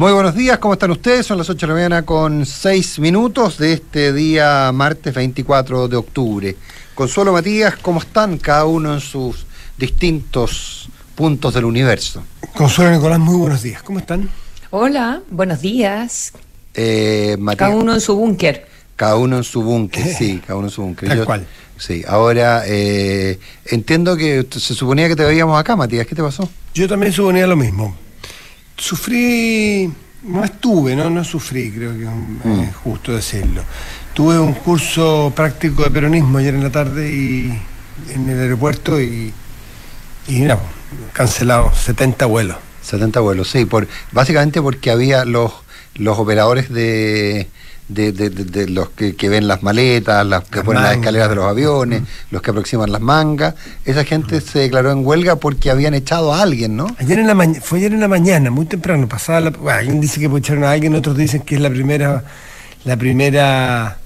Muy 0.00 0.14
buenos 0.14 0.34
días, 0.34 0.56
¿cómo 0.56 0.72
están 0.72 0.92
ustedes? 0.92 1.26
Son 1.26 1.36
las 1.36 1.50
8 1.50 1.66
de 1.66 1.68
la 1.68 1.74
mañana 1.74 2.06
con 2.06 2.46
6 2.46 3.00
minutos 3.00 3.58
de 3.58 3.74
este 3.74 4.14
día 4.14 4.72
martes 4.72 5.12
24 5.12 5.88
de 5.88 5.96
octubre. 5.96 6.56
Consuelo 6.94 7.34
Matías, 7.34 7.76
¿cómo 7.76 8.00
están 8.00 8.38
cada 8.38 8.64
uno 8.64 8.94
en 8.94 9.00
sus 9.00 9.44
distintos 9.76 10.88
puntos 11.14 11.52
del 11.52 11.66
universo? 11.66 12.22
Consuelo 12.56 12.92
Nicolás, 12.92 13.18
muy 13.18 13.36
buenos 13.36 13.62
días, 13.62 13.82
¿cómo 13.82 13.98
están? 13.98 14.30
Hola, 14.70 15.20
buenos 15.30 15.60
días. 15.60 16.32
Eh, 16.72 17.36
Matías, 17.38 17.68
Cada 17.68 17.76
uno 17.76 17.92
en 17.92 18.00
su 18.00 18.16
búnker. 18.16 18.66
Cada 18.96 19.16
uno 19.16 19.36
en 19.36 19.44
su 19.44 19.62
búnker, 19.62 20.14
sí, 20.14 20.40
cada 20.46 20.56
uno 20.56 20.68
en 20.68 20.72
su 20.72 20.80
búnker. 20.80 21.10
Tal 21.10 21.26
cual. 21.26 21.46
Sí, 21.76 22.04
ahora 22.08 22.62
eh, 22.64 23.38
entiendo 23.66 24.16
que 24.16 24.46
se 24.50 24.74
suponía 24.74 25.08
que 25.08 25.16
te 25.16 25.24
veíamos 25.24 25.60
acá, 25.60 25.76
Matías, 25.76 26.06
¿qué 26.06 26.14
te 26.14 26.22
pasó? 26.22 26.48
Yo 26.72 26.88
también 26.88 27.12
suponía 27.12 27.46
lo 27.46 27.56
mismo. 27.56 27.94
Sufrí, 28.80 29.92
no 30.22 30.42
estuve, 30.42 30.96
no, 30.96 31.10
no 31.10 31.22
sufrí, 31.22 31.70
creo 31.70 31.92
que 31.92 32.06
Mm. 32.48 32.60
es 32.62 32.76
justo 32.76 33.12
decirlo. 33.12 33.62
Tuve 34.14 34.38
un 34.38 34.54
curso 34.54 35.30
práctico 35.36 35.82
de 35.84 35.90
peronismo 35.90 36.38
ayer 36.38 36.54
en 36.54 36.62
la 36.62 36.70
tarde 36.70 37.12
y 37.12 37.58
en 38.14 38.28
el 38.28 38.38
aeropuerto 38.40 38.98
y, 38.98 39.32
y 40.28 40.40
no, 40.40 40.58
cancelado 41.12 41.70
70 41.74 42.24
vuelos. 42.24 42.56
70 42.82 43.20
vuelos, 43.20 43.50
sí, 43.50 43.66
por, 43.66 43.86
básicamente 44.12 44.62
porque 44.62 44.90
había 44.90 45.26
los, 45.26 45.52
los 45.96 46.18
operadores 46.18 46.70
de, 46.72 47.48
de, 47.92 48.12
de- 48.12 48.30
de- 48.30 48.44
de 48.44 48.68
los 48.68 48.90
que, 48.90 49.16
que 49.16 49.28
ven 49.28 49.48
las 49.48 49.62
maletas, 49.62 50.24
las 50.26 50.44
que 50.44 50.56
Las 50.56 50.64
ponen 50.64 50.82
las 50.82 50.96
escaleras 50.96 51.28
de 51.28 51.34
los 51.34 51.44
aviones, 51.46 52.02
los 52.30 52.40
que 52.42 52.50
aproximan 52.50 52.90
las 52.92 53.00
mangas. 53.00 53.54
Esa 53.84 54.04
gente 54.04 54.40
se 54.40 54.60
declaró 54.60 54.92
en 54.92 55.04
huelga 55.04 55.36
porque 55.36 55.70
habían 55.70 55.94
echado 55.94 56.32
a 56.32 56.42
alguien, 56.42 56.76
¿no? 56.76 56.86
Ayer 56.98 57.18
en 57.18 57.26
la 57.26 57.34
maña- 57.34 57.60
fue 57.60 57.78
ayer 57.78 57.92
en 57.92 58.00
la 58.00 58.08
mañana, 58.08 58.50
muy 58.50 58.66
temprano, 58.66 59.08
pasada 59.08 59.40
la, 59.40 59.50
bueno, 59.50 59.78
alguien 59.78 60.00
dice 60.00 60.20
que 60.20 60.26
echaron 60.36 60.64
a 60.64 60.70
alguien, 60.72 60.94
otros 60.94 61.16
dicen 61.16 61.42
que 61.42 61.56
es 61.56 61.60
la 61.60 61.70
primera, 61.70 62.24
la 62.84 62.96
primera 62.96 63.98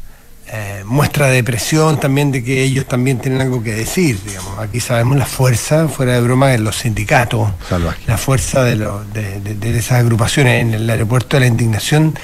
eh, 0.53 0.83
muestra 0.84 1.28
de 1.28 1.42
presión 1.42 1.98
también 1.98 2.31
de 2.31 2.45
que 2.45 2.62
ellos 2.62 2.87
también 2.87 3.19
tienen 3.19 3.41
algo 3.41 3.62
que 3.62 3.73
decir, 3.75 4.19
digamos. 4.27 4.59
Aquí 4.59 4.78
sabemos 4.81 5.17
la 5.17 5.27
fuerza, 5.27 5.89
fuera 5.89 6.12
de 6.14 6.20
broma, 6.20 6.48
de 6.51 6.59
los 6.59 6.77
sindicatos, 6.77 7.51
Salvaje. 7.69 8.03
la 8.06 8.19
fuerza 8.19 8.62
de, 8.62 8.77
los- 8.77 9.12
de, 9.12 9.41
de- 9.41 9.55
de 9.55 9.78
esas 9.78 10.01
agrupaciones 10.01 10.62
en 10.62 10.75
el 10.75 10.89
aeropuerto 10.89 11.36
de 11.36 11.41
la 11.41 11.47
indignación. 11.47 12.14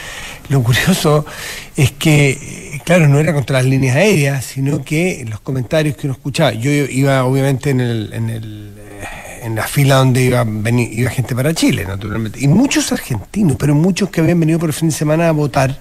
Lo 0.48 0.62
curioso 0.62 1.24
es 1.76 1.92
que, 1.92 2.80
claro, 2.84 3.08
no 3.08 3.18
era 3.18 3.32
contra 3.32 3.58
las 3.58 3.66
líneas 3.66 3.96
aéreas, 3.96 4.44
sino 4.44 4.84
que 4.84 5.24
los 5.28 5.40
comentarios 5.40 5.96
que 5.96 6.06
uno 6.06 6.14
escuchaba, 6.14 6.52
yo 6.52 6.70
iba 6.70 7.24
obviamente 7.24 7.70
en 7.70 7.80
el, 7.80 8.12
en 8.12 8.30
el 8.30 8.74
eh, 8.78 9.06
en 9.42 9.54
la 9.54 9.66
fila 9.66 9.94
donde 9.94 10.22
iba, 10.22 10.44
veni- 10.44 10.90
iba 10.92 11.10
gente 11.10 11.34
para 11.34 11.54
Chile, 11.54 11.86
naturalmente, 11.86 12.38
y 12.40 12.46
muchos 12.48 12.92
argentinos, 12.92 13.56
pero 13.58 13.74
muchos 13.74 14.10
que 14.10 14.20
habían 14.20 14.38
venido 14.38 14.58
por 14.58 14.68
el 14.68 14.74
fin 14.74 14.90
de 14.90 14.94
semana 14.94 15.28
a 15.28 15.32
votar 15.32 15.78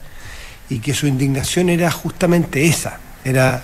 y 0.70 0.80
que 0.80 0.94
su 0.94 1.08
indignación 1.08 1.70
era 1.70 1.90
justamente 1.92 2.66
esa, 2.66 3.00
era 3.24 3.64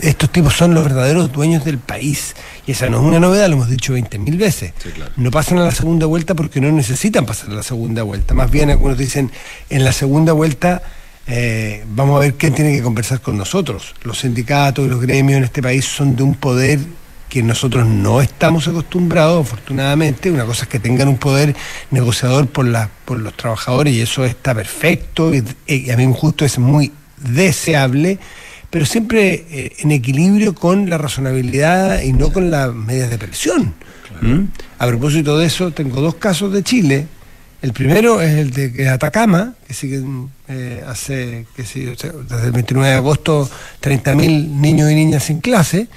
estos 0.00 0.30
tipos 0.30 0.54
son 0.54 0.74
los 0.74 0.84
verdaderos 0.84 1.32
dueños 1.32 1.64
del 1.64 1.78
país. 1.78 2.34
Y 2.66 2.72
esa 2.72 2.88
no 2.88 2.98
es 2.98 3.04
una 3.04 3.20
novedad, 3.20 3.48
lo 3.48 3.54
hemos 3.54 3.70
dicho 3.70 3.96
20.000 3.96 4.36
veces. 4.36 4.72
Sí, 4.82 4.90
claro. 4.90 5.12
No 5.16 5.30
pasan 5.30 5.58
a 5.58 5.64
la 5.64 5.70
segunda 5.70 6.06
vuelta 6.06 6.34
porque 6.34 6.60
no 6.60 6.70
necesitan 6.70 7.24
pasar 7.24 7.50
a 7.50 7.54
la 7.54 7.62
segunda 7.62 8.02
vuelta. 8.02 8.34
Más 8.34 8.50
bien 8.50 8.70
algunos 8.70 8.98
dicen, 8.98 9.30
en 9.70 9.84
la 9.84 9.92
segunda 9.92 10.32
vuelta 10.32 10.82
eh, 11.26 11.84
vamos 11.88 12.16
a 12.16 12.20
ver 12.20 12.34
quién 12.34 12.54
tiene 12.54 12.72
que 12.76 12.82
conversar 12.82 13.20
con 13.20 13.38
nosotros. 13.38 13.94
Los 14.02 14.18
sindicatos 14.20 14.84
y 14.84 14.88
los 14.88 15.00
gremios 15.00 15.38
en 15.38 15.44
este 15.44 15.62
país 15.62 15.84
son 15.84 16.14
de 16.14 16.22
un 16.22 16.34
poder 16.34 16.80
que 17.28 17.42
nosotros 17.42 17.86
no 17.86 18.20
estamos 18.20 18.68
acostumbrados, 18.68 19.46
afortunadamente. 19.46 20.30
Una 20.30 20.44
cosa 20.44 20.64
es 20.64 20.68
que 20.68 20.78
tengan 20.78 21.08
un 21.08 21.18
poder 21.18 21.54
negociador 21.90 22.46
por, 22.46 22.66
la, 22.66 22.88
por 23.04 23.18
los 23.18 23.36
trabajadores 23.36 23.92
y 23.94 24.00
eso 24.00 24.24
está 24.24 24.54
perfecto 24.54 25.34
y, 25.34 25.44
y 25.66 25.90
a 25.90 25.96
mí 25.96 26.10
justo 26.14 26.44
es 26.44 26.58
muy 26.58 26.92
deseable, 27.16 28.18
pero 28.70 28.86
siempre 28.86 29.46
eh, 29.50 29.72
en 29.78 29.92
equilibrio 29.92 30.54
con 30.54 30.88
la 30.90 30.98
razonabilidad 30.98 32.02
y 32.02 32.12
no 32.12 32.32
con 32.32 32.50
las 32.50 32.72
medidas 32.74 33.10
de 33.10 33.18
presión. 33.18 33.74
¿Mm? 34.20 34.44
A 34.78 34.86
propósito 34.86 35.38
de 35.38 35.46
eso, 35.46 35.72
tengo 35.72 36.00
dos 36.00 36.16
casos 36.16 36.52
de 36.52 36.62
Chile. 36.62 37.06
El 37.62 37.72
primero 37.72 38.20
es 38.20 38.34
el 38.34 38.50
de 38.50 38.88
Atacama, 38.88 39.54
que 39.66 39.74
sigue 39.74 40.02
eh, 40.48 40.84
hace, 40.86 41.46
que 41.56 41.64
sea, 41.64 42.12
desde 42.28 42.46
el 42.46 42.52
29 42.52 42.90
de 42.90 42.96
agosto, 42.96 43.48
30.000 43.82 44.50
niños 44.50 44.90
y 44.90 44.94
niñas 44.94 45.24
sin 45.24 45.40
clase. 45.40 45.88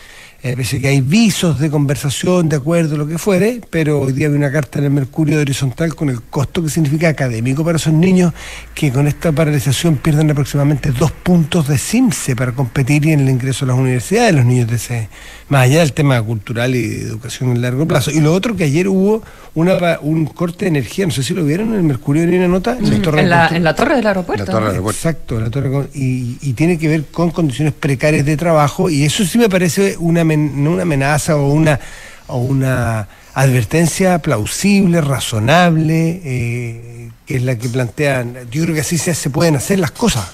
Eh, 0.41 0.55
pese 0.55 0.79
que 0.79 0.87
hay 0.87 1.01
visos 1.01 1.59
de 1.59 1.69
conversación, 1.69 2.47
de 2.47 2.55
acuerdo, 2.55 2.95
lo 2.95 3.05
que 3.05 3.17
fuere, 3.17 3.59
pero 3.69 3.99
hoy 3.99 4.13
día 4.13 4.27
hay 4.27 4.33
una 4.33 4.49
carta 4.49 4.79
en 4.79 4.85
el 4.85 4.91
Mercurio 4.91 5.35
de 5.35 5.41
Horizontal 5.41 5.95
con 5.95 6.09
el 6.09 6.21
costo 6.21 6.63
que 6.63 6.69
significa 6.69 7.09
académico 7.09 7.65
para 7.65 7.75
esos 7.75 7.91
niños 7.91 8.33
que 8.73 8.89
con 8.89 9.05
esta 9.05 9.33
paralización 9.33 9.97
pierden 9.97 10.31
aproximadamente 10.31 10.91
dos 10.91 11.11
puntos 11.11 11.67
de 11.67 11.77
CIMSE 11.77 12.37
para 12.37 12.53
competir 12.53 13.05
en 13.07 13.19
el 13.19 13.29
ingreso 13.29 13.65
a 13.65 13.67
las 13.67 13.77
universidades, 13.77 14.33
los 14.33 14.45
niños 14.45 14.69
de 14.69 14.77
ese, 14.77 15.09
más 15.49 15.63
allá 15.63 15.79
del 15.79 15.93
tema 15.93 16.21
cultural 16.21 16.75
y 16.75 16.81
de 16.87 17.01
educación 17.03 17.51
en 17.51 17.61
largo 17.61 17.87
plazo. 17.87 18.11
Y 18.11 18.19
lo 18.19 18.33
otro 18.33 18.55
que 18.55 18.63
ayer 18.65 18.87
hubo 18.87 19.23
una, 19.55 19.77
pa- 19.79 19.99
un 20.01 20.25
corte 20.25 20.65
de 20.65 20.69
energía, 20.69 21.05
no 21.05 21.11
sé 21.11 21.23
si 21.23 21.33
lo 21.33 21.43
vieron 21.43 21.69
en 21.69 21.75
el 21.75 21.83
Mercurio 21.83 22.25
de 22.27 22.37
una 22.37 22.47
nota, 22.47 22.77
en 22.77 22.89
la 22.89 23.01
torre 23.01 23.21
En 23.21 23.29
la, 23.29 23.47
en 23.47 23.63
la 23.63 23.75
torre 23.75 23.95
del 23.95 24.07
aeropuerto. 24.07 24.45
La 24.45 24.51
torre 24.51 24.65
del 24.65 24.71
aeropuerto. 24.73 24.97
Exacto, 24.99 25.39
la 25.39 25.49
torre 25.49 25.71
con- 25.71 25.89
y, 25.93 26.37
y 26.41 26.53
tiene 26.53 26.77
que 26.77 26.87
ver 26.87 27.05
con 27.11 27.31
condiciones 27.31 27.73
precarias 27.73 28.25
de 28.25 28.37
trabajo 28.37 28.89
y 28.89 29.03
eso 29.03 29.25
sí 29.25 29.37
me 29.37 29.49
parece 29.49 29.95
una, 29.99 30.23
men- 30.23 30.63
no 30.63 30.71
una 30.71 30.83
amenaza 30.83 31.35
o 31.35 31.51
una, 31.51 31.79
o 32.27 32.37
una 32.37 33.07
advertencia 33.33 34.19
plausible, 34.19 35.01
razonable, 35.01 36.21
eh, 36.23 37.09
que 37.25 37.37
es 37.37 37.43
la 37.43 37.57
que 37.57 37.69
plantean. 37.69 38.33
Yo 38.51 38.63
creo 38.63 38.75
que 38.75 38.81
así 38.81 38.97
se, 38.97 39.15
se 39.15 39.29
pueden 39.29 39.55
hacer 39.55 39.79
las 39.79 39.91
cosas. 39.91 40.29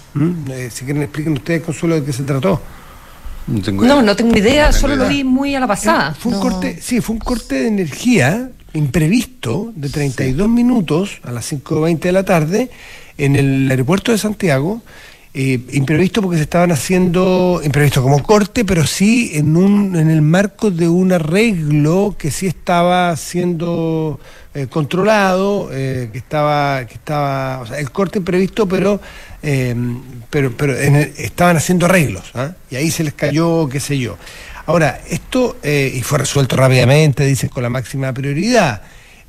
Eh, 0.50 0.70
si 0.74 0.86
quieren 0.86 1.04
expliquen 1.04 1.34
ustedes, 1.34 1.62
Consuelo, 1.62 1.96
de 1.96 2.04
qué 2.04 2.12
se 2.14 2.24
trató. 2.24 2.62
No 3.48 3.62
tengo 3.62 3.84
No, 3.86 4.02
no 4.02 4.16
tengo 4.16 4.36
idea, 4.38 4.66
No 4.68 4.70
tengo 4.72 4.82
solo 4.82 4.96
lo 4.96 5.04
idea. 5.06 5.18
vi 5.18 5.24
muy 5.24 5.56
a 5.56 5.60
la 5.60 5.68
pasada. 5.68 6.14
Fue 6.18 6.32
un 6.32 6.38
No. 6.40 6.44
corte, 6.44 6.80
sí, 6.82 7.02
fue 7.02 7.14
un 7.14 7.20
corte 7.20 7.56
de 7.56 7.68
energía 7.68 8.50
imprevisto 8.74 9.72
de 9.76 9.90
32 9.90 10.50
minutos 10.50 11.20
a 11.24 11.32
las 11.32 11.46
5.20 11.52 12.00
de 12.00 12.12
la 12.12 12.24
tarde 12.24 12.70
en 13.18 13.36
el 13.36 13.70
aeropuerto 13.70 14.12
de 14.12 14.18
Santiago. 14.18 14.82
Eh, 15.36 15.60
imprevisto 15.74 16.22
porque 16.22 16.38
se 16.38 16.44
estaban 16.44 16.72
haciendo, 16.72 17.62
imprevisto 17.64 18.02
como 18.02 18.24
corte, 18.24 18.64
pero 18.64 18.88
sí 18.88 19.32
en, 19.34 19.58
un, 19.58 19.96
en 19.98 20.10
el 20.10 20.22
marco 20.22 20.72
de 20.72 20.88
un 20.88 21.12
arreglo 21.12 22.16
que 22.18 22.32
sí 22.32 22.48
estaba 22.48 23.16
siendo 23.18 24.20
eh, 24.54 24.68
controlado, 24.68 25.70
eh, 25.74 26.10
que 26.12 26.18
estaba, 26.20 26.86
que 26.88 26.94
estaba, 26.96 27.60
o 27.60 27.66
sea, 27.68 27.80
el 27.80 27.92
corte 27.92 28.20
imprevisto, 28.20 28.66
pero, 28.68 29.02
eh, 29.44 29.76
pero, 30.30 30.54
pero 30.56 30.80
en 30.80 30.96
el- 30.96 31.14
estaban 31.18 31.58
haciendo 31.58 31.86
arreglos, 31.86 32.24
¿ah? 32.34 32.54
y 32.72 32.78
ahí 32.78 32.90
se 32.90 33.04
les 33.04 33.14
cayó, 33.14 33.68
qué 33.68 33.82
sé 33.82 33.98
yo. 34.00 34.18
Ahora, 34.68 35.02
esto, 35.10 35.58
eh, 35.64 35.92
y 35.94 36.02
fue 36.02 36.18
resuelto 36.20 36.56
rápidamente, 36.56 37.26
dicen, 37.26 37.50
con 37.50 37.62
la 37.62 37.70
máxima 37.70 38.14
prioridad, 38.14 38.82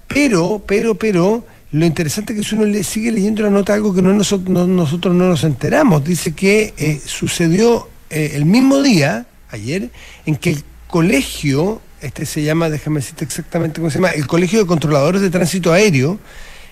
pero, 0.06 0.62
pero, 0.66 0.94
pero, 0.94 1.44
lo 1.72 1.84
interesante 1.84 2.32
es 2.32 2.38
que 2.40 2.44
si 2.48 2.54
uno 2.54 2.64
le 2.64 2.84
sigue 2.84 3.10
leyendo 3.12 3.42
la 3.42 3.50
nota, 3.50 3.74
algo 3.74 3.94
que 3.94 4.02
no 4.02 4.12
nosotros 4.12 4.48
no, 4.48 4.66
nosotros 4.66 5.14
no 5.14 5.28
nos 5.28 5.44
enteramos, 5.44 6.04
dice 6.04 6.32
que 6.32 6.72
eh, 6.78 7.00
sucedió 7.04 7.88
eh, 8.10 8.32
el 8.34 8.44
mismo 8.44 8.82
día, 8.82 9.26
ayer, 9.50 9.90
en 10.26 10.36
que 10.36 10.50
el 10.50 10.62
colegio, 10.86 11.82
este 12.00 12.24
se 12.24 12.42
llama, 12.42 12.70
déjame 12.70 13.00
decirte 13.00 13.24
exactamente 13.24 13.80
cómo 13.80 13.90
se 13.90 13.98
llama, 13.98 14.10
el 14.10 14.26
Colegio 14.26 14.60
de 14.60 14.66
Controladores 14.66 15.20
de 15.20 15.30
Tránsito 15.30 15.72
Aéreo, 15.72 16.18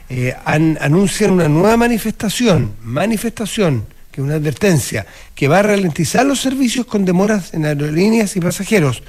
eh, 0.08 0.34
an- 0.44 0.78
anuncian 0.80 1.32
una 1.32 1.48
nueva 1.48 1.76
manifestación, 1.76 2.72
manifestación, 2.82 3.86
que 4.12 4.20
es 4.20 4.24
una 4.24 4.36
advertencia, 4.36 5.06
que 5.34 5.48
va 5.48 5.58
a 5.58 5.62
ralentizar 5.64 6.24
los 6.24 6.40
servicios 6.40 6.86
con 6.86 7.04
demoras 7.04 7.52
en 7.52 7.64
aerolíneas 7.66 8.36
y 8.36 8.40
pasajeros. 8.40 9.02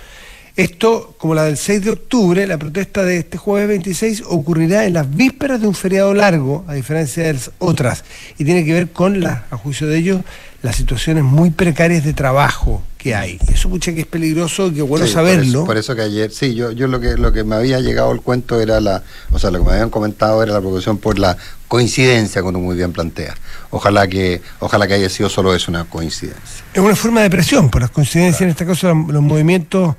Esto, 0.56 1.16
como 1.18 1.36
la 1.36 1.44
del 1.44 1.58
6 1.58 1.84
de 1.84 1.90
octubre, 1.92 2.48
la 2.48 2.58
protesta 2.58 3.04
de 3.04 3.18
este 3.18 3.38
jueves 3.38 3.68
26 3.68 4.24
ocurrirá 4.28 4.86
en 4.86 4.94
las 4.94 5.14
vísperas 5.14 5.60
de 5.60 5.68
un 5.68 5.76
feriado 5.76 6.14
largo, 6.14 6.64
a 6.68 6.74
diferencia 6.76 7.24
de 7.24 7.34
las 7.34 7.52
otras, 7.60 8.06
y 8.38 8.46
tiene 8.46 8.64
que 8.64 8.72
ver 8.72 8.90
con, 8.92 9.20
la, 9.20 9.46
a 9.52 9.58
juicio 9.58 9.86
de 9.88 9.98
ellos, 9.98 10.22
las 10.62 10.78
situaciones 10.78 11.26
muy 11.26 11.50
precarias 11.50 12.06
de 12.06 12.14
trabajo 12.14 12.82
que 12.98 13.14
hay. 13.14 13.38
Eso, 13.54 13.70
pucha, 13.70 13.94
que 13.94 14.00
es 14.02 14.08
peligroso, 14.08 14.74
que 14.74 14.82
bueno 14.82 15.06
Sí, 15.06 15.14
por 15.14 15.22
saberlo. 15.24 15.44
eso- 15.60 15.66
Por 15.66 15.76
eso, 15.78 15.94
que 15.94 16.04
ayer, 16.04 16.32
sí, 16.32 16.56
yo, 16.56 16.72
yo 16.72 16.88
lo 16.88 17.02
que 17.02 17.18
lo 17.18 17.34
que 17.34 17.44
me 17.44 17.56
había 17.56 17.82
llegado 17.82 18.14
el 18.14 18.22
cuento 18.22 18.62
era 18.62 18.80
la, 18.80 19.04
o 19.32 19.38
sea, 19.40 19.52
lo 19.52 19.60
que 19.60 19.66
me 19.66 19.72
habían 19.74 19.90
comentado 19.90 20.42
era 20.42 20.54
la 20.54 20.60
preocupación 20.60 20.98
por 21.00 21.20
la 21.20 21.36
coincidencia, 21.68 22.42
como 22.42 22.62
muy 22.62 22.78
bien 22.78 22.94
planteas. 22.94 23.36
Ojalá 23.72 24.08
que, 24.08 24.42
ojalá 24.60 24.88
que 24.88 24.94
haya 24.94 25.10
sido 25.10 25.28
solo 25.28 25.54
eso, 25.54 25.70
una 25.70 25.84
coincidencia. 25.84 26.64
Es 26.74 26.80
una 26.82 26.96
forma 26.96 27.22
de 27.22 27.30
presión, 27.30 27.70
por 27.70 27.82
las 27.82 27.92
coincidencias, 27.92 28.42
en 28.44 28.50
este 28.50 28.66
caso 28.66 28.88
los, 28.96 29.08
los 29.14 29.22
movimientos. 29.22 29.96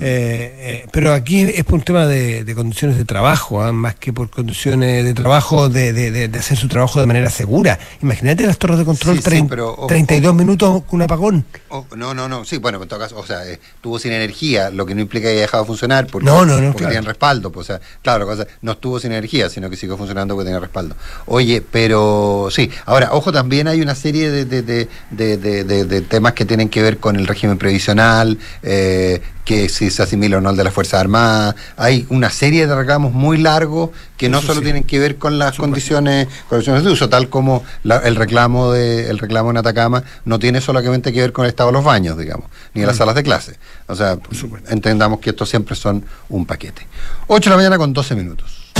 Eh, 0.00 0.82
eh, 0.82 0.86
pero 0.92 1.12
aquí 1.12 1.40
es 1.40 1.64
por 1.64 1.74
un 1.74 1.82
tema 1.82 2.06
de, 2.06 2.44
de 2.44 2.54
condiciones 2.54 2.96
de 2.96 3.04
trabajo, 3.04 3.60
ah, 3.62 3.72
más 3.72 3.96
que 3.96 4.12
por 4.12 4.30
condiciones 4.30 5.04
de 5.04 5.14
trabajo, 5.14 5.68
de, 5.68 5.92
de- 5.92 6.10
de- 6.10 6.28
de 6.28 6.38
hacer 6.38 6.56
su 6.56 6.68
trabajo 6.68 7.00
de 7.00 7.06
manera 7.06 7.28
segura. 7.30 7.78
Imagínate 8.02 8.46
las 8.46 8.58
torres 8.58 8.78
de 8.78 8.84
control, 8.84 9.20
Sí, 9.22 9.30
sí, 9.30 9.46
pero, 9.48 9.72
ojo, 9.72 9.86
32 9.86 10.34
minutos 10.34 10.82
con 10.84 10.98
un 10.98 11.02
apagón. 11.02 11.44
Oh, 11.70 11.84
no, 11.96 12.14
no, 12.14 12.28
no, 12.28 12.44
sí, 12.44 12.58
bueno, 12.58 12.80
en 12.82 12.88
todo 12.88 13.00
caso, 13.00 13.16
o 13.18 13.26
sea, 13.26 13.44
eh, 13.46 13.58
estuvo 13.76 13.98
sin 13.98 14.12
energía, 14.12 14.70
lo 14.70 14.86
que 14.86 14.94
no 14.94 15.00
implica 15.00 15.26
que 15.26 15.32
haya 15.32 15.40
dejado 15.42 15.64
de 15.64 15.66
funcionar 15.68 16.06
porque, 16.06 16.26
No, 16.26 16.44
no, 16.46 16.54
no, 16.60 16.66
porque 16.72 16.78
claro. 16.78 16.90
tenían 16.90 17.04
respaldo. 17.04 17.50
Pues, 17.50 17.68
o 17.70 17.72
sea, 17.72 17.80
claro, 18.02 18.26
cosa, 18.26 18.46
no 18.62 18.72
estuvo 18.72 19.00
sin 19.00 19.12
energía, 19.12 19.48
sino 19.48 19.68
que 19.70 19.76
siguió 19.76 19.96
funcionando 19.96 20.34
porque 20.34 20.46
tenía 20.46 20.60
respaldo. 20.60 20.94
Oye, 21.26 21.62
pero 21.62 22.48
sí, 22.50 22.70
ahora, 22.86 23.10
ojo, 23.12 23.32
también 23.32 23.66
hay 23.68 23.80
una 23.80 23.94
serie 23.94 24.30
de 24.30 26.02
temas 26.08 26.32
que 26.34 26.44
tienen 26.44 26.68
que 26.68 26.82
ver 26.82 26.98
con 26.98 27.16
el 27.16 27.26
régimen 27.26 27.58
previsional, 27.58 28.38
eh, 28.62 29.20
que 29.44 29.68
si 29.68 29.90
se 29.90 30.02
asimila 30.02 30.38
o 30.38 30.40
no 30.40 30.50
al 30.50 30.56
de 30.56 30.64
las 30.64 30.72
Fuerzas 30.72 31.00
Armadas. 31.00 31.54
Hay 31.76 32.06
una 32.10 32.30
serie 32.30 32.66
de 32.66 32.74
reclamos 32.74 33.12
muy 33.12 33.38
largos 33.38 33.90
que 34.16 34.28
no 34.28 34.38
Eso 34.38 34.48
solo 34.48 34.60
sí. 34.60 34.64
tienen 34.64 34.84
que 34.84 34.98
ver 34.98 35.16
con 35.16 35.38
las 35.38 35.56
condiciones, 35.56 36.28
condiciones 36.48 36.84
de 36.84 36.90
uso, 36.90 37.08
tal 37.08 37.28
como 37.28 37.64
la- 37.82 37.96
el 37.98 38.16
reclamo 38.16 38.70
de 38.72 39.08
el 39.10 39.18
reclamo 39.18 39.50
en 39.50 39.56
Atacama 39.56 40.04
no 40.24 40.38
tiene 40.38 40.60
solamente 40.60 41.12
que 41.12 41.20
ver 41.20 41.32
con 41.32 41.44
el 41.46 41.48
estado 41.50 41.70
de 41.70 41.74
los 41.74 41.84
baños, 41.84 42.16
digamos, 42.18 42.46
ni 42.74 42.82
de 42.82 42.86
las 42.86 42.96
salas 42.96 43.14
de 43.14 43.22
clase. 43.22 43.56
O 43.88 43.94
sea, 43.96 44.18
entendamos 44.68 45.20
que 45.20 45.30
estos 45.30 45.48
siempre 45.48 45.74
son 45.74 46.04
un 46.28 46.46
paquete. 46.46 46.86
8 47.26 47.50
de 47.50 47.50
la 47.50 47.56
mañana 47.56 47.78
con 47.78 47.92
12 47.92 48.14
minutos. 48.14 48.72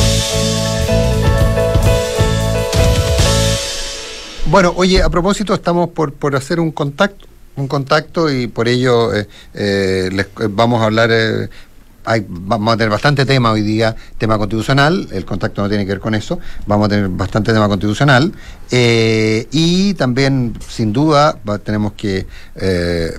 Bueno, 4.46 4.72
oye, 4.76 5.02
a 5.02 5.08
propósito, 5.08 5.54
estamos 5.54 5.90
por, 5.90 6.12
por 6.12 6.34
hacer 6.34 6.58
un 6.58 6.72
contacto, 6.72 7.26
un 7.60 7.68
contacto 7.68 8.30
y 8.30 8.46
por 8.46 8.68
ello 8.68 9.14
eh, 9.14 9.28
eh, 9.54 10.08
les 10.12 10.26
eh, 10.26 10.48
vamos 10.50 10.82
a 10.82 10.86
hablar. 10.86 11.10
Vamos 12.28 12.74
a 12.74 12.76
tener 12.76 12.90
bastante 12.90 13.26
tema 13.26 13.52
hoy 13.52 13.62
día, 13.62 13.94
tema 14.18 14.38
constitucional, 14.38 15.08
el 15.12 15.24
contacto 15.24 15.62
no 15.62 15.68
tiene 15.68 15.84
que 15.84 15.92
ver 15.92 16.00
con 16.00 16.14
eso, 16.14 16.38
vamos 16.66 16.86
a 16.86 16.88
tener 16.88 17.08
bastante 17.08 17.52
tema 17.52 17.68
constitucional 17.68 18.32
eh, 18.72 19.48
y 19.50 19.94
también, 19.94 20.54
sin 20.68 20.92
duda, 20.92 21.36
tenemos 21.64 21.94
que 21.94 22.26
eh, 22.54 23.18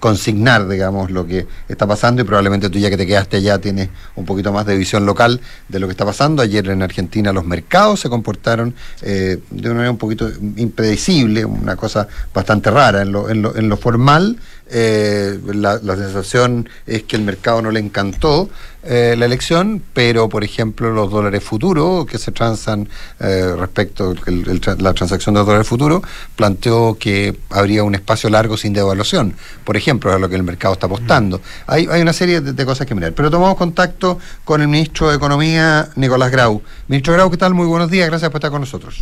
consignar, 0.00 0.66
digamos, 0.66 1.10
lo 1.10 1.24
que 1.24 1.46
está 1.68 1.86
pasando 1.86 2.22
y 2.22 2.24
probablemente 2.24 2.68
tú 2.68 2.78
ya 2.78 2.90
que 2.90 2.96
te 2.96 3.06
quedaste 3.06 3.36
allá 3.36 3.58
tienes 3.58 3.90
un 4.16 4.24
poquito 4.24 4.52
más 4.52 4.66
de 4.66 4.76
visión 4.76 5.06
local 5.06 5.40
de 5.68 5.78
lo 5.78 5.86
que 5.86 5.92
está 5.92 6.04
pasando. 6.04 6.42
Ayer 6.42 6.68
en 6.68 6.82
Argentina 6.82 7.32
los 7.32 7.44
mercados 7.44 8.00
se 8.00 8.08
comportaron 8.08 8.74
eh, 9.02 9.38
de 9.50 9.68
una 9.68 9.74
manera 9.74 9.90
un 9.92 9.98
poquito 9.98 10.28
impredecible, 10.56 11.44
una 11.44 11.76
cosa 11.76 12.08
bastante 12.34 12.70
rara 12.70 13.02
en 13.02 13.12
lo, 13.12 13.28
en 13.28 13.42
lo, 13.42 13.56
en 13.56 13.68
lo 13.68 13.76
formal. 13.76 14.36
Eh, 14.70 15.38
la, 15.46 15.78
la 15.82 15.96
sensación 15.96 16.68
es 16.86 17.04
que 17.04 17.16
el 17.16 17.22
mercado 17.22 17.62
no 17.62 17.70
le 17.70 17.80
encantó 17.80 18.48
eh, 18.84 19.16
la 19.18 19.26
elección, 19.26 19.82
pero 19.92 20.28
por 20.28 20.44
ejemplo 20.44 20.90
los 20.92 21.10
dólares 21.10 21.42
futuros 21.42 22.06
que 22.06 22.16
se 22.16 22.32
transan 22.32 22.88
eh, 23.18 23.52
respecto 23.58 24.14
a 24.14 24.74
la 24.76 24.94
transacción 24.94 25.34
de 25.34 25.40
los 25.40 25.46
dólares 25.46 25.66
futuros 25.66 26.02
planteó 26.36 26.96
que 26.98 27.36
habría 27.50 27.82
un 27.82 27.96
espacio 27.96 28.30
largo 28.30 28.56
sin 28.56 28.72
devaluación, 28.72 29.34
por 29.64 29.76
ejemplo, 29.76 30.12
a 30.12 30.18
lo 30.18 30.28
que 30.28 30.36
el 30.36 30.44
mercado 30.44 30.74
está 30.74 30.86
apostando. 30.86 31.40
Hay, 31.66 31.88
hay 31.90 32.00
una 32.00 32.12
serie 32.12 32.40
de, 32.40 32.52
de 32.52 32.64
cosas 32.64 32.86
que 32.86 32.94
mirar, 32.94 33.12
pero 33.14 33.30
tomamos 33.30 33.56
contacto 33.56 34.18
con 34.44 34.62
el 34.62 34.68
ministro 34.68 35.10
de 35.10 35.16
Economía, 35.16 35.90
Nicolás 35.96 36.30
Grau. 36.30 36.62
Ministro 36.86 37.12
Grau, 37.14 37.30
¿qué 37.30 37.36
tal? 37.36 37.54
Muy 37.54 37.66
buenos 37.66 37.90
días, 37.90 38.08
gracias 38.08 38.30
por 38.30 38.38
estar 38.38 38.50
con 38.50 38.60
nosotros. 38.60 38.96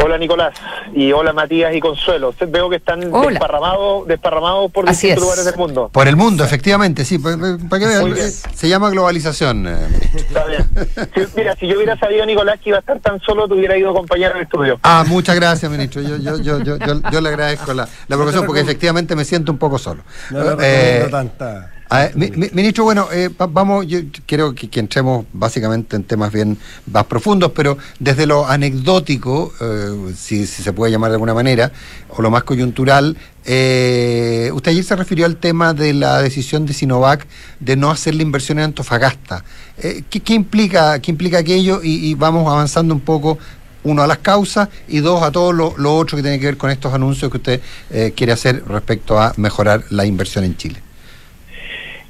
Hola 0.00 0.16
Nicolás 0.16 0.54
y 0.94 1.10
hola 1.12 1.32
Matías 1.32 1.74
y 1.74 1.80
Consuelo. 1.80 2.32
Veo 2.48 2.70
que 2.70 2.76
están 2.76 3.00
desparramados 3.00 4.06
desparramados 4.06 4.70
por 4.70 4.88
Así 4.88 5.08
distintos 5.08 5.16
es. 5.16 5.22
lugares 5.24 5.44
del 5.44 5.56
mundo. 5.56 5.90
Por 5.92 6.06
el 6.06 6.14
mundo, 6.16 6.44
efectivamente, 6.44 7.04
sí, 7.04 7.18
pa- 7.18 7.36
pa- 7.36 7.58
para 7.68 7.80
que 7.80 7.86
vean, 7.88 8.00
Muy 8.02 8.12
bien. 8.12 8.30
se 8.30 8.68
llama 8.68 8.90
globalización. 8.90 9.66
eh. 9.66 9.76
Está 10.14 10.44
bien. 10.46 10.68
Si- 11.14 11.26
mira, 11.36 11.56
si 11.56 11.66
yo 11.66 11.76
hubiera 11.76 11.98
sabido 11.98 12.24
Nicolás 12.26 12.60
que 12.62 12.70
iba 12.70 12.78
a 12.78 12.80
estar 12.80 13.00
tan 13.00 13.20
solo, 13.20 13.48
te 13.48 13.54
hubiera 13.54 13.76
ido 13.76 13.88
a 13.88 13.92
acompañar 13.92 14.32
al 14.34 14.42
estudio. 14.42 14.78
Ah, 14.84 15.04
muchas 15.06 15.34
gracias, 15.34 15.70
ministro. 15.70 16.00
Yo, 16.00 16.16
yo, 16.16 16.38
yo, 16.38 16.60
yo, 16.62 16.76
yo, 16.78 17.00
yo 17.10 17.20
le 17.20 17.28
agradezco 17.28 17.74
la, 17.74 17.82
la 18.06 18.16
provocación 18.16 18.46
porque 18.46 18.60
efectivamente 18.60 19.16
me 19.16 19.24
siento 19.24 19.50
un 19.50 19.58
poco 19.58 19.78
solo. 19.78 20.02
No 20.30 20.54
le 20.54 20.56
Eh, 21.04 21.08
tanta. 21.10 21.72
A 21.90 22.10
mi- 22.14 22.30
mi- 22.30 22.50
ministro, 22.52 22.84
bueno, 22.84 23.08
eh, 23.12 23.28
va- 23.28 23.46
vamos, 23.46 23.86
yo 23.86 24.00
creo 24.26 24.54
que, 24.54 24.68
que 24.68 24.80
entremos 24.80 25.24
básicamente 25.32 25.96
en 25.96 26.04
temas 26.04 26.32
bien 26.32 26.58
más 26.92 27.04
profundos, 27.04 27.52
pero 27.54 27.78
desde 27.98 28.26
lo 28.26 28.46
anecdótico, 28.46 29.52
eh, 29.60 30.12
si, 30.16 30.46
se 30.46 30.72
puede 30.72 30.92
llamar 30.92 31.10
de 31.10 31.14
alguna 31.16 31.34
manera, 31.34 31.72
o 32.10 32.20
lo 32.22 32.30
más 32.30 32.42
coyuntural, 32.44 33.16
eh, 33.44 34.50
usted 34.52 34.72
ayer 34.72 34.84
se 34.84 34.96
refirió 34.96 35.24
al 35.26 35.36
tema 35.36 35.72
de 35.72 35.94
la 35.94 36.20
decisión 36.20 36.66
de 36.66 36.74
Sinovac 36.74 37.26
de 37.60 37.76
no 37.76 37.90
hacer 37.90 38.14
la 38.14 38.22
inversión 38.22 38.58
en 38.58 38.64
Antofagasta. 38.66 39.44
Eh, 39.78 40.02
¿qué, 40.10 40.20
qué 40.20 40.34
implica, 40.34 40.98
¿Qué 41.00 41.10
implica 41.10 41.38
aquello? 41.38 41.80
Y, 41.82 42.06
y 42.10 42.14
vamos 42.14 42.46
avanzando 42.46 42.92
un 42.94 43.00
poco 43.00 43.38
uno 43.84 44.02
a 44.02 44.06
las 44.06 44.18
causas 44.18 44.68
y 44.88 44.98
dos 44.98 45.22
a 45.22 45.30
todo 45.30 45.52
lo, 45.52 45.74
lo 45.78 45.96
otro 45.96 46.16
que 46.16 46.22
tiene 46.22 46.38
que 46.38 46.46
ver 46.46 46.56
con 46.58 46.70
estos 46.70 46.92
anuncios 46.92 47.30
que 47.30 47.36
usted 47.38 47.60
eh, 47.90 48.12
quiere 48.14 48.32
hacer 48.32 48.62
respecto 48.66 49.18
a 49.18 49.32
mejorar 49.38 49.84
la 49.90 50.04
inversión 50.04 50.44
en 50.44 50.56
Chile. 50.56 50.82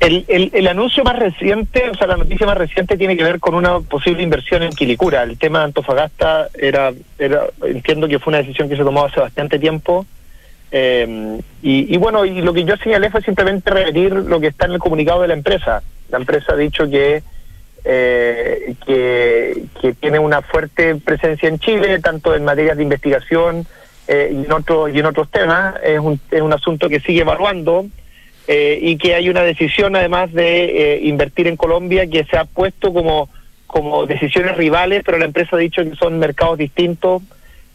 El, 0.00 0.50
el, 0.52 0.66
anuncio 0.68 1.02
más 1.02 1.18
reciente, 1.18 1.90
o 1.90 1.94
sea, 1.94 2.06
la 2.06 2.16
noticia 2.16 2.46
más 2.46 2.56
reciente 2.56 2.96
tiene 2.96 3.16
que 3.16 3.24
ver 3.24 3.40
con 3.40 3.56
una 3.56 3.80
posible 3.80 4.22
inversión 4.22 4.62
en 4.62 4.70
Quilicura. 4.70 5.24
El 5.24 5.38
tema 5.38 5.58
de 5.58 5.64
Antofagasta 5.66 6.48
era, 6.56 6.92
era 7.18 7.46
entiendo 7.64 8.06
que 8.06 8.20
fue 8.20 8.30
una 8.30 8.38
decisión 8.38 8.68
que 8.68 8.76
se 8.76 8.84
tomó 8.84 9.04
hace 9.04 9.18
bastante 9.18 9.58
tiempo. 9.58 10.06
Eh, 10.70 11.40
y, 11.62 11.96
bueno, 11.96 12.24
y 12.24 12.42
lo 12.42 12.52
que 12.52 12.64
yo 12.64 12.76
señalé 12.76 13.10
fue 13.10 13.22
simplemente 13.22 13.70
repetir 13.70 14.12
lo 14.12 14.38
que 14.38 14.48
está 14.48 14.66
en 14.66 14.72
el 14.72 14.78
comunicado 14.78 15.22
de 15.22 15.28
la 15.28 15.34
empresa. 15.34 15.82
La 16.10 16.18
empresa 16.18 16.52
ha 16.52 16.56
dicho 16.56 16.88
que 16.88 17.22
eh, 17.84 18.74
que, 18.86 19.64
que 19.80 19.94
tiene 19.94 20.18
una 20.18 20.42
fuerte 20.42 20.94
presencia 20.96 21.48
en 21.48 21.58
Chile, 21.58 22.00
tanto 22.00 22.34
en 22.34 22.44
materias 22.44 22.76
de 22.76 22.82
investigación 22.82 23.66
eh, 24.06 24.30
y, 24.32 24.44
en 24.44 24.52
otros 24.52 24.94
y 24.94 24.98
en 24.98 25.06
otros 25.06 25.28
temas. 25.30 25.74
Es 25.82 25.98
un, 25.98 26.20
es 26.30 26.40
un 26.40 26.52
asunto 26.52 26.88
que 26.88 27.00
sigue 27.00 27.22
evaluando 27.22 27.86
eh, 28.50 28.78
y 28.80 28.96
que 28.96 29.14
hay 29.14 29.28
una 29.28 29.42
decisión 29.42 29.94
además 29.94 30.32
de 30.32 30.94
eh, 30.94 31.00
invertir 31.02 31.46
en 31.48 31.56
Colombia 31.56 32.06
que 32.06 32.24
se 32.24 32.38
ha 32.38 32.46
puesto 32.46 32.94
como, 32.94 33.28
como 33.66 34.06
decisiones 34.06 34.56
rivales, 34.56 35.02
pero 35.04 35.18
la 35.18 35.26
empresa 35.26 35.56
ha 35.56 35.58
dicho 35.58 35.84
que 35.84 35.94
son 35.96 36.18
mercados 36.18 36.56
distintos 36.56 37.22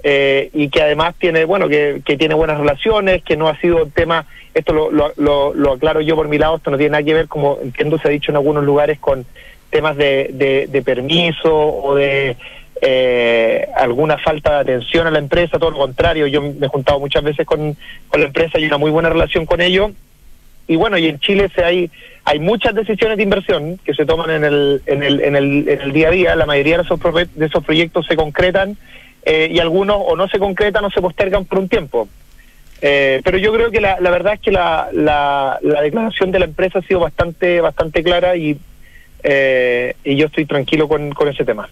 eh, 0.02 0.50
y 0.52 0.70
que 0.70 0.82
además 0.82 1.14
tiene, 1.20 1.46
bueno, 1.46 1.70
que, 1.70 2.02
que 2.04 2.18
tiene 2.18 2.34
buenas 2.34 2.58
relaciones, 2.58 3.22
que 3.24 3.38
no 3.38 3.50
ha 3.50 3.58
sido 3.60 3.86
tema, 3.86 4.26
esto 4.56 4.74
lo, 4.74 4.90
lo, 4.90 5.14
lo, 5.16 5.54
lo 5.54 5.74
aclaro 5.74 6.02
yo 6.02 6.16
por 6.16 6.28
mi 6.28 6.40
lado, 6.40 6.56
esto 6.56 6.72
no 6.72 6.78
tiene 6.78 6.94
nada 6.94 7.04
que 7.04 7.14
ver, 7.14 7.28
como 7.28 7.60
entiendo 7.62 8.00
se 8.00 8.08
ha 8.08 8.12
dicho 8.12 8.32
en 8.32 8.38
algunos 8.38 8.64
lugares, 8.64 8.98
con 8.98 9.28
temas 9.70 9.96
de, 9.96 10.32
de, 10.34 10.66
de 10.66 10.82
permiso 10.82 11.56
o 11.56 11.94
de 11.94 12.36
eh, 12.82 13.68
alguna 13.76 14.18
falta 14.18 14.54
de 14.54 14.74
atención 14.74 15.06
a 15.06 15.12
la 15.12 15.20
empresa, 15.20 15.60
todo 15.60 15.70
lo 15.70 15.78
contrario, 15.78 16.26
yo 16.26 16.42
me 16.42 16.66
he 16.66 16.70
juntado 16.70 17.00
muchas 17.00 17.24
veces 17.24 17.46
con, 17.46 17.78
con 18.08 18.22
la 18.22 18.26
empresa 18.28 18.58
y 18.58 18.66
una 18.66 18.80
muy 18.80 18.90
buena 18.90 19.10
relación 19.10 19.46
con 19.46 19.62
ellos. 19.62 19.92
Y 20.68 20.76
bueno, 20.76 20.98
y 20.98 21.08
en 21.08 21.20
Chile 21.20 21.50
se 21.54 21.64
hay 21.64 21.92
hay 22.26 22.40
muchas 22.40 22.74
decisiones 22.74 23.18
de 23.18 23.24
inversión 23.24 23.78
que 23.84 23.94
se 23.94 24.06
toman 24.06 24.30
en 24.32 24.44
el, 24.46 24.82
en 24.86 25.04
el, 25.04 25.22
en 25.22 25.36
el, 25.36 25.68
en 25.68 25.82
el 25.82 25.92
día 25.92 26.08
a 26.08 26.12
día, 26.12 26.36
la 26.36 26.46
mayoría 26.46 26.78
de 26.78 26.84
esos, 26.84 27.00
de 27.36 27.46
esos 27.46 27.64
proyectos 27.64 28.06
se 28.06 28.16
concretan 28.16 28.78
eh, 29.26 29.50
y 29.52 29.60
algunos 29.60 29.98
o 30.00 30.16
no 30.16 30.28
se 30.30 30.40
concretan 30.40 30.86
o 30.86 30.90
se 30.90 31.02
postergan 31.02 31.46
por 31.46 31.60
un 31.60 31.68
tiempo. 31.68 32.08
Eh, 32.82 33.22
pero 33.24 33.38
yo 33.38 33.54
creo 33.54 33.72
que 33.72 33.82
la, 33.82 34.00
la 34.00 34.10
verdad 34.10 34.34
es 34.34 34.40
que 34.40 34.52
la, 34.52 34.90
la, 34.94 35.58
la 35.62 35.82
declaración 35.82 36.32
de 36.32 36.40
la 36.40 36.46
empresa 36.46 36.80
ha 36.80 36.82
sido 36.82 37.00
bastante 37.00 37.62
bastante 37.62 38.04
clara 38.04 38.36
y, 38.36 38.58
eh, 39.24 39.96
y 40.04 40.16
yo 40.16 40.28
estoy 40.28 40.46
tranquilo 40.46 40.88
con, 40.88 41.12
con 41.12 41.28
ese 41.28 41.44
tema. 41.46 41.70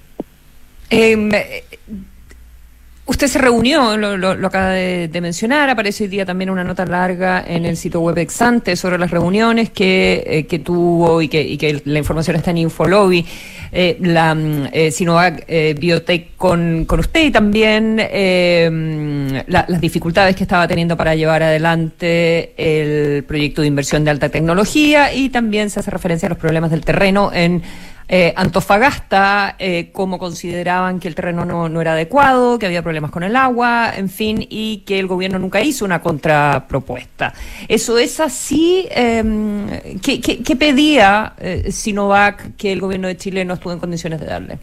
Usted 3.03 3.27
se 3.27 3.39
reunió, 3.39 3.97
lo, 3.97 4.15
lo- 4.15 4.47
acaba 4.47 4.69
de, 4.69 5.09
mencionar, 5.21 5.69
aparece 5.69 6.03
hoy 6.03 6.09
día 6.09 6.25
también 6.25 6.49
una 6.51 6.63
nota 6.63 6.85
larga 6.85 7.43
en 7.45 7.65
el 7.65 7.75
sitio 7.75 7.99
web 7.99 8.17
Exante 8.19 8.75
sobre 8.75 8.97
las 8.99 9.09
reuniones 9.11 9.71
que, 9.71 10.23
eh, 10.25 10.45
que 10.45 10.59
tuvo 10.59 11.21
y 11.21 11.27
que, 11.27 11.41
y 11.41 11.57
que 11.57 11.81
la 11.85 11.97
información 11.97 12.35
está 12.37 12.51
en 12.51 12.59
Infolobby, 12.59 13.25
eh, 13.71 13.97
la 14.01 14.35
mm, 14.35 14.67
eh, 14.71 14.91
Sinovac 14.91 15.43
eh, 15.47 15.75
Biotech 15.77 16.35
con, 16.37 16.85
con 16.85 16.99
usted 16.99 17.25
y 17.25 17.31
también 17.31 17.95
mm, 17.95 19.33
la- 19.47 19.65
las 19.67 19.81
dificultades 19.81 20.35
que 20.35 20.43
estaba 20.43 20.67
teniendo 20.67 20.95
para 20.95 21.15
llevar 21.15 21.41
adelante 21.43 22.53
el 22.55 23.23
proyecto 23.23 23.61
de 23.61 23.67
inversión 23.67 24.03
de 24.05 24.11
alta 24.11 24.29
tecnología 24.29 25.11
y 25.13 25.29
también 25.29 25.69
se 25.71 25.79
hace 25.79 25.89
referencia 25.91 26.27
a 26.27 26.29
los 26.29 26.37
problemas 26.37 26.69
del 26.71 26.85
terreno 26.85 27.31
en 27.33 27.61
eh, 28.07 28.33
Antofagasta, 28.35 29.55
eh, 29.57 29.89
cómo 29.91 30.19
consideraban 30.19 30.99
que 30.99 31.07
el 31.07 31.15
terreno 31.15 31.45
no, 31.45 31.81
era 31.81 31.93
adecuado, 31.93 32.59
que 32.59 32.65
había 32.65 32.81
problemas 32.81 33.11
con 33.11 33.23
el 33.23 33.35
agua, 33.35 33.93
en 33.95 34.09
fin, 34.09 34.45
y 34.49 34.83
que 34.85 34.99
el 34.99 35.07
gobierno 35.07 35.39
nunca 35.39 35.61
hizo 35.61 35.85
una 35.85 36.01
contrapropuesta. 36.01 37.33
¿Eso 37.67 37.97
es 37.97 38.19
así? 38.19 38.87
Eh, 38.91 39.99
¿qué, 40.01 40.55
pedía 40.55 41.33
eh, 41.39 41.71
Sinovac 41.71 42.55
que 42.57 42.71
el 42.73 42.81
gobierno 42.81 43.07
de 43.07 43.17
Chile 43.17 43.45
no 43.45 43.53
estuvo 43.53 43.73
en 43.73 43.79
condiciones 43.79 44.19
de 44.19 44.25
darle? 44.25 44.59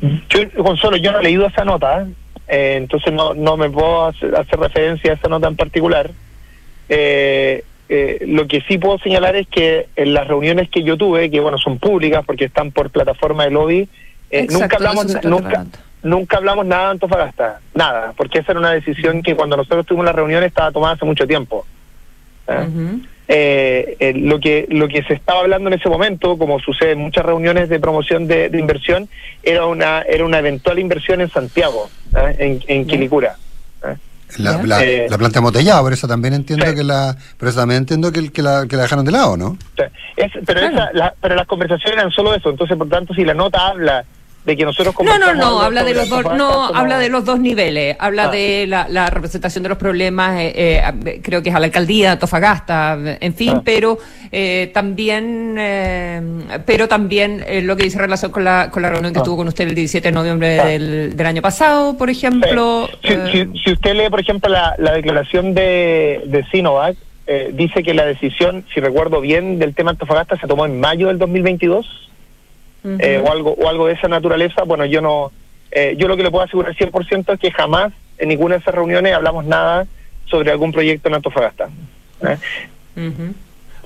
Yo, 0.00 0.62
Consuelo, 0.62 0.98
yo 0.98 1.12
no 1.12 1.20
he 1.20 1.22
leído 1.22 1.46
esa 1.46 1.64
nota, 1.64 2.02
¿eh? 2.02 2.76
Entonces 2.76 3.12
no, 3.12 3.34
no 3.34 3.56
me 3.56 3.68
puedo 3.70 4.06
hacer, 4.06 4.36
hacer 4.36 4.60
referencia 4.60 5.12
a 5.12 5.14
esa 5.14 5.28
nota 5.28 5.48
en 5.48 5.56
particular. 5.56 6.10
Eh, 6.88 7.64
eh, 7.88 8.24
lo 8.26 8.46
que 8.48 8.62
sí 8.62 8.78
puedo 8.78 8.98
señalar 8.98 9.36
es 9.36 9.46
que 9.46 9.88
en 9.94 10.12
las 10.12 10.26
reuniones 10.26 10.68
que 10.68 10.82
yo 10.82 10.96
tuve, 10.96 11.30
que 11.30 11.40
bueno 11.40 11.58
son 11.58 11.78
públicas 11.78 12.24
porque 12.26 12.46
están 12.46 12.72
por 12.72 12.90
plataforma 12.90 13.44
de 13.44 13.50
lobby, 13.50 13.88
eh, 14.30 14.40
Exacto, 14.40 14.58
nunca 14.60 14.76
hablamos 14.76 15.24
nunca 15.24 15.66
nunca 16.02 16.36
hablamos 16.38 16.66
nada 16.66 16.84
de 16.84 16.90
Antofagasta, 16.90 17.60
nada, 17.74 18.12
porque 18.16 18.40
esa 18.40 18.52
era 18.52 18.60
una 18.60 18.72
decisión 18.72 19.22
que 19.22 19.36
cuando 19.36 19.56
nosotros 19.56 19.86
tuvimos 19.86 20.06
la 20.06 20.12
reunión 20.12 20.42
estaba 20.42 20.72
tomada 20.72 20.94
hace 20.94 21.04
mucho 21.04 21.26
tiempo. 21.26 21.64
Eh, 23.28 23.96
eh, 23.98 24.12
lo 24.14 24.38
que 24.38 24.66
lo 24.70 24.86
que 24.86 25.02
se 25.02 25.14
estaba 25.14 25.40
hablando 25.40 25.68
en 25.68 25.74
ese 25.74 25.88
momento, 25.88 26.38
como 26.38 26.60
sucede 26.60 26.92
en 26.92 26.98
muchas 26.98 27.24
reuniones 27.24 27.68
de 27.68 27.80
promoción 27.80 28.28
de, 28.28 28.50
inversión, 28.54 29.08
era 29.42 29.66
una 29.66 30.02
era 30.02 30.24
una 30.24 30.38
eventual 30.38 30.78
inversión 30.78 31.20
en 31.20 31.30
Santiago, 31.30 31.88
en, 32.38 32.62
en 32.66 32.86
Quilicura. 32.86 33.36
La, 34.38 34.60
la, 34.62 34.84
eh, 34.84 35.06
la, 35.08 35.18
planta 35.18 35.38
embotellada, 35.38 35.80
por 35.80 35.92
eso 35.92 36.08
también 36.08 36.34
entiendo 36.34 36.66
que 36.74 36.82
la, 36.82 37.16
pero 37.38 37.50
eso 37.50 37.60
también 37.60 37.78
entiendo 37.78 38.12
que, 38.12 38.30
que, 38.30 38.42
la, 38.42 38.66
que 38.66 38.76
la 38.76 38.82
dejaron 38.82 39.04
de 39.04 39.12
lado, 39.12 39.36
¿no? 39.36 39.56
Es, 40.16 40.32
pero, 40.44 40.60
esa, 40.60 40.90
la, 40.92 41.14
pero 41.20 41.34
las 41.36 41.46
conversaciones 41.46 41.98
eran 41.98 42.10
solo 42.10 42.34
eso, 42.34 42.50
entonces 42.50 42.76
por 42.76 42.88
tanto 42.88 43.14
si 43.14 43.24
la 43.24 43.34
nota 43.34 43.68
habla 43.68 44.04
de 44.46 44.56
que 44.56 44.64
nosotros 44.64 44.94
No, 45.04 45.18
no, 45.18 45.34
no, 45.34 45.60
habla 45.60 45.82
de 45.82 45.92
los 45.92 46.08
dos, 46.08 46.24
no, 46.36 46.66
habla 46.66 46.98
de 46.98 47.08
los 47.08 47.24
dos 47.24 47.40
niveles, 47.40 47.96
habla 47.98 48.28
ah. 48.28 48.30
de 48.30 48.66
la, 48.66 49.10
representación 49.10 49.64
de 49.64 49.68
los 49.68 49.78
problemas, 49.78 50.40
eh, 50.40 50.52
eh, 51.04 51.20
creo 51.22 51.42
que 51.42 51.50
es 51.50 51.54
a 51.54 51.58
la 51.58 51.66
alcaldía, 51.66 52.18
Tofagasta, 52.18 52.96
en 53.20 53.34
fin, 53.34 53.54
ah. 53.56 53.62
pero 53.64 53.98
eh, 54.30 54.70
también, 54.72 55.56
pero 56.64 56.86
también 56.86 57.44
lo 57.66 57.76
que 57.76 57.82
dice 57.82 57.98
relación 57.98 58.30
con 58.30 58.44
la, 58.44 58.70
con 58.70 58.82
la 58.82 58.90
reunión 58.90 59.12
que 59.12 59.18
ah. 59.18 59.24
tuvo 59.24 59.38
con 59.38 59.48
usted 59.48 59.66
el 59.66 59.74
17 59.74 60.08
de 60.08 60.12
noviembre 60.12 60.48
del, 60.48 61.26
año 61.26 61.42
pasado, 61.42 61.96
por 61.96 62.08
ejemplo. 62.08 62.88
Si, 63.02 63.72
usted 63.72 63.94
lee, 63.94 64.08
por 64.08 64.20
ejemplo, 64.20 64.48
la, 64.48 64.92
declaración 64.92 65.54
de, 65.54 66.22
de 66.26 66.44
Sinovac, 66.52 66.96
dice 67.54 67.82
que 67.82 67.94
la 67.94 68.06
decisión, 68.06 68.64
si 68.72 68.78
recuerdo 68.78 69.20
bien, 69.20 69.58
del 69.58 69.74
tema 69.74 69.90
Antofagasta 69.90 70.36
se 70.36 70.46
tomó 70.46 70.66
en 70.66 70.78
mayo 70.78 71.08
del 71.08 71.18
2022 71.18 72.06
eh, 72.98 73.22
o 73.24 73.30
algo 73.30 73.52
o 73.52 73.68
algo 73.68 73.86
de 73.86 73.94
esa 73.94 74.08
naturaleza, 74.08 74.62
bueno, 74.64 74.84
yo 74.84 75.00
no 75.00 75.32
eh, 75.70 75.94
yo 75.98 76.08
lo 76.08 76.16
que 76.16 76.22
le 76.22 76.30
puedo 76.30 76.44
asegurar 76.44 76.74
100% 76.74 77.34
es 77.34 77.40
que 77.40 77.50
jamás 77.50 77.92
en 78.18 78.28
ninguna 78.28 78.54
de 78.54 78.60
esas 78.60 78.74
reuniones 78.74 79.12
hablamos 79.12 79.44
nada 79.44 79.86
sobre 80.26 80.50
algún 80.50 80.72
proyecto 80.72 81.08
en 81.08 81.14
Antofagasta. 81.14 81.68
¿eh? 82.22 82.38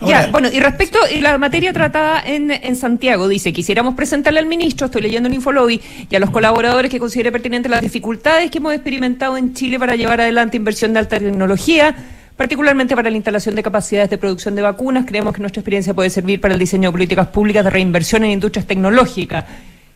Ya, 0.03 0.29
bueno, 0.31 0.49
y 0.51 0.61
respecto 0.61 0.99
a 1.03 1.21
la 1.21 1.37
materia 1.37 1.73
tratada 1.73 2.23
en, 2.25 2.51
en 2.51 2.77
Santiago, 2.77 3.29
dice, 3.29 3.53
quisiéramos 3.53 3.95
presentarle 3.95 4.41
al 4.41 4.47
ministro, 4.47 4.87
estoy 4.87 5.03
leyendo 5.03 5.29
en 5.29 5.35
Infolobby, 5.35 5.81
y 6.09 6.17
a 6.17 6.21
los 6.21 6.31
colaboradores 6.31 6.91
que 6.91 6.99
considere 6.99 7.31
pertinente 7.31 7.69
las 7.69 7.83
dificultades 7.83 8.51
que 8.51 8.59
hemos 8.59 8.73
experimentado 8.73 9.37
en 9.37 9.53
Chile 9.53 9.79
para 9.79 9.97
llevar 9.97 10.21
adelante 10.23 10.57
inversión 10.57 10.95
de 10.95 11.01
alta 11.01 11.19
tecnología, 11.19 11.95
particularmente 12.41 12.97
para 12.97 13.11
la 13.11 13.17
instalación 13.19 13.55
de 13.55 13.63
capacidades 13.63 14.09
de 14.09 14.17
producción 14.17 14.55
de 14.55 14.63
vacunas. 14.63 15.05
Creemos 15.05 15.35
que 15.35 15.43
nuestra 15.43 15.61
experiencia 15.61 15.93
puede 15.93 16.09
servir 16.09 16.41
para 16.41 16.55
el 16.55 16.59
diseño 16.59 16.89
de 16.89 16.93
políticas 16.93 17.27
públicas 17.27 17.63
de 17.63 17.69
reinversión 17.69 18.25
en 18.25 18.31
industrias 18.31 18.67
tecnológicas. 18.67 19.45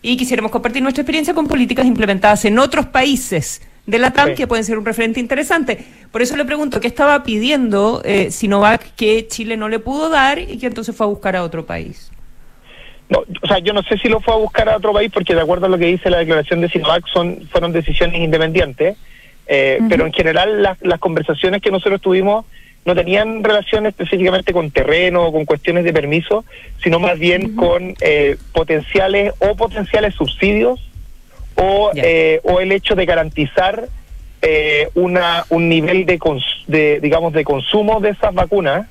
Y 0.02 0.18
quisiéramos 0.18 0.52
compartir 0.52 0.82
nuestra 0.82 1.00
experiencia 1.00 1.32
con 1.32 1.46
políticas 1.46 1.86
implementadas 1.86 2.44
en 2.44 2.58
otros 2.58 2.84
países 2.84 3.62
de 3.86 3.98
la 3.98 4.10
TAM 4.10 4.34
que 4.34 4.46
pueden 4.46 4.62
ser 4.62 4.76
un 4.76 4.84
referente 4.84 5.20
interesante. 5.20 5.86
Por 6.12 6.20
eso 6.20 6.36
le 6.36 6.44
pregunto, 6.44 6.80
¿qué 6.80 6.86
estaba 6.86 7.22
pidiendo 7.22 8.02
eh, 8.04 8.30
Sinovac 8.30 8.94
que 8.94 9.26
Chile 9.26 9.56
no 9.56 9.70
le 9.70 9.78
pudo 9.78 10.10
dar 10.10 10.38
y 10.38 10.58
que 10.58 10.66
entonces 10.66 10.94
fue 10.94 11.06
a 11.06 11.08
buscar 11.08 11.36
a 11.36 11.44
otro 11.44 11.64
país? 11.64 12.12
No, 13.08 13.20
o 13.42 13.46
sea, 13.46 13.58
yo 13.60 13.72
no 13.72 13.82
sé 13.84 13.96
si 13.96 14.10
lo 14.10 14.20
fue 14.20 14.34
a 14.34 14.36
buscar 14.36 14.68
a 14.68 14.76
otro 14.76 14.92
país 14.92 15.10
porque 15.10 15.34
de 15.34 15.40
acuerdo 15.40 15.64
a 15.64 15.70
lo 15.70 15.78
que 15.78 15.86
dice 15.86 16.10
la 16.10 16.18
declaración 16.18 16.60
de 16.60 16.68
Sinovac 16.68 17.06
son, 17.10 17.48
fueron 17.50 17.72
decisiones 17.72 18.20
independientes. 18.20 18.98
Eh, 19.46 19.80
pero 19.88 20.06
en 20.06 20.12
general 20.12 20.62
las 20.62 20.98
conversaciones 21.00 21.60
que 21.60 21.70
nosotros 21.70 22.00
tuvimos 22.00 22.46
no 22.84 22.94
tenían 22.94 23.42
relación 23.42 23.86
específicamente 23.86 24.52
con 24.52 24.70
terreno 24.70 25.26
o 25.26 25.32
con 25.32 25.44
cuestiones 25.44 25.84
de 25.84 25.92
permiso, 25.92 26.44
sino 26.82 26.98
más 26.98 27.18
bien 27.18 27.54
con 27.56 27.94
eh, 28.00 28.36
potenciales 28.52 29.32
o 29.38 29.54
potenciales 29.54 30.14
subsidios 30.14 30.80
o, 31.54 31.92
eh, 31.94 32.40
o 32.42 32.60
el 32.60 32.72
hecho 32.72 32.94
de 32.94 33.06
garantizar 33.06 33.88
una, 34.92 35.46
un 35.48 35.70
nivel 35.70 36.04
de, 36.04 36.20
de, 36.66 37.00
digamos, 37.00 37.32
de 37.32 37.44
consumo 37.44 38.00
de 38.00 38.10
esas 38.10 38.34
vacunas. 38.34 38.86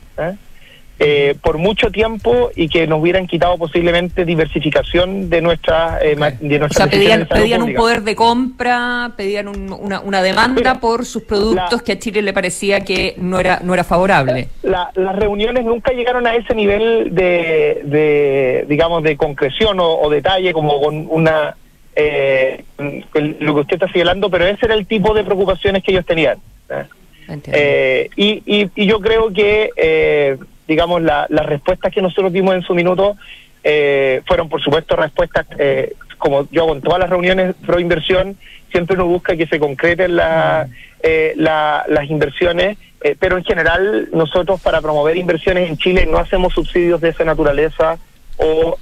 Eh, 0.99 1.35
por 1.41 1.57
mucho 1.57 1.89
tiempo 1.89 2.51
y 2.55 2.69
que 2.69 2.85
nos 2.85 3.01
hubieran 3.01 3.25
quitado 3.25 3.57
posiblemente 3.57 4.25
diversificación 4.25 5.27
de 5.27 5.41
nuestra 5.41 5.97
eh, 5.99 6.15
de 6.39 6.63
o 6.63 6.69
sea, 6.69 6.85
pedían, 6.85 7.25
pedían 7.25 7.63
un 7.63 7.73
poder 7.73 8.03
de 8.03 8.15
compra 8.15 9.11
pedían 9.17 9.47
una, 9.47 10.01
una, 10.01 10.21
demanda 10.21 10.79
por 10.79 11.07
sus 11.07 11.23
productos 11.23 11.81
que 11.81 11.93
a 11.93 11.99
Chile 11.99 12.21
le 12.21 12.31
parecía 12.31 12.81
que 12.81 13.15
no 13.17 13.39
era 13.39 13.59
no 13.63 13.73
era 13.73 13.83
favorable. 13.83 14.49
Las 14.61 15.15
reuniones 15.15 15.65
nunca 15.65 15.93
llegaron 15.93 16.27
a 16.27 16.35
ese 16.35 16.53
nivel 16.53 17.13
de, 17.15 17.81
de 17.85 18.65
digamos 18.69 19.01
de 19.01 19.17
concreción 19.17 19.79
o, 19.79 20.07
detalle 20.11 20.53
como 20.53 20.79
con 20.79 21.07
una 21.09 21.57
eh, 21.95 22.63
lo 22.77 23.55
que 23.55 23.61
usted 23.61 23.73
está 23.73 23.91
señalando 23.91 24.29
pero 24.29 24.45
ese 24.45 24.67
era 24.67 24.75
el 24.75 24.85
tipo 24.85 25.15
de 25.15 25.23
preocupaciones 25.23 25.83
que 25.83 25.91
ellos 25.91 26.05
tenían 26.05 26.37
¿eh? 26.69 28.09
y, 28.15 28.43
y, 28.45 28.69
y, 28.75 28.85
yo 28.85 28.99
creo 28.99 29.33
que 29.33 30.37
digamos, 30.67 31.01
las 31.01 31.45
respuestas 31.45 31.93
que 31.93 32.01
nosotros 32.01 32.31
dimos 32.31 32.55
en 32.55 32.61
su 32.61 32.73
minuto 32.73 33.15
eh, 33.63 34.21
fueron, 34.25 34.49
por 34.49 34.61
supuesto, 34.61 34.95
respuestas, 34.95 35.45
eh, 35.57 35.93
como 36.17 36.47
yo 36.51 36.63
hago 36.63 36.73
en 36.73 36.81
todas 36.81 36.99
las 36.99 37.09
reuniones 37.09 37.55
pro 37.65 37.79
inversión, 37.79 38.37
siempre 38.71 38.95
uno 38.95 39.05
busca 39.05 39.35
que 39.35 39.47
se 39.47 39.59
concreten 39.59 40.15
la, 40.15 40.67
eh, 41.01 41.33
las 41.35 42.09
inversiones, 42.09 42.77
pero 43.19 43.37
en 43.37 43.43
general 43.43 44.07
nosotros 44.13 44.61
para 44.61 44.79
promover 44.81 45.17
inversiones 45.17 45.69
en 45.69 45.77
Chile 45.77 46.07
no 46.09 46.19
hacemos 46.19 46.53
subsidios 46.53 47.01
de 47.01 47.09
esa 47.09 47.25
naturaleza 47.25 47.97
o, 48.37 48.77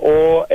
o, 0.00 0.46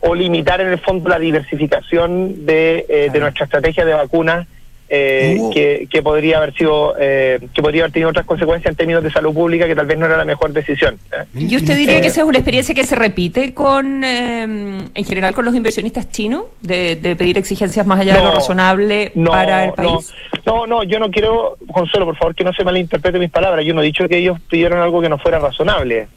o 0.00 0.14
limitar 0.14 0.60
en 0.60 0.68
el 0.68 0.78
fondo 0.78 1.08
la 1.08 1.18
diversificación 1.18 2.44
de, 2.44 3.08
de 3.10 3.20
nuestra 3.20 3.46
estrategia 3.46 3.86
de 3.86 3.94
vacunas 3.94 4.46
eh, 4.94 5.88
que, 5.90 6.02
podría 6.02 6.36
haber 6.36 6.52
sido 6.52 6.94
eh, 7.00 7.40
que 7.54 7.62
podría 7.62 7.84
haber 7.84 7.92
tenido 7.92 8.10
otras 8.10 8.26
consecuencias 8.26 8.72
en 8.72 8.76
términos 8.76 9.02
de 9.02 9.10
salud 9.10 9.32
pública 9.32 9.66
que 9.66 9.74
tal 9.74 9.86
vez 9.86 9.96
no 9.96 10.04
era 10.04 10.18
la 10.18 10.26
mejor 10.26 10.52
decisión. 10.52 10.98
¿eh? 11.10 11.24
¿Y 11.34 11.56
usted 11.56 11.78
diría 11.78 11.98
que 12.02 12.08
esa 12.08 12.20
es 12.20 12.26
una 12.26 12.36
experiencia 12.36 12.74
que 12.74 12.84
se 12.84 12.94
repite 12.94 13.54
con 13.54 14.04
en 14.04 14.92
general 14.92 15.32
con 15.32 15.46
los 15.46 15.54
inversionistas 15.54 16.10
chinos 16.10 16.44
de, 16.60 17.16
pedir 17.16 17.38
exigencias 17.38 17.86
más 17.86 18.00
allá 18.00 18.16
de 18.16 18.22
lo 18.22 18.32
razonable 18.32 19.12
para 19.24 19.64
el 19.64 19.72
país? 19.72 20.12
No, 20.44 20.66
no, 20.66 20.82
yo 20.82 20.98
no 20.98 21.10
quiero, 21.10 21.56
Consuelo, 21.72 22.04
por 22.04 22.16
favor, 22.16 22.34
que 22.34 22.44
no 22.44 22.52
se 22.52 22.62
malinterprete 22.62 23.18
mis 23.18 23.30
palabras. 23.30 23.64
Yo 23.64 23.72
no 23.72 23.80
he 23.80 23.86
dicho 23.86 24.06
que 24.06 24.18
ellos 24.18 24.38
pidieron 24.50 24.78
algo 24.80 25.00
que 25.00 25.08
no 25.08 25.16
fuera 25.16 25.38
razonable. 25.38 26.08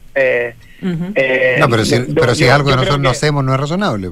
no, 0.81 1.69
pero 1.69 1.85
si, 1.85 1.97
pero 2.13 2.35
si 2.35 2.43
es 2.43 2.51
algo 2.51 2.71
que 2.71 2.75
nosotros 2.75 2.99
no 2.99 3.09
hacemos, 3.09 3.41
no 3.41 3.53
es 3.53 3.59
razonable. 3.61 4.09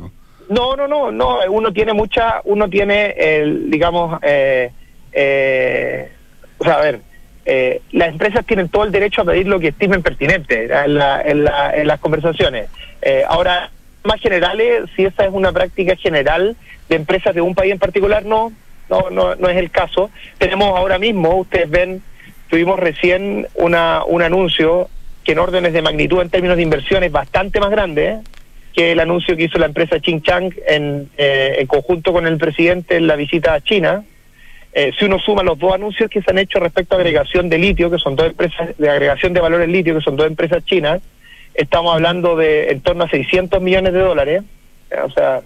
No, 0.54 0.76
no, 0.76 0.88
no, 0.88 1.12
no. 1.12 1.40
Uno 1.50 1.74
tiene 1.74 1.94
mucha, 1.94 2.42
uno 2.44 2.70
tiene, 2.70 3.16
el, 3.18 3.72
digamos, 3.72 4.20
eh, 4.22 4.70
eh, 5.12 6.12
o 6.60 6.64
sea, 6.64 6.76
a 6.76 6.82
ver, 6.82 7.00
eh, 7.46 7.82
las 7.92 8.10
empresas 8.10 8.46
tienen 8.46 8.70
todo 8.70 8.84
el 8.84 8.92
derecho 8.92 9.22
a 9.22 9.26
pedir 9.26 9.48
lo 9.48 9.60
que 9.60 9.70
estimen 9.70 10.04
pertinente 10.04 10.66
en, 10.66 10.96
la, 10.96 11.22
en, 11.24 11.44
la, 11.44 11.76
en 11.76 11.88
las 11.88 12.00
conversaciones. 12.00 12.70
Eh, 13.02 13.24
ahora, 13.28 13.72
más 14.04 14.22
generales, 14.22 14.84
si 14.96 15.06
esa 15.06 15.26
es 15.26 15.32
una 15.34 15.52
práctica 15.52 15.96
general 15.96 16.56
de 16.88 16.96
empresas 16.96 17.34
de 17.34 17.42
un 17.42 17.56
país 17.56 17.72
en 17.72 17.80
particular, 17.80 18.24
no, 18.24 18.54
no, 18.90 19.10
no, 19.10 19.34
no 19.36 19.50
es 19.50 19.58
el 19.58 19.72
caso. 19.72 20.12
Tenemos 20.38 20.78
ahora 20.78 21.00
mismo, 21.00 21.36
ustedes 21.36 21.70
ven, 21.70 22.04
tuvimos 22.48 22.80
recién 22.80 23.48
una, 23.56 24.04
un 24.06 24.22
anuncio 24.22 24.88
que 25.24 25.32
en 25.32 25.40
órdenes 25.40 25.74
de 25.74 25.82
magnitud 25.82 26.22
en 26.22 26.30
términos 26.30 26.58
de 26.58 26.64
inversiones 26.64 27.12
bastante 27.12 27.60
más 27.60 27.72
grande, 27.72 28.20
que 28.74 28.92
el 28.92 29.00
anuncio 29.00 29.38
que 29.38 29.44
hizo 29.44 29.60
la 29.60 29.68
empresa 29.68 30.00
Chang 30.00 30.53
en, 30.68 31.10
eh, 31.18 31.58
en 31.60 31.68
conjunto 31.68 32.12
con 32.12 32.25
el 32.25 32.38
presidente 32.38 32.98
en 32.98 33.08
la 33.08 33.15
visita 33.15 33.53
a 33.53 33.62
China. 33.62 34.03
Eh, 34.74 34.92
si 34.98 35.06
uno 35.06 35.20
suma 35.20 35.44
los 35.44 35.60
dos 35.60 35.74
anuncios 35.74 36.10
que 36.10 36.22
se 36.22 36.32
han 36.32 36.39
hecho 36.39 36.60
respecto 36.60 36.96
a 36.96 36.98
agregación 36.98 37.48
de 37.48 37.60
litio, 37.60 37.92
que 37.92 38.00
son 38.00 38.15
dos 38.15 38.27
empresas 38.27 38.75
de 38.77 38.89
agregación 38.89 39.34
de 39.34 39.39
valor 39.39 39.62
en 39.62 39.72
litio, 39.72 39.96
que 39.96 40.01
son 40.01 40.15
dos 40.15 40.25
empresas 40.25 40.65
chinas, 40.65 41.01
estamos 41.53 41.94
hablando 41.94 42.36
de 42.36 42.72
en 42.72 42.82
torno 42.82 43.03
a 43.03 43.10
600 43.10 43.62
millones 43.62 43.94
de 43.94 44.00
dólares. 44.00 44.44
O 45.06 45.12
sea, 45.12 45.42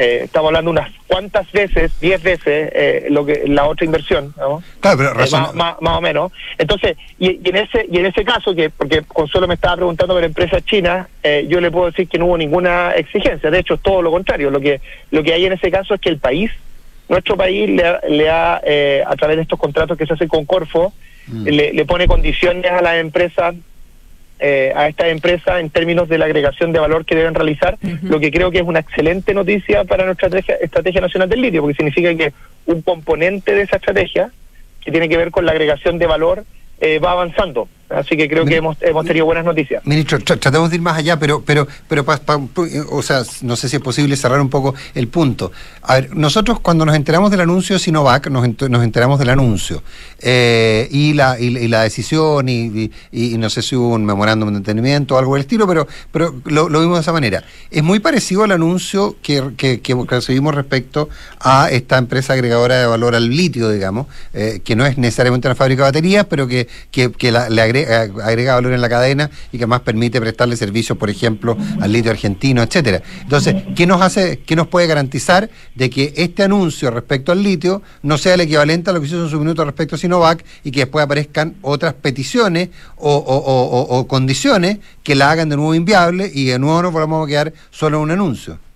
eh, 0.00 0.22
estamos 0.24 0.48
hablando 0.48 0.70
unas 0.70 0.90
cuantas 1.06 1.52
veces, 1.52 1.92
10 2.00 2.22
veces 2.22 2.72
eh, 2.74 3.06
lo 3.10 3.26
que 3.26 3.42
la 3.46 3.66
otra 3.66 3.84
inversión, 3.84 4.32
Claro, 4.80 4.96
pero 4.96 5.10
eh, 5.10 5.52
más, 5.52 5.76
o 5.78 6.00
menos. 6.00 6.32
Entonces, 6.56 6.96
y, 7.18 7.38
en 7.46 7.56
ese 7.56 7.86
y 7.92 7.98
en 7.98 8.06
ese 8.06 8.24
caso 8.24 8.54
que 8.54 8.70
porque 8.70 9.02
Consuelo 9.02 9.46
me 9.46 9.54
estaba 9.54 9.76
preguntando 9.76 10.14
por 10.14 10.24
empresas 10.24 10.64
chinas, 10.64 11.06
yo 11.48 11.60
le 11.60 11.70
puedo 11.70 11.90
decir 11.90 12.08
que 12.08 12.18
no 12.18 12.24
hubo 12.24 12.38
ninguna 12.38 12.92
exigencia. 12.92 13.50
De 13.50 13.58
hecho, 13.58 13.74
es 13.74 13.82
todo 13.82 14.00
lo 14.00 14.10
contrario. 14.10 14.48
Lo 14.48 14.58
que 14.58 14.80
lo 15.10 15.22
que 15.22 15.34
hay 15.34 15.44
en 15.44 15.52
ese 15.52 15.70
caso 15.70 15.92
es 15.92 16.00
que 16.00 16.08
el 16.08 16.18
país, 16.18 16.50
nuestro 17.10 17.36
país, 17.36 17.68
le, 17.68 17.98
le 18.08 18.30
ha 18.30 18.54
a 18.56 19.16
través 19.16 19.36
de 19.36 19.42
estos 19.42 19.58
contratos 19.58 19.98
que 19.98 20.06
se 20.06 20.14
hacen 20.14 20.28
con 20.28 20.46
Corfo, 20.46 20.94
mm. 21.26 21.44
le, 21.44 21.74
le 21.74 21.84
pone 21.84 22.06
condiciones 22.06 22.72
a 22.72 22.80
las 22.80 22.96
empresas 22.96 23.54
eh, 24.40 24.72
a 24.74 24.88
esta 24.88 25.08
empresa 25.08 25.60
en 25.60 25.70
términos 25.70 26.08
de 26.08 26.16
la 26.16 26.24
agregación 26.24 26.72
de 26.72 26.78
valor 26.78 27.04
que 27.04 27.14
deben 27.14 27.34
realizar, 27.34 27.76
lo 28.02 28.18
que 28.18 28.30
creo 28.30 28.50
que 28.50 28.58
es 28.58 28.64
una 28.64 28.80
excelente 28.80 29.34
noticia 29.34 29.84
para 29.84 30.06
nuestra 30.06 30.28
estrategia, 30.28 31.00
nacional 31.00 31.28
del 31.28 31.42
litio, 31.42 31.60
porque 31.60 31.76
significa 31.76 32.14
que 32.14 32.32
un 32.66 32.80
componente 32.82 33.54
de 33.54 33.62
esa 33.62 33.76
estrategia, 33.76 34.30
que 34.80 34.90
tiene 34.90 35.08
que 35.08 35.18
ver 35.18 35.30
con 35.30 35.44
la 35.44 35.52
agregación 35.52 35.98
de 35.98 36.06
valor, 36.06 36.44
eh, 36.80 36.98
va 36.98 37.12
avanzando. 37.12 37.68
Así 37.90 38.16
que 38.16 38.28
creo 38.28 38.44
que 38.44 38.56
hemos, 38.56 38.76
hemos 38.80 39.04
tenido 39.04 39.26
buenas 39.26 39.44
noticias. 39.44 39.84
Ministro, 39.84 40.18
tratemos 40.20 40.70
de 40.70 40.76
ir 40.76 40.82
más 40.82 40.96
allá, 40.96 41.18
pero, 41.18 41.42
pero, 41.44 41.66
pero 41.88 42.04
o 42.90 43.02
sea, 43.02 43.22
no 43.42 43.56
sé 43.56 43.68
si 43.68 43.76
es 43.76 43.82
posible 43.82 44.16
cerrar 44.16 44.40
un 44.40 44.48
poco 44.48 44.74
el 44.94 45.08
punto. 45.08 45.52
A 45.82 45.94
ver, 45.94 46.16
nosotros 46.16 46.60
cuando 46.60 46.86
nos 46.86 46.94
enteramos 46.94 47.30
del 47.30 47.40
anuncio 47.40 47.76
de 47.76 47.80
Sinovac, 47.80 48.28
nos, 48.28 48.46
nos 48.68 48.84
enteramos 48.84 49.18
del 49.18 49.30
anuncio 49.30 49.82
eh, 50.20 50.88
y, 50.90 51.14
la, 51.14 51.38
y, 51.38 51.68
la 51.68 51.82
decisión, 51.82 52.48
y, 52.48 52.90
y, 53.10 53.38
no 53.38 53.50
sé 53.50 53.62
si 53.62 53.74
hubo 53.76 53.94
un 53.94 54.04
memorándum 54.04 54.50
de 54.50 54.58
entendimiento 54.58 55.14
o 55.14 55.18
algo 55.18 55.34
del 55.34 55.42
estilo, 55.42 55.66
pero, 55.66 55.86
pero 56.12 56.34
lo, 56.44 56.68
vimos 56.68 56.98
de 56.98 57.02
esa 57.02 57.12
manera. 57.12 57.42
Es 57.70 57.82
muy 57.82 57.98
parecido 58.00 58.44
al 58.44 58.52
anuncio 58.52 59.16
que, 59.22 59.52
que, 59.56 59.80
que 59.80 59.96
recibimos 60.06 60.54
respecto 60.54 61.08
a 61.40 61.70
esta 61.70 61.98
empresa 61.98 62.34
agregadora 62.34 62.76
de 62.76 62.86
valor 62.86 63.14
al 63.14 63.28
litio, 63.28 63.70
digamos, 63.70 64.06
eh, 64.34 64.60
que 64.62 64.76
no 64.76 64.86
es 64.86 64.98
necesariamente 64.98 65.48
una 65.48 65.54
fábrica 65.54 65.84
de 65.84 65.88
baterías, 65.88 66.26
pero 66.26 66.46
que, 66.46 66.68
que, 66.90 67.32
le 67.32 67.62
agrega, 67.62 67.79
valor 67.84 68.72
en 68.72 68.80
la 68.80 68.88
cadena 68.88 69.30
y 69.52 69.58
que 69.58 69.64
además 69.64 69.80
permite 69.80 70.20
prestarle 70.20 70.56
servicios, 70.56 70.96
por 70.98 71.10
ejemplo, 71.10 71.56
al 71.80 71.92
litio 71.92 72.10
argentino, 72.10 72.62
etcétera. 72.62 73.02
Entonces, 73.22 73.56
¿qué 73.74 73.86
nos 73.86 74.00
hace, 74.02 74.40
qué 74.40 74.56
nos 74.56 74.68
puede 74.68 74.86
garantizar 74.86 75.50
de 75.74 75.90
que 75.90 76.12
este 76.16 76.42
anuncio 76.42 76.90
respecto 76.90 77.32
al 77.32 77.42
litio 77.42 77.82
no 78.02 78.18
sea 78.18 78.34
el 78.34 78.40
equivalente 78.42 78.90
a 78.90 78.92
lo 78.92 79.00
que 79.00 79.06
hizo 79.06 79.22
en 79.22 79.30
su 79.30 79.38
minuto 79.38 79.64
respecto 79.64 79.96
a 79.96 79.98
Sinovac 79.98 80.44
y 80.64 80.70
que 80.70 80.80
después 80.80 81.04
aparezcan 81.04 81.56
otras 81.62 81.94
peticiones 81.94 82.70
o, 82.96 83.14
o 83.14 84.06
condiciones 84.06 84.78
que 85.02 85.14
la 85.14 85.30
hagan 85.30 85.48
de 85.48 85.56
nuevo 85.56 85.74
inviable 85.74 86.30
y 86.32 86.46
de 86.46 86.58
nuevo 86.58 86.82
nos 86.82 86.92
volvamos 86.92 87.24
a 87.24 87.28
quedar 87.28 87.52
solo 87.70 87.98
en 87.98 88.02
un 88.04 88.10
anuncio? 88.12 88.69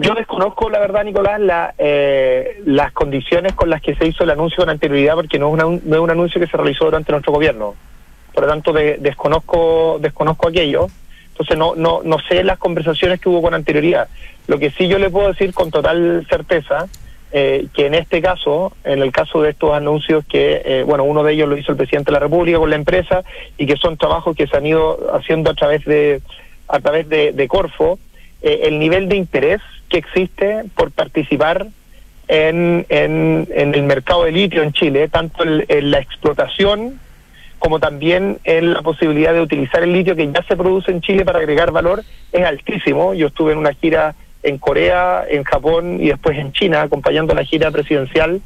Yo 0.00 0.14
desconozco, 0.14 0.70
la 0.70 0.78
verdad, 0.78 1.04
Nicolás, 1.04 1.40
la, 1.40 1.74
eh, 1.76 2.62
las 2.66 2.92
condiciones 2.92 3.54
con 3.54 3.68
las 3.68 3.82
que 3.82 3.96
se 3.96 4.06
hizo 4.06 4.22
el 4.22 4.30
anuncio 4.30 4.58
con 4.58 4.70
anterioridad, 4.70 5.16
porque 5.16 5.40
no 5.40 5.56
es, 5.56 5.84
no 5.84 5.96
es 5.96 6.00
un 6.00 6.10
anuncio 6.10 6.40
que 6.40 6.46
se 6.46 6.56
realizó 6.56 6.84
durante 6.84 7.10
nuestro 7.10 7.32
gobierno. 7.32 7.74
Por 8.32 8.44
lo 8.44 8.48
tanto, 8.48 8.72
desconozco, 8.72 9.98
desconozco 10.00 10.48
aquello. 10.48 10.86
Entonces, 11.30 11.58
no, 11.58 11.74
no, 11.74 12.02
no 12.04 12.18
sé 12.20 12.44
las 12.44 12.58
conversaciones 12.58 13.20
que 13.20 13.28
hubo 13.28 13.42
con 13.42 13.54
anterioridad. 13.54 14.08
Lo 14.46 14.58
que 14.58 14.70
sí 14.70 14.86
yo 14.86 14.98
le 14.98 15.10
puedo 15.10 15.28
decir 15.28 15.52
con 15.52 15.72
total 15.72 16.24
certeza, 16.30 16.86
eh, 17.32 17.66
que 17.74 17.86
en 17.86 17.94
este 17.94 18.22
caso, 18.22 18.72
en 18.84 19.02
el 19.02 19.10
caso 19.10 19.42
de 19.42 19.50
estos 19.50 19.72
anuncios 19.72 20.24
que, 20.26 20.62
eh, 20.64 20.84
bueno, 20.86 21.02
uno 21.02 21.24
de 21.24 21.32
ellos 21.32 21.48
lo 21.48 21.56
hizo 21.56 21.72
el 21.72 21.78
presidente 21.78 22.12
de 22.12 22.12
la 22.12 22.20
República 22.20 22.58
con 22.58 22.70
la 22.70 22.76
empresa 22.76 23.24
y 23.56 23.66
que 23.66 23.76
son 23.76 23.96
trabajos 23.96 24.36
que 24.36 24.46
se 24.46 24.56
han 24.56 24.66
ido 24.66 25.12
haciendo 25.12 25.50
a 25.50 25.54
través 25.54 25.84
de, 25.84 26.20
a 26.68 26.78
través 26.78 27.08
de 27.08 27.48
Corfo, 27.48 27.98
eh, 28.40 28.60
el 28.64 28.78
nivel 28.78 29.08
de 29.08 29.16
interés 29.16 29.60
que 29.88 29.98
existe 29.98 30.64
por 30.74 30.90
participar 30.90 31.66
en, 32.28 32.84
en, 32.90 33.74
el 33.74 33.82
mercado 33.84 34.24
de 34.24 34.32
litio 34.32 34.62
en 34.62 34.72
Chile, 34.72 35.08
tanto 35.08 35.44
en, 35.44 35.90
la 35.90 35.98
explotación 35.98 37.00
como 37.58 37.80
también 37.80 38.38
en 38.44 38.72
la 38.72 38.82
posibilidad 38.82 39.32
de 39.32 39.40
utilizar 39.40 39.82
el 39.82 39.92
litio 39.92 40.14
que 40.14 40.30
ya 40.30 40.42
se 40.46 40.56
produce 40.56 40.92
en 40.92 41.00
Chile 41.00 41.24
para 41.24 41.40
agregar 41.40 41.72
valor, 41.72 42.04
es 42.30 42.44
altísimo. 42.44 43.14
Yo 43.14 43.28
estuve 43.28 43.52
en 43.52 43.58
una 43.58 43.72
gira 43.72 44.14
en 44.44 44.58
Corea, 44.58 45.24
en 45.28 45.42
Japón 45.42 45.98
y 46.00 46.08
después 46.08 46.38
en 46.38 46.52
China, 46.52 46.82
acompañando 46.82 47.34
la 47.34 47.44
gira 47.44 47.70
presidencial. 47.72 48.40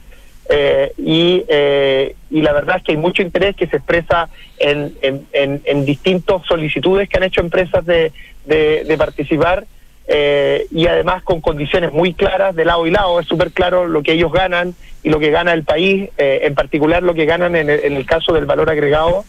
Eh, 0.49 0.92
y, 0.96 1.44
eh, 1.49 2.16
y 2.30 2.40
la 2.40 2.52
verdad 2.52 2.78
es 2.78 2.84
que 2.84 2.92
hay 2.92 2.99
mucho 2.99 3.22
interés 3.22 3.54
que 3.54 3.66
se 3.66 3.76
expresa 3.76 4.28
en, 4.58 4.94
en, 5.02 5.61
en, 5.64 5.84
distintas 5.84 6.44
solicitudes 6.46 7.08
que 7.08 7.16
han 7.16 7.22
hecho 7.25 7.40
empresas 7.42 7.84
de, 7.84 8.12
de 8.46 8.96
participar 8.99 9.66
eh, 10.09 10.66
y 10.71 10.87
además 10.87 11.23
con 11.23 11.40
condiciones 11.40 11.92
muy 11.92 12.12
claras 12.14 12.54
de 12.56 12.64
lado 12.64 12.87
y 12.87 12.90
lado. 12.90 13.21
Es 13.21 13.26
súper 13.26 13.52
claro 13.52 13.87
lo 13.87 14.02
que 14.02 14.12
ellos 14.12 14.32
ganan 14.32 14.75
y 15.02 15.11
lo 15.11 15.18
que 15.18 15.30
gana 15.30 15.52
el 15.52 15.64
país, 15.64 16.11
eh, 16.18 16.40
en 16.42 16.54
particular 16.54 17.02
lo 17.02 17.14
que 17.14 17.25
ganan 17.25 17.56
en 17.56 17.71
el, 17.71 18.06
caso 18.06 18.32
del 18.32 18.47
valor 18.47 18.71
agregado, 18.71 19.25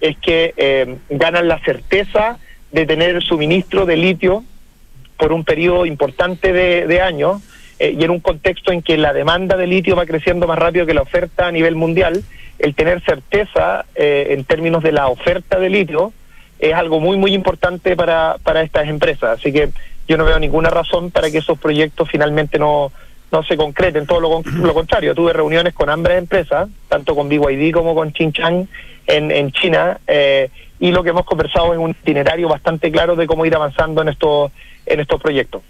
es 0.00 0.16
que 0.18 0.54
eh, 0.56 0.96
ganan 1.08 1.48
la 1.48 1.58
certeza 1.60 2.38
de 2.72 2.86
tener 2.86 3.22
suministro 3.22 3.86
de 3.86 3.96
litio 3.96 4.44
por 5.16 5.32
un 5.32 5.44
periodo 5.44 5.86
importante 5.86 6.52
de, 6.52 6.86
de 6.86 7.00
años 7.00 7.42
y 7.78 8.04
en 8.04 8.10
un 8.10 8.20
contexto 8.20 8.72
en 8.72 8.82
que 8.82 8.98
la 8.98 9.14
demanda 9.14 9.56
de 9.56 9.66
litio 9.66 9.96
va 9.96 10.04
creciendo 10.04 10.46
más 10.46 10.58
rápido 10.58 10.84
que 10.84 10.92
la 10.92 11.00
oferta 11.00 11.46
a 11.46 11.52
nivel 11.52 11.76
mundial, 11.76 12.22
el 12.58 12.74
tener 12.74 13.02
certeza 13.02 13.86
en 13.94 14.44
términos 14.44 14.82
de 14.82 14.92
la 14.92 15.08
oferta 15.08 15.58
de 15.58 15.70
litio 15.70 16.12
es 16.60 16.74
algo 16.74 17.00
muy, 17.00 17.16
muy 17.16 17.32
importante 17.32 17.96
para, 17.96 18.36
para 18.42 18.62
estas 18.62 18.86
empresas. 18.86 19.38
Así 19.38 19.52
que 19.52 19.70
yo 20.10 20.16
no 20.16 20.24
veo 20.24 20.40
ninguna 20.40 20.70
razón 20.70 21.12
para 21.12 21.30
que 21.30 21.38
esos 21.38 21.56
proyectos 21.56 22.08
finalmente 22.10 22.58
no, 22.58 22.90
no 23.30 23.44
se 23.44 23.56
concreten, 23.56 24.06
todo 24.06 24.20
lo, 24.20 24.42
lo 24.66 24.74
contrario. 24.74 25.14
Tuve 25.14 25.32
reuniones 25.32 25.72
con 25.72 25.88
ambas 25.88 26.14
empresas, 26.14 26.68
tanto 26.88 27.14
con 27.14 27.28
BYD 27.28 27.72
como 27.72 27.94
con 27.94 28.12
Xinjiang 28.12 28.66
en, 29.06 29.30
en 29.30 29.52
China, 29.52 30.00
eh, 30.08 30.50
y 30.80 30.90
lo 30.90 31.04
que 31.04 31.10
hemos 31.10 31.24
conversado 31.24 31.72
es 31.74 31.78
un 31.78 31.90
itinerario 31.90 32.48
bastante 32.48 32.90
claro 32.90 33.14
de 33.14 33.28
cómo 33.28 33.46
ir 33.46 33.54
avanzando 33.54 34.02
en 34.02 34.08
estos, 34.08 34.50
en 34.84 34.98
estos 34.98 35.20
proyectos. 35.20 35.62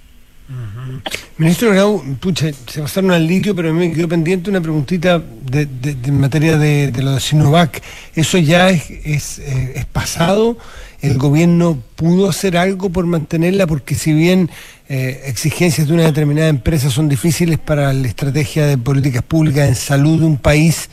Ministro 1.36 1.70
Grau, 1.70 2.02
pucha, 2.18 2.50
se 2.66 2.80
pasaron 2.80 3.10
al 3.10 3.26
litio, 3.26 3.54
pero 3.54 3.68
a 3.68 3.72
mí 3.72 3.88
me 3.88 3.94
quedó 3.94 4.08
pendiente 4.08 4.48
una 4.48 4.60
preguntita 4.60 5.18
de, 5.18 5.66
de, 5.66 6.12
materia 6.12 6.56
de, 6.56 6.92
lo 7.02 7.12
de 7.12 7.20
Sinovac. 7.20 7.82
¿Eso 8.14 8.38
ya 8.38 8.70
es, 8.70 8.90
es, 8.90 9.38
eh, 9.38 9.72
es 9.76 9.84
pasado? 9.84 10.56
El 11.02 11.18
gobierno 11.18 11.78
pudo 11.96 12.28
hacer 12.28 12.56
algo 12.56 12.90
por 12.90 13.06
mantenerla, 13.06 13.66
porque 13.66 13.94
si 13.94 14.12
bien 14.12 14.50
eh, 14.88 15.22
exigencias 15.26 15.88
de 15.88 15.94
una 15.94 16.04
determinada 16.04 16.48
empresa 16.48 16.90
son 16.90 17.08
difíciles 17.08 17.58
para 17.58 17.92
la 17.92 18.08
estrategia 18.08 18.66
de 18.66 18.76
políticas 18.76 19.22
públicas 19.22 19.68
en 19.68 19.74
salud 19.74 20.20
de 20.20 20.26
un 20.26 20.36
país, 20.36 20.90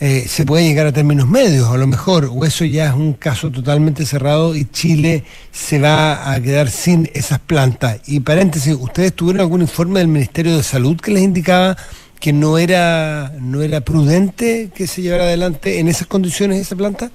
eh, 0.00 0.24
se 0.28 0.44
puede 0.44 0.64
llegar 0.64 0.86
a 0.86 0.92
términos 0.92 1.28
medios, 1.28 1.68
a 1.68 1.76
lo 1.76 1.86
mejor, 1.86 2.28
o 2.32 2.44
eso 2.44 2.64
ya 2.64 2.88
es 2.88 2.94
un 2.94 3.12
caso 3.12 3.50
totalmente 3.50 4.04
cerrado 4.04 4.56
y 4.56 4.64
Chile 4.64 5.22
se 5.52 5.78
va 5.78 6.32
a 6.32 6.40
quedar 6.40 6.68
sin 6.68 7.08
esas 7.14 7.38
plantas. 7.38 8.00
Y 8.06 8.20
paréntesis, 8.20 8.76
¿ustedes 8.78 9.14
tuvieron 9.14 9.42
algún 9.42 9.60
informe 9.62 10.00
del 10.00 10.08
Ministerio 10.08 10.56
de 10.56 10.62
Salud 10.64 11.00
que 11.00 11.12
les 11.12 11.22
indicaba 11.22 11.76
que 12.18 12.32
no 12.32 12.58
era, 12.58 13.32
no 13.40 13.62
era 13.62 13.82
prudente 13.82 14.70
que 14.74 14.86
se 14.86 15.00
llevara 15.00 15.24
adelante 15.24 15.78
en 15.78 15.88
esas 15.88 16.08
condiciones 16.08 16.60
esa 16.60 16.74
planta? 16.74 17.10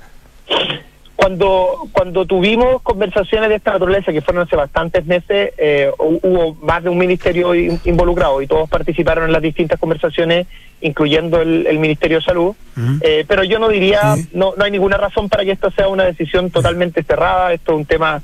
Cuando, 1.19 1.89
cuando 1.91 2.25
tuvimos 2.25 2.81
conversaciones 2.81 3.49
de 3.49 3.55
esta 3.55 3.73
naturaleza, 3.73 4.13
que 4.13 4.21
fueron 4.21 4.43
hace 4.43 4.55
bastantes 4.55 5.05
meses, 5.05 5.51
eh, 5.57 5.91
hubo 5.97 6.55
más 6.61 6.81
de 6.81 6.89
un 6.89 6.97
ministerio 6.97 7.53
involucrado 7.53 8.41
y 8.41 8.47
todos 8.47 8.69
participaron 8.69 9.25
en 9.25 9.33
las 9.33 9.41
distintas 9.41 9.77
conversaciones, 9.81 10.47
incluyendo 10.79 11.41
el, 11.41 11.77
Ministerio 11.77 12.19
de 12.19 12.23
Salud. 12.23 12.55
Eh, 13.01 13.25
pero 13.27 13.43
yo 13.43 13.59
no 13.59 13.67
diría, 13.67 14.15
no, 14.31 14.53
no 14.55 14.63
hay 14.63 14.71
ninguna 14.71 14.95
razón 14.95 15.27
para 15.27 15.43
que 15.43 15.51
esto 15.51 15.69
sea 15.71 15.89
una 15.89 16.05
decisión 16.05 16.51
totalmente 16.51 17.03
cerrada. 17.03 17.51
Esto 17.51 17.73
es 17.73 17.77
un 17.79 17.85
tema 17.85 18.21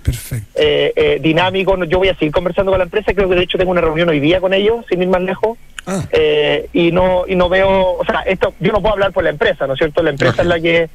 eh, 0.55 1.19
dinámico. 1.21 1.83
Yo 1.83 1.97
voy 1.97 2.07
a 2.07 2.15
seguir 2.15 2.31
conversando 2.31 2.71
con 2.71 2.79
la 2.79 2.85
empresa. 2.85 3.13
Creo 3.13 3.27
que 3.27 3.35
de 3.35 3.43
hecho 3.43 3.57
tengo 3.57 3.71
una 3.71 3.81
reunión 3.81 4.07
hoy 4.07 4.21
día 4.21 4.39
con 4.39 4.53
ellos, 4.53 4.85
sin 4.87 5.01
ir 5.01 5.09
más 5.09 5.21
lejos. 5.21 5.57
Ah. 5.85 6.01
y 6.71 6.91
no 6.91 7.25
y 7.27 7.35
no 7.35 7.47
veo, 7.47 7.97
o 7.97 8.05
sea, 8.05 8.21
esto 8.21 8.53
yo 8.59 8.71
no 8.71 8.81
puedo 8.81 8.93
hablar 8.93 9.11
por 9.11 9.23
la 9.23 9.29
empresa, 9.29 9.67
¿no 9.67 9.73
es 9.73 9.79
cierto? 9.79 10.01
La 10.01 10.11
empresa 10.11 10.41
es 10.43 10.47
la 10.47 10.61
que. 10.61 10.89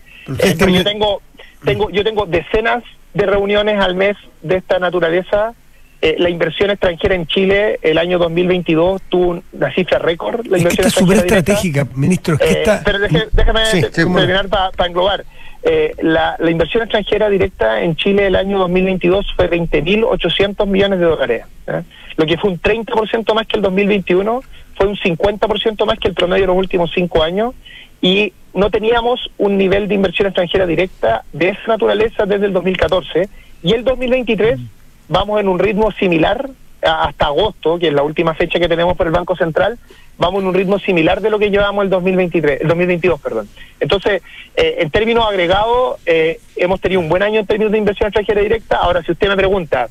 pero 0.58 0.70
yo 0.70 0.82
tengo 0.82 1.20
tengo, 1.64 1.90
yo 1.90 2.04
tengo 2.04 2.26
decenas 2.26 2.82
de 3.14 3.26
reuniones 3.26 3.80
al 3.80 3.94
mes 3.94 4.16
de 4.42 4.56
esta 4.56 4.78
naturaleza. 4.78 5.54
Eh, 6.02 6.16
la 6.18 6.30
inversión 6.30 6.70
extranjera 6.70 7.14
en 7.14 7.26
Chile 7.26 7.78
el 7.82 7.98
año 7.98 8.18
2022 8.18 9.02
tuvo 9.08 9.42
una 9.52 9.74
cifra 9.74 9.98
récord. 9.98 10.46
La 10.46 10.58
inversión 10.58 10.86
es 10.86 10.94
súper 10.94 11.18
estratégica, 11.18 11.86
ministro. 11.94 12.36
Eh, 12.40 12.64
pero 12.84 12.98
déjame 12.98 13.62
terminar 13.92 14.48
para 14.48 14.86
englobar. 14.86 15.24
Eh, 15.62 15.94
la, 16.00 16.36
la, 16.38 16.50
inversión 16.50 16.82
extranjera 16.84 17.28
directa 17.28 17.82
en 17.82 17.94
Chile 17.94 18.26
el 18.28 18.34
año 18.34 18.58
2022 18.60 19.34
fue 19.36 19.50
20.800 19.50 20.66
millones 20.66 21.00
de 21.00 21.04
dólares, 21.04 21.44
lo 22.16 22.24
que 22.24 22.38
fue 22.38 22.48
un 22.48 22.58
30% 22.58 23.34
más 23.34 23.46
que 23.46 23.58
el 23.58 23.62
2021, 23.62 24.42
fue 24.74 24.86
un 24.86 24.96
50% 24.96 25.84
más 25.84 25.98
que 25.98 26.08
el 26.08 26.14
promedio 26.14 26.44
de 26.44 26.46
los 26.46 26.56
últimos 26.56 26.90
cinco 26.94 27.22
años 27.22 27.54
y 28.00 28.32
no 28.54 28.70
teníamos 28.70 29.30
un 29.38 29.56
nivel 29.56 29.88
de 29.88 29.94
inversión 29.94 30.28
extranjera 30.28 30.66
directa 30.66 31.24
de 31.32 31.50
esa 31.50 31.66
naturaleza 31.68 32.26
desde 32.26 32.46
el 32.46 32.52
2014 32.52 33.28
y 33.62 33.72
el 33.72 33.84
2023 33.84 34.58
vamos 35.08 35.40
en 35.40 35.48
un 35.48 35.58
ritmo 35.58 35.90
similar 35.92 36.50
hasta 36.82 37.26
agosto, 37.26 37.78
que 37.78 37.88
es 37.88 37.92
la 37.92 38.02
última 38.02 38.34
fecha 38.34 38.58
que 38.58 38.68
tenemos 38.68 38.96
por 38.96 39.06
el 39.06 39.12
Banco 39.12 39.36
Central, 39.36 39.78
vamos 40.16 40.40
en 40.40 40.48
un 40.48 40.54
ritmo 40.54 40.78
similar 40.78 41.20
de 41.20 41.28
lo 41.28 41.38
que 41.38 41.50
llevamos 41.50 41.84
el 41.84 41.90
2023, 41.90 42.62
el 42.62 42.68
2022, 42.68 43.20
perdón. 43.20 43.48
Entonces, 43.80 44.22
eh, 44.56 44.76
en 44.78 44.90
términos 44.90 45.26
agregados, 45.28 45.98
eh, 46.06 46.40
hemos 46.56 46.80
tenido 46.80 47.00
un 47.00 47.10
buen 47.10 47.22
año 47.22 47.40
en 47.40 47.46
términos 47.46 47.72
de 47.72 47.78
inversión 47.78 48.06
extranjera 48.06 48.40
directa. 48.40 48.78
Ahora, 48.78 49.02
si 49.02 49.12
usted 49.12 49.28
me 49.28 49.36
pregunta, 49.36 49.88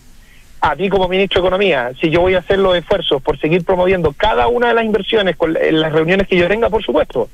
a 0.61 0.75
mí 0.75 0.89
como 0.89 1.07
ministro 1.07 1.41
de 1.41 1.47
Economía, 1.47 1.91
si 2.01 2.09
yo 2.09 2.21
voy 2.21 2.33
a 2.33 2.39
hacer 2.39 2.57
los 2.57 2.75
esfuerzos 2.75 3.21
por 3.21 3.39
seguir 3.39 3.63
promoviendo 3.63 4.11
cada 4.13 4.47
una 4.47 4.69
de 4.69 4.73
las 4.73 4.83
inversiones 4.83 5.35
con, 5.35 5.55
en 5.55 5.79
las 5.79 5.93
reuniones 5.93 6.27
que 6.27 6.37
yo 6.37 6.47
tenga, 6.47 6.69
por 6.71 6.83
supuesto 6.83 7.29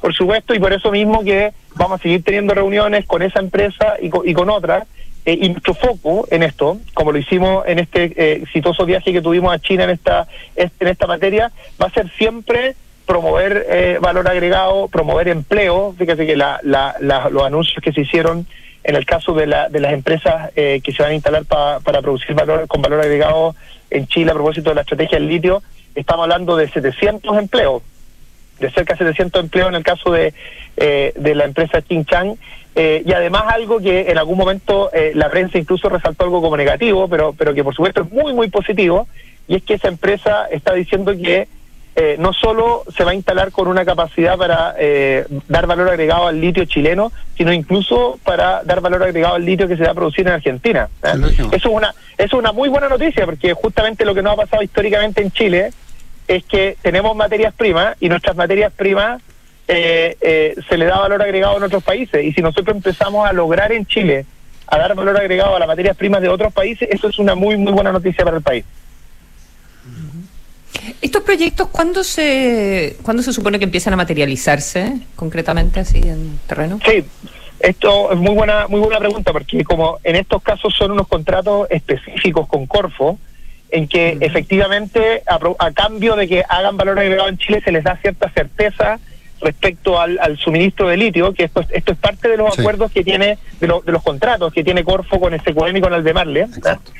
por 0.00 0.14
supuesto, 0.14 0.54
y 0.54 0.58
por 0.58 0.72
eso 0.72 0.90
mismo 0.90 1.22
que 1.22 1.52
vamos 1.74 2.00
a 2.00 2.02
seguir 2.02 2.22
teniendo 2.22 2.54
reuniones 2.54 3.06
con 3.06 3.22
esa 3.22 3.40
empresa 3.40 3.94
y 4.00 4.10
con, 4.10 4.28
y 4.28 4.34
con 4.34 4.50
otras. 4.50 4.86
Eh, 5.26 5.38
y 5.42 5.50
nuestro 5.50 5.74
foco 5.74 6.26
en 6.30 6.42
esto, 6.42 6.78
como 6.94 7.12
lo 7.12 7.18
hicimos 7.18 7.64
en 7.66 7.78
este 7.78 8.04
eh, 8.16 8.40
exitoso 8.42 8.86
viaje 8.86 9.12
que 9.12 9.20
tuvimos 9.20 9.52
a 9.52 9.58
China 9.58 9.84
en 9.84 9.90
esta, 9.90 10.26
en 10.56 10.88
esta 10.88 11.06
materia, 11.06 11.52
va 11.80 11.86
a 11.86 11.90
ser 11.90 12.10
siempre 12.12 12.74
promover 13.04 13.66
eh, 13.68 13.98
valor 14.00 14.28
agregado, 14.28 14.88
promover 14.88 15.28
empleo. 15.28 15.94
Fíjate 15.98 16.26
que 16.26 16.36
la, 16.36 16.60
la, 16.62 16.96
los 17.00 17.42
anuncios 17.42 17.82
que 17.82 17.92
se 17.92 18.02
hicieron 18.02 18.46
en 18.84 18.96
el 18.96 19.04
caso 19.04 19.34
de, 19.34 19.46
la, 19.46 19.68
de 19.68 19.80
las 19.80 19.92
empresas 19.92 20.50
eh, 20.56 20.80
que 20.82 20.92
se 20.92 21.02
van 21.02 21.12
a 21.12 21.14
instalar 21.14 21.44
para 21.44 22.02
producir 22.02 22.34
valor 22.34 22.66
con 22.66 22.80
valor 22.80 23.00
agregado 23.00 23.54
en 23.90 24.06
Chile 24.06 24.30
a 24.30 24.34
propósito 24.34 24.70
de 24.70 24.76
la 24.76 24.82
estrategia 24.82 25.18
del 25.18 25.28
litio, 25.28 25.62
estamos 25.94 26.22
hablando 26.22 26.56
de 26.56 26.68
700 26.68 27.36
empleos, 27.36 27.82
de 28.60 28.70
cerca 28.70 28.94
de 28.94 28.98
700 28.98 29.42
empleos 29.42 29.68
en 29.68 29.74
el 29.74 29.82
caso 29.82 30.12
de, 30.12 30.32
eh, 30.76 31.12
de 31.16 31.34
la 31.34 31.44
empresa 31.44 31.82
Chinchang. 31.82 32.36
Eh, 32.76 33.02
y 33.04 33.12
además 33.12 33.44
algo 33.48 33.80
que 33.80 34.10
en 34.10 34.18
algún 34.18 34.38
momento 34.38 34.90
eh, 34.92 35.12
la 35.14 35.28
prensa 35.28 35.58
incluso 35.58 35.88
resaltó 35.88 36.24
algo 36.24 36.40
como 36.40 36.56
negativo, 36.56 37.08
pero, 37.08 37.34
pero 37.36 37.52
que 37.52 37.64
por 37.64 37.74
supuesto 37.74 38.02
es 38.02 38.12
muy, 38.12 38.32
muy 38.32 38.48
positivo, 38.48 39.08
y 39.48 39.56
es 39.56 39.62
que 39.64 39.74
esa 39.74 39.88
empresa 39.88 40.46
está 40.50 40.72
diciendo 40.74 41.12
que 41.12 41.48
eh, 41.96 42.16
no 42.20 42.32
solo 42.32 42.84
se 42.96 43.02
va 43.02 43.10
a 43.10 43.14
instalar 43.14 43.50
con 43.50 43.66
una 43.66 43.84
capacidad 43.84 44.38
para 44.38 44.76
eh, 44.78 45.26
dar 45.48 45.66
valor 45.66 45.88
agregado 45.88 46.28
al 46.28 46.40
litio 46.40 46.64
chileno, 46.64 47.10
sino 47.36 47.52
incluso 47.52 48.20
para 48.22 48.62
dar 48.62 48.80
valor 48.80 49.02
agregado 49.02 49.34
al 49.34 49.44
litio 49.44 49.66
que 49.66 49.76
se 49.76 49.82
va 49.82 49.90
a 49.90 49.94
producir 49.94 50.26
en 50.26 50.34
Argentina. 50.34 50.88
Eso 51.02 51.52
es 51.52 51.64
una 51.66 51.88
eso 52.16 52.24
es 52.24 52.32
una 52.32 52.52
muy 52.52 52.68
buena 52.68 52.88
noticia 52.88 53.24
porque 53.24 53.54
justamente 53.54 54.04
lo 54.04 54.14
que 54.14 54.22
nos 54.22 54.34
ha 54.34 54.36
pasado 54.36 54.62
históricamente 54.62 55.20
en 55.20 55.32
Chile 55.32 55.72
es 56.36 56.44
que 56.44 56.76
tenemos 56.80 57.16
materias 57.16 57.52
primas 57.54 57.96
y 58.00 58.08
nuestras 58.08 58.36
materias 58.36 58.72
primas 58.72 59.20
se 59.66 60.76
le 60.76 60.84
da 60.84 60.98
valor 60.98 61.22
agregado 61.22 61.56
en 61.56 61.62
otros 61.62 61.84
países 61.84 62.24
y 62.24 62.32
si 62.32 62.42
nosotros 62.42 62.76
empezamos 62.76 63.28
a 63.28 63.32
lograr 63.32 63.70
en 63.70 63.86
Chile 63.86 64.26
a 64.66 64.78
dar 64.78 64.96
valor 64.96 65.16
agregado 65.16 65.54
a 65.54 65.60
las 65.60 65.68
materias 65.68 65.96
primas 65.96 66.20
de 66.22 66.28
otros 66.28 66.52
países, 66.52 66.88
eso 66.90 67.08
es 67.08 67.18
una 67.20 67.36
muy 67.36 67.56
muy 67.56 67.72
buena 67.72 67.92
noticia 67.92 68.24
para 68.24 68.38
el 68.38 68.42
país. 68.42 68.64
¿Estos 71.02 71.22
proyectos 71.22 71.68
cuándo 71.68 72.04
se, 72.04 72.96
cuándo 73.02 73.22
se 73.22 73.32
supone 73.32 73.58
que 73.58 73.64
empiezan 73.64 73.92
a 73.92 73.96
materializarse 73.96 75.00
concretamente 75.16 75.80
así 75.80 75.98
en 75.98 76.38
terreno? 76.46 76.78
Sí, 76.84 77.04
esto 77.60 78.12
es 78.12 78.18
muy 78.18 78.34
buena, 78.34 78.66
muy 78.68 78.80
buena 78.80 78.98
pregunta 78.98 79.32
porque 79.32 79.64
como 79.64 79.98
en 80.02 80.16
estos 80.16 80.42
casos 80.42 80.74
son 80.74 80.92
unos 80.92 81.06
contratos 81.08 81.66
específicos 81.70 82.48
con 82.48 82.66
Corfo, 82.66 83.18
en 83.72 83.88
que 83.88 84.18
efectivamente 84.20 85.22
a, 85.26 85.70
cambio 85.72 86.16
de 86.16 86.28
que 86.28 86.44
hagan 86.48 86.76
valor 86.76 86.98
agregado 86.98 87.28
en 87.28 87.38
Chile 87.38 87.60
se 87.64 87.72
les 87.72 87.84
da 87.84 87.96
cierta 87.96 88.30
certeza 88.30 88.98
respecto 89.40 89.98
al, 89.98 90.36
suministro 90.38 90.88
de 90.88 90.96
litio, 90.96 91.32
que 91.32 91.44
esto, 91.44 91.64
esto 91.70 91.92
es 91.92 91.98
parte 91.98 92.28
de 92.28 92.36
los 92.36 92.58
acuerdos 92.58 92.90
que 92.90 93.02
tiene, 93.02 93.38
de, 93.58 93.66
de, 93.66 93.92
los 93.92 94.02
contratos 94.02 94.52
que 94.52 94.62
tiene 94.62 94.84
Corfo 94.84 95.18
con 95.18 95.32
SQM 95.38 95.76
y 95.76 95.80
con 95.80 95.94
Aldemarle. 95.94 96.42
Exacto 96.42 96.92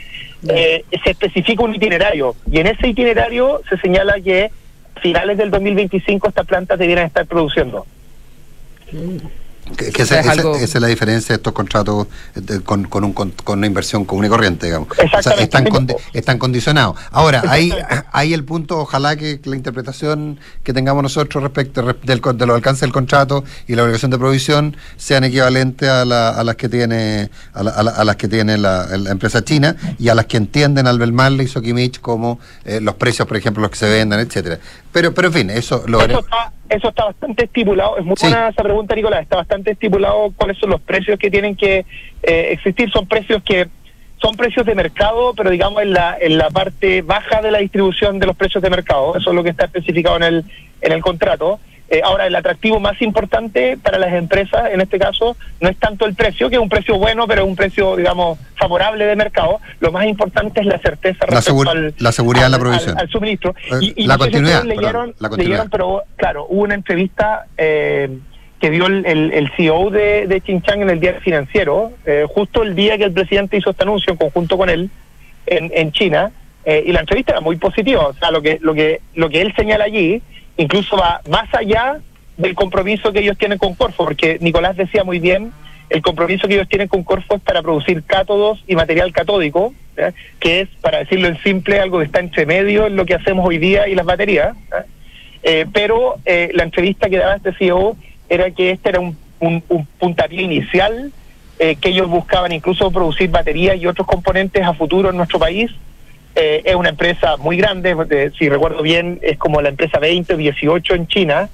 eh, 0.48 0.84
se 1.04 1.10
especifica 1.10 1.62
un 1.62 1.74
itinerario 1.74 2.34
y 2.50 2.60
en 2.60 2.68
ese 2.68 2.88
itinerario 2.88 3.60
se 3.68 3.76
señala 3.78 4.14
que 4.20 4.50
a 4.96 5.00
finales 5.00 5.38
del 5.38 5.50
2025 5.50 6.28
estas 6.28 6.46
plantas 6.46 6.78
debieran 6.78 7.06
estar 7.06 7.26
produciendo. 7.26 7.86
Mm. 8.92 9.16
Que, 9.76 10.02
esa, 10.02 10.20
es 10.20 10.74
la 10.74 10.86
diferencia 10.86 11.34
de 11.34 11.36
estos 11.36 11.52
contratos 11.52 12.06
con, 12.64 12.84
con, 12.84 13.04
un, 13.04 13.12
con, 13.12 13.32
una 13.46 13.66
inversión 13.66 14.04
común 14.04 14.24
y 14.24 14.28
corriente, 14.28 14.66
digamos. 14.66 14.88
están, 15.38 15.66
están 16.12 16.38
condicionados. 16.38 16.96
Ahora, 17.10 17.42
hay, 17.48 17.72
hay 18.12 18.34
el 18.34 18.44
punto, 18.44 18.78
ojalá 18.78 19.16
que 19.16 19.40
la 19.44 19.56
interpretación 19.56 20.38
que 20.62 20.72
tengamos 20.72 21.02
nosotros 21.02 21.42
respecto 21.42 21.82
del, 21.82 22.20
de 22.20 22.46
los 22.46 22.56
alcances 22.56 22.82
del 22.82 22.92
contrato 22.92 23.44
y 23.66 23.74
la 23.74 23.84
obligación 23.84 24.10
de 24.10 24.18
provisión 24.18 24.76
sean 24.96 25.24
equivalentes 25.24 25.88
a, 25.88 26.02
a 26.02 26.44
las 26.44 26.56
que 26.56 26.68
tiene 26.68 27.30
a, 27.54 27.60
a, 27.60 28.04
las 28.04 28.16
que 28.16 28.28
tiene 28.28 28.58
la, 28.58 28.88
empresa 29.08 29.44
china 29.44 29.76
y 29.98 30.08
a 30.08 30.14
las 30.14 30.26
que 30.26 30.36
entienden 30.36 30.86
Albert 30.86 31.40
y 31.40 31.46
Sokimich 31.46 32.00
como 32.00 32.38
eh, 32.64 32.80
los 32.80 32.94
precios, 32.94 33.26
por 33.26 33.36
ejemplo, 33.36 33.62
los 33.62 33.70
que 33.70 33.78
se 33.78 33.88
vendan, 33.88 34.20
etcétera. 34.20 34.58
Pero, 34.92 35.14
pero 35.14 35.28
en 35.28 35.34
fin, 35.34 35.50
eso 35.50 35.84
lo 35.86 36.00
está, 36.00 36.52
eso 36.70 36.88
está 36.88 37.04
bastante 37.06 37.44
estipulado. 37.44 37.98
Es 37.98 38.04
muy 38.04 38.14
buena 38.20 38.48
esa 38.48 38.62
pregunta, 38.62 38.94
Nicolás. 38.94 39.22
Está 39.22 39.36
bastante 39.36 39.72
estipulado 39.72 40.32
cuáles 40.36 40.56
son 40.56 40.70
los 40.70 40.80
precios 40.80 41.18
que 41.18 41.30
tienen 41.30 41.56
que 41.56 41.84
eh, 42.22 42.48
existir. 42.52 42.90
Son 42.90 43.06
precios 43.06 43.42
que 43.42 43.68
son 44.22 44.36
precios 44.36 44.64
de 44.64 44.74
mercado, 44.74 45.34
pero 45.34 45.50
digamos 45.50 45.82
en 45.82 45.92
la 45.92 46.16
en 46.20 46.38
la 46.38 46.50
parte 46.50 47.02
baja 47.02 47.42
de 47.42 47.50
la 47.50 47.58
distribución 47.58 48.18
de 48.18 48.26
los 48.26 48.36
precios 48.36 48.62
de 48.62 48.70
mercado. 48.70 49.16
Eso 49.16 49.30
es 49.30 49.36
lo 49.36 49.42
que 49.42 49.50
está 49.50 49.64
especificado 49.64 50.16
en 50.16 50.22
el 50.22 50.44
en 50.80 50.92
el 50.92 51.02
contrato. 51.02 51.58
Eh, 51.92 52.02
ahora, 52.04 52.28
el 52.28 52.36
atractivo 52.36 52.78
más 52.78 53.02
importante 53.02 53.76
para 53.76 53.98
las 53.98 54.12
empresas, 54.12 54.70
en 54.72 54.80
este 54.80 54.96
caso, 54.96 55.36
no 55.60 55.68
es 55.68 55.76
tanto 55.76 56.06
el 56.06 56.14
precio, 56.14 56.48
que 56.48 56.54
es 56.54 56.62
un 56.62 56.68
precio 56.68 56.96
bueno, 56.96 57.26
pero 57.26 57.42
es 57.42 57.48
un 57.48 57.56
precio, 57.56 57.96
digamos, 57.96 58.38
favorable 58.54 59.06
de 59.06 59.16
mercado. 59.16 59.58
Lo 59.80 59.90
más 59.90 60.06
importante 60.06 60.60
es 60.60 60.66
la 60.66 60.78
certeza 60.78 61.26
respecto 61.26 61.68
al, 61.68 61.92
la 61.98 62.12
seguridad 62.12 62.44
de 62.44 62.50
la 62.50 62.58
provisión. 62.60 62.96
Al, 62.96 63.08
suministro. 63.08 63.56
Eh, 63.72 63.92
y, 63.96 64.06
la, 64.06 64.18
continuidad, 64.18 64.62
leyeron, 64.62 65.14
pero 65.68 66.04
claro, 66.14 66.46
hubo 66.48 66.62
una 66.62 66.76
entrevista 66.76 67.46
eh, 67.58 68.08
que 68.60 68.70
dio 68.70 68.86
el, 68.86 69.04
el, 69.04 69.50
CEO 69.56 69.90
de, 69.90 70.28
de 70.28 70.40
Chinchang 70.42 70.82
en 70.82 70.90
el 70.90 71.00
diario 71.00 71.20
financiero, 71.22 71.90
justo 72.28 72.62
el 72.62 72.76
día 72.76 72.98
que 72.98 73.04
el 73.04 73.12
presidente 73.12 73.56
hizo 73.56 73.70
este 73.70 73.82
anuncio 73.82 74.12
en 74.12 74.16
conjunto 74.16 74.56
con 74.56 74.70
él 74.70 74.90
en, 75.46 75.72
en 75.74 75.90
China, 75.90 76.30
y 76.66 76.92
la 76.92 77.00
entrevista 77.00 77.32
era 77.32 77.40
muy 77.40 77.56
positiva. 77.56 78.06
O 78.06 78.12
sea, 78.12 78.30
lo 78.30 78.42
que, 78.42 78.58
lo 78.60 78.74
que, 78.74 79.00
lo 79.14 79.28
que 79.28 79.40
él 79.40 79.52
señala 79.56 79.84
allí 79.86 80.22
incluso 80.56 80.96
va 80.96 81.20
más 81.28 81.52
allá 81.54 82.00
del 82.36 82.54
compromiso 82.54 83.12
que 83.12 83.20
ellos 83.20 83.38
tienen 83.38 83.58
con 83.58 83.74
Corfo, 83.74 84.04
porque 84.04 84.38
Nicolás 84.40 84.76
decía 84.76 85.04
muy 85.04 85.18
bien, 85.18 85.52
el 85.90 86.02
compromiso 86.02 86.46
que 86.46 86.54
ellos 86.54 86.68
tienen 86.68 86.88
con 86.88 87.02
Corfo 87.02 87.34
es 87.34 87.42
para 87.42 87.62
producir 87.62 88.02
cátodos 88.04 88.62
y 88.66 88.76
material 88.76 89.12
catódico, 89.12 89.74
que 90.38 90.60
es, 90.60 90.68
para 90.80 90.98
decirlo 90.98 91.28
en 91.28 91.42
simple, 91.42 91.80
algo 91.80 91.98
que 91.98 92.04
está 92.04 92.20
entre 92.20 92.46
medio 92.46 92.86
en 92.86 92.96
lo 92.96 93.04
que 93.04 93.14
hacemos 93.14 93.46
hoy 93.46 93.58
día 93.58 93.88
y 93.88 93.94
las 93.94 94.06
baterías. 94.06 94.56
Eh, 95.42 95.66
pero 95.72 96.16
eh, 96.24 96.50
la 96.54 96.64
entrevista 96.64 97.08
que 97.08 97.18
daba 97.18 97.36
este 97.36 97.52
CEO 97.54 97.96
era 98.28 98.50
que 98.50 98.70
este 98.70 98.90
era 98.90 99.00
un, 99.00 99.16
un, 99.40 99.62
puntapié 99.98 100.42
inicial, 100.42 101.12
eh, 101.58 101.76
que 101.76 101.88
ellos 101.88 102.08
buscaban 102.08 102.52
incluso 102.52 102.90
producir 102.90 103.30
baterías 103.30 103.76
y 103.76 103.86
otros 103.86 104.06
componentes 104.06 104.62
a 104.64 104.74
futuro 104.74 105.10
en 105.10 105.16
nuestro 105.16 105.38
país, 105.38 105.70
eh, 106.34 106.62
es 106.64 106.74
una 106.74 106.90
empresa 106.90 107.36
muy 107.36 107.56
grande, 107.56 108.32
si 108.38 108.48
recuerdo 108.48 108.82
bien, 108.82 109.18
es 109.22 109.36
como 109.36 109.60
la 109.60 109.68
empresa 109.68 109.98
20 109.98 110.34
o 110.34 110.36
18 110.36 110.94
en 110.94 111.06
China. 111.06 111.48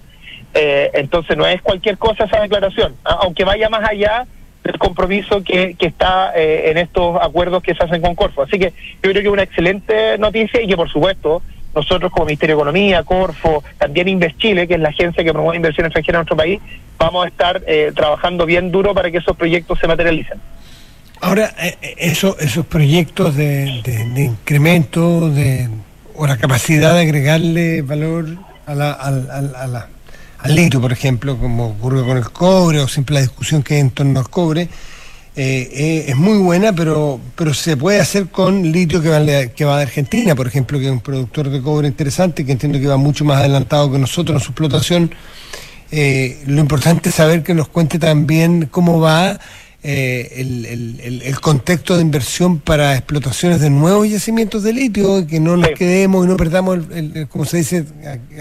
Eh, 0.55 0.91
entonces 0.95 1.37
no 1.37 1.47
es 1.47 1.61
cualquier 1.63 1.99
cosa 1.99 2.25
esa 2.25 2.41
declaración, 2.41 2.95
aunque 3.05 3.45
vaya 3.45 3.69
más 3.69 3.89
allá 3.89 4.27
del 4.65 4.79
compromiso 4.79 5.43
que, 5.45 5.75
que 5.75 5.87
está 5.87 6.33
eh, 6.35 6.71
en 6.71 6.79
estos 6.79 7.19
acuerdos 7.21 7.63
que 7.63 7.75
se 7.75 7.85
hacen 7.85 8.01
con 8.01 8.15
Corfo. 8.15 8.43
Así 8.43 8.59
que 8.59 8.73
yo 9.03 9.11
creo 9.11 9.15
que 9.15 9.21
es 9.21 9.27
una 9.29 9.43
excelente 9.43 10.19
noticia 10.19 10.61
y 10.63 10.67
que 10.67 10.77
por 10.77 10.91
supuesto 10.91 11.43
nosotros 11.75 12.11
como 12.11 12.27
Ministerio 12.27 12.57
de 12.57 12.63
Economía, 12.63 13.03
Corfo, 13.03 13.63
también 13.77 14.09
Invest 14.09 14.39
Chile, 14.39 14.67
que 14.67 14.75
es 14.75 14.81
la 14.81 14.89
agencia 14.89 15.23
que 15.23 15.33
promueve 15.33 15.57
inversión 15.57 15.87
extranjera 15.87 16.19
en 16.19 16.21
nuestro 16.21 16.37
país, 16.37 16.61
vamos 16.97 17.27
a 17.27 17.29
estar 17.29 17.63
trabajando 17.95 18.47
bien 18.47 18.73
duro 18.73 18.95
para 18.95 19.11
que 19.11 19.19
esos 19.19 19.37
proyectos 19.37 19.79
se 19.79 19.87
materialicen. 19.87 20.41
Ahora, 21.21 21.55
eh, 21.59 21.77
eh, 21.81 21.95
eso, 21.99 22.37
esos 22.39 22.67
proyectos 22.67 23.37
de, 23.37 23.83
incremento 24.17 25.31
de, 25.31 25.69
o 26.15 26.27
la 26.27 26.37
capacidad 26.37 26.95
de 26.95 27.01
agregarle 27.01 27.83
valor 27.83 28.27
a 28.67 28.75
la, 28.75 28.93
al, 28.93 29.89
al 30.39 30.55
litio, 30.55 30.81
por 30.81 30.93
ejemplo, 30.93 31.39
como 31.39 31.69
ocurre 31.69 32.05
con 32.05 32.17
el 32.19 32.31
cobre 32.31 32.81
o 32.81 32.89
siempre 32.89 33.15
la 33.15 33.21
discusión 33.23 33.63
que 33.63 33.75
hay 33.75 33.81
en 33.81 33.91
torno 33.91 34.21
al 34.21 34.29
cobre, 34.29 34.69
eh, 35.39 36.07
es 36.09 36.17
muy 36.17 36.39
buena, 36.39 36.75
pero, 36.75 37.21
pero 37.35 37.53
se 37.55 37.77
puede 37.77 38.01
hacer 38.01 38.29
con 38.29 38.71
litio 38.71 39.03
que 39.03 39.09
va, 39.09 39.47
que 39.49 39.65
va 39.65 39.79
de 39.79 39.83
Argentina, 39.83 40.35
por 40.35 40.47
ejemplo, 40.47 40.79
que 40.79 40.87
es 40.87 40.93
un 40.93 41.01
productor 41.01 41.51
de 41.51 41.63
cobre 41.63 41.89
interesante, 41.89 42.45
que 42.45 42.53
entiendo 42.53 42.79
que 42.79 42.87
va 42.87 42.97
mucho 42.97 43.25
más 43.25 43.39
adelantado 43.39 43.91
que 43.91 43.99
nosotros 43.99 44.37
en 44.37 44.45
su 44.45 44.51
explotación. 44.53 45.15
lo 46.47 46.61
importante 46.61 47.09
es 47.09 47.15
saber 47.15 47.43
que 47.43 47.55
nos 47.55 47.69
cuente 47.69 47.99
también 47.99 48.69
cómo 48.71 49.01
va 49.01 49.39
eh, 49.89 51.21
el, 51.25 51.41
contexto 51.41 51.95
de 51.95 52.03
inversión 52.03 52.59
para 52.59 52.97
explotaciones 52.97 53.61
de 53.61 53.71
nuevos 53.71 54.09
yacimientos 54.09 54.65
de 54.65 54.73
litio, 54.73 55.25
que 55.29 55.39
no 55.39 55.57
nos 55.57 55.71
quedemos 55.71 56.27
y 56.27 56.29
no 56.29 56.37
perdamos, 56.37 56.81
el, 56.93 57.29
como 57.29 57.45
se 57.45 57.59
dice 57.59 57.85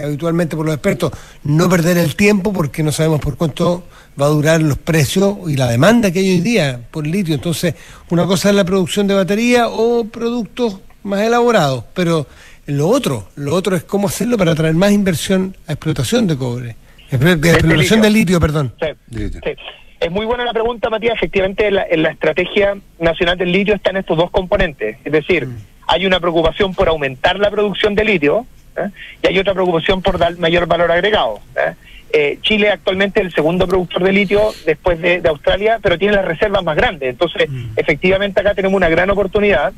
habitualmente 0.02 0.56
por 0.56 0.66
los 0.66 0.74
expertos, 0.74 1.12
no 1.44 1.68
perder 1.68 1.98
el 1.98 2.16
tiempo 2.16 2.52
porque 2.52 2.82
no 2.82 2.90
sabemos 2.90 3.20
por 3.20 3.36
cuánto 3.36 3.84
va 4.20 4.26
a 4.26 4.30
durar 4.30 4.60
los 4.60 4.76
precios 4.76 5.36
y 5.46 5.54
la 5.54 5.68
demanda 5.68 6.10
que 6.10 6.18
hay 6.18 6.30
hoy 6.30 6.40
día 6.40 6.80
por 6.90 7.06
litio. 7.06 7.36
Entonces, 7.36 7.76
una 8.10 8.26
cosa 8.26 8.48
es 8.48 8.56
la 8.56 8.64
producción 8.64 9.06
de 9.06 9.14
batería 9.14 9.68
o 9.68 10.04
productos 10.04 10.80
más 11.04 11.20
elaborados, 11.20 11.84
pero 11.94 12.26
lo 12.66 12.88
otro, 12.88 13.28
lo 13.36 13.54
otro 13.54 13.76
es 13.76 13.84
cómo 13.84 14.08
hacerlo 14.08 14.36
para 14.36 14.56
traer 14.56 14.74
más 14.74 14.90
inversión 14.90 15.56
a 15.68 15.74
explotación 15.74 16.26
de 16.26 16.36
cobre, 16.36 16.76
explotación 17.08 18.00
de 18.00 18.10
litio, 18.10 18.40
perdón. 18.40 18.74
Sí, 18.80 19.54
es 20.00 20.10
muy 20.10 20.26
buena 20.26 20.44
la 20.44 20.52
pregunta, 20.52 20.90
Matías. 20.90 21.14
Efectivamente, 21.14 21.66
en 21.66 22.02
la, 22.02 22.10
estrategia 22.10 22.76
nacional 22.98 23.38
del 23.38 23.52
litio 23.52 23.74
están 23.74 23.96
estos 23.96 24.16
dos 24.16 24.30
componentes. 24.30 24.98
Es 25.04 25.12
decir, 25.12 25.46
mm. 25.46 25.56
hay 25.86 26.06
una 26.06 26.20
preocupación 26.20 26.74
por 26.74 26.88
aumentar 26.88 27.38
la 27.38 27.50
producción 27.50 27.94
de 27.94 28.04
litio 28.04 28.46
¿eh? 28.76 28.88
y 29.22 29.26
hay 29.26 29.38
otra 29.38 29.54
preocupación 29.54 30.02
por 30.02 30.18
dar 30.18 30.36
mayor 30.38 30.66
valor 30.66 30.90
agregado. 30.90 31.40
¿eh? 31.56 31.74
Eh, 32.12 32.38
Chile 32.42 32.70
actualmente 32.70 33.20
es 33.20 33.26
el 33.26 33.34
segundo 33.34 33.66
productor 33.66 34.04
de 34.04 34.12
litio 34.12 34.52
después 34.64 35.00
de, 35.00 35.20
Australia, 35.28 35.78
pero 35.82 35.98
tiene 35.98 36.14
las 36.14 36.24
reservas 36.24 36.62
más 36.62 36.76
grandes. 36.76 37.10
Entonces, 37.10 37.48
mm. 37.48 37.70
efectivamente, 37.76 38.40
acá 38.40 38.54
tenemos 38.54 38.76
una 38.76 38.88
gran 38.88 39.10
oportunidad. 39.10 39.72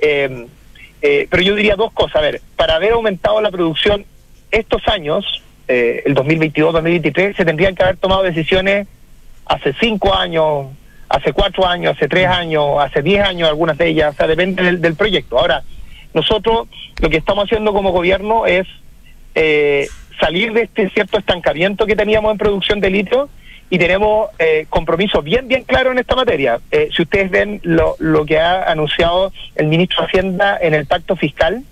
pero 0.00 1.42
yo 1.42 1.54
diría 1.54 1.76
dos 1.76 1.92
cosas. 1.92 2.16
A 2.16 2.20
ver, 2.20 2.40
para 2.56 2.76
haber 2.76 2.92
aumentado 2.92 3.40
la 3.40 3.50
producción 3.50 4.06
estos 4.50 4.86
años, 4.88 5.42
eh, 5.66 6.02
el 6.04 6.14
2022-2023, 6.14 7.36
se 7.36 7.44
tendrían 7.44 7.74
que 7.74 7.82
haber 7.82 7.96
tomado 7.96 8.22
decisiones 8.22 8.86
hace 9.46 9.74
cinco 9.80 10.14
años, 10.14 10.68
hace 11.08 11.32
cuatro 11.32 11.66
años, 11.66 11.96
hace 11.96 12.08
tres 12.08 12.26
años, 12.26 12.78
hace 12.80 13.02
diez 13.02 13.22
años, 13.24 13.48
algunas 13.48 13.78
de 13.78 13.88
ellas, 13.88 14.14
o 14.14 14.16
sea, 14.16 14.26
depende 14.26 14.62
del, 14.62 14.80
del 14.80 14.94
proyecto. 14.94 15.38
Ahora, 15.38 15.62
nosotros 16.12 16.68
lo 17.00 17.10
que 17.10 17.16
estamos 17.16 17.44
haciendo 17.44 17.72
como 17.72 17.90
gobierno 17.90 18.46
es 18.46 18.66
eh, 19.34 19.88
salir 20.20 20.52
de 20.52 20.62
este 20.62 20.88
cierto 20.90 21.18
estancamiento 21.18 21.86
que 21.86 21.96
teníamos 21.96 22.32
en 22.32 22.38
producción 22.38 22.80
de 22.80 22.90
litio 22.90 23.28
y 23.70 23.78
tenemos 23.78 24.30
eh, 24.38 24.66
compromisos 24.70 25.24
bien, 25.24 25.48
bien 25.48 25.64
claros 25.64 25.92
en 25.92 25.98
esta 25.98 26.14
materia. 26.14 26.60
Eh, 26.70 26.88
si 26.94 27.02
ustedes 27.02 27.30
ven 27.30 27.60
lo, 27.64 27.96
lo 27.98 28.24
que 28.24 28.38
ha 28.38 28.70
anunciado 28.70 29.32
el 29.56 29.66
ministro 29.66 30.02
de 30.02 30.06
Hacienda 30.06 30.58
en 30.60 30.74
el 30.74 30.86
pacto 30.86 31.16
fiscal, 31.16 31.64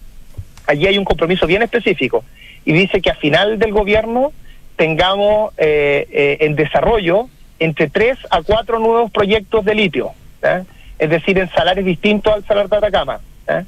allí 0.66 0.86
hay 0.86 0.98
un 0.98 1.04
compromiso 1.04 1.46
bien 1.46 1.62
específico 1.62 2.24
y 2.64 2.72
dice 2.72 3.00
que 3.00 3.10
a 3.10 3.14
final 3.14 3.58
del 3.58 3.72
gobierno 3.72 4.32
tengamos 4.76 5.52
eh, 5.58 6.06
eh, 6.10 6.36
en 6.40 6.56
desarrollo 6.56 7.28
entre 7.64 7.88
tres 7.88 8.18
a 8.30 8.42
cuatro 8.42 8.78
nuevos 8.78 9.10
proyectos 9.10 9.64
de 9.64 9.74
litio, 9.74 10.10
¿eh? 10.42 10.62
es 10.98 11.10
decir, 11.10 11.38
en 11.38 11.50
salares 11.50 11.84
distintos 11.84 12.32
al 12.34 12.44
salar 12.44 12.68
de 12.68 12.76
Atacama. 12.76 13.20
¿eh? 13.48 13.64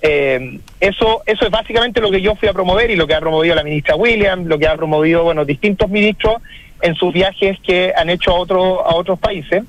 Eh, 0.00 0.58
eso, 0.80 1.22
eso 1.24 1.44
es 1.44 1.50
básicamente 1.50 2.00
lo 2.00 2.10
que 2.10 2.20
yo 2.20 2.34
fui 2.36 2.48
a 2.48 2.52
promover 2.52 2.90
y 2.90 2.96
lo 2.96 3.06
que 3.06 3.14
ha 3.14 3.20
promovido 3.20 3.54
la 3.54 3.62
ministra 3.62 3.96
Williams, 3.96 4.46
lo 4.46 4.58
que 4.58 4.66
ha 4.66 4.76
promovido 4.76 5.24
bueno 5.24 5.44
distintos 5.44 5.88
ministros 5.88 6.42
en 6.82 6.94
sus 6.94 7.12
viajes 7.12 7.58
que 7.60 7.92
han 7.96 8.10
hecho 8.10 8.32
a, 8.32 8.34
otro, 8.34 8.86
a 8.86 8.94
otros 8.94 9.18
países. 9.18 9.64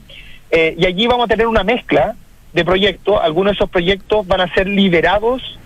Eh, 0.52 0.76
y 0.78 0.86
allí 0.86 1.08
vamos 1.08 1.26
a 1.26 1.28
tener 1.28 1.48
una 1.48 1.64
mezcla 1.64 2.16
de 2.54 2.66
proyectos. 2.66 3.20
Algunos 3.22 3.52
de 3.52 3.56
esos 3.56 3.70
proyectos 3.70 4.28
van 4.28 4.42
a 4.42 4.54
ser 4.54 4.68
liderados 4.68 5.58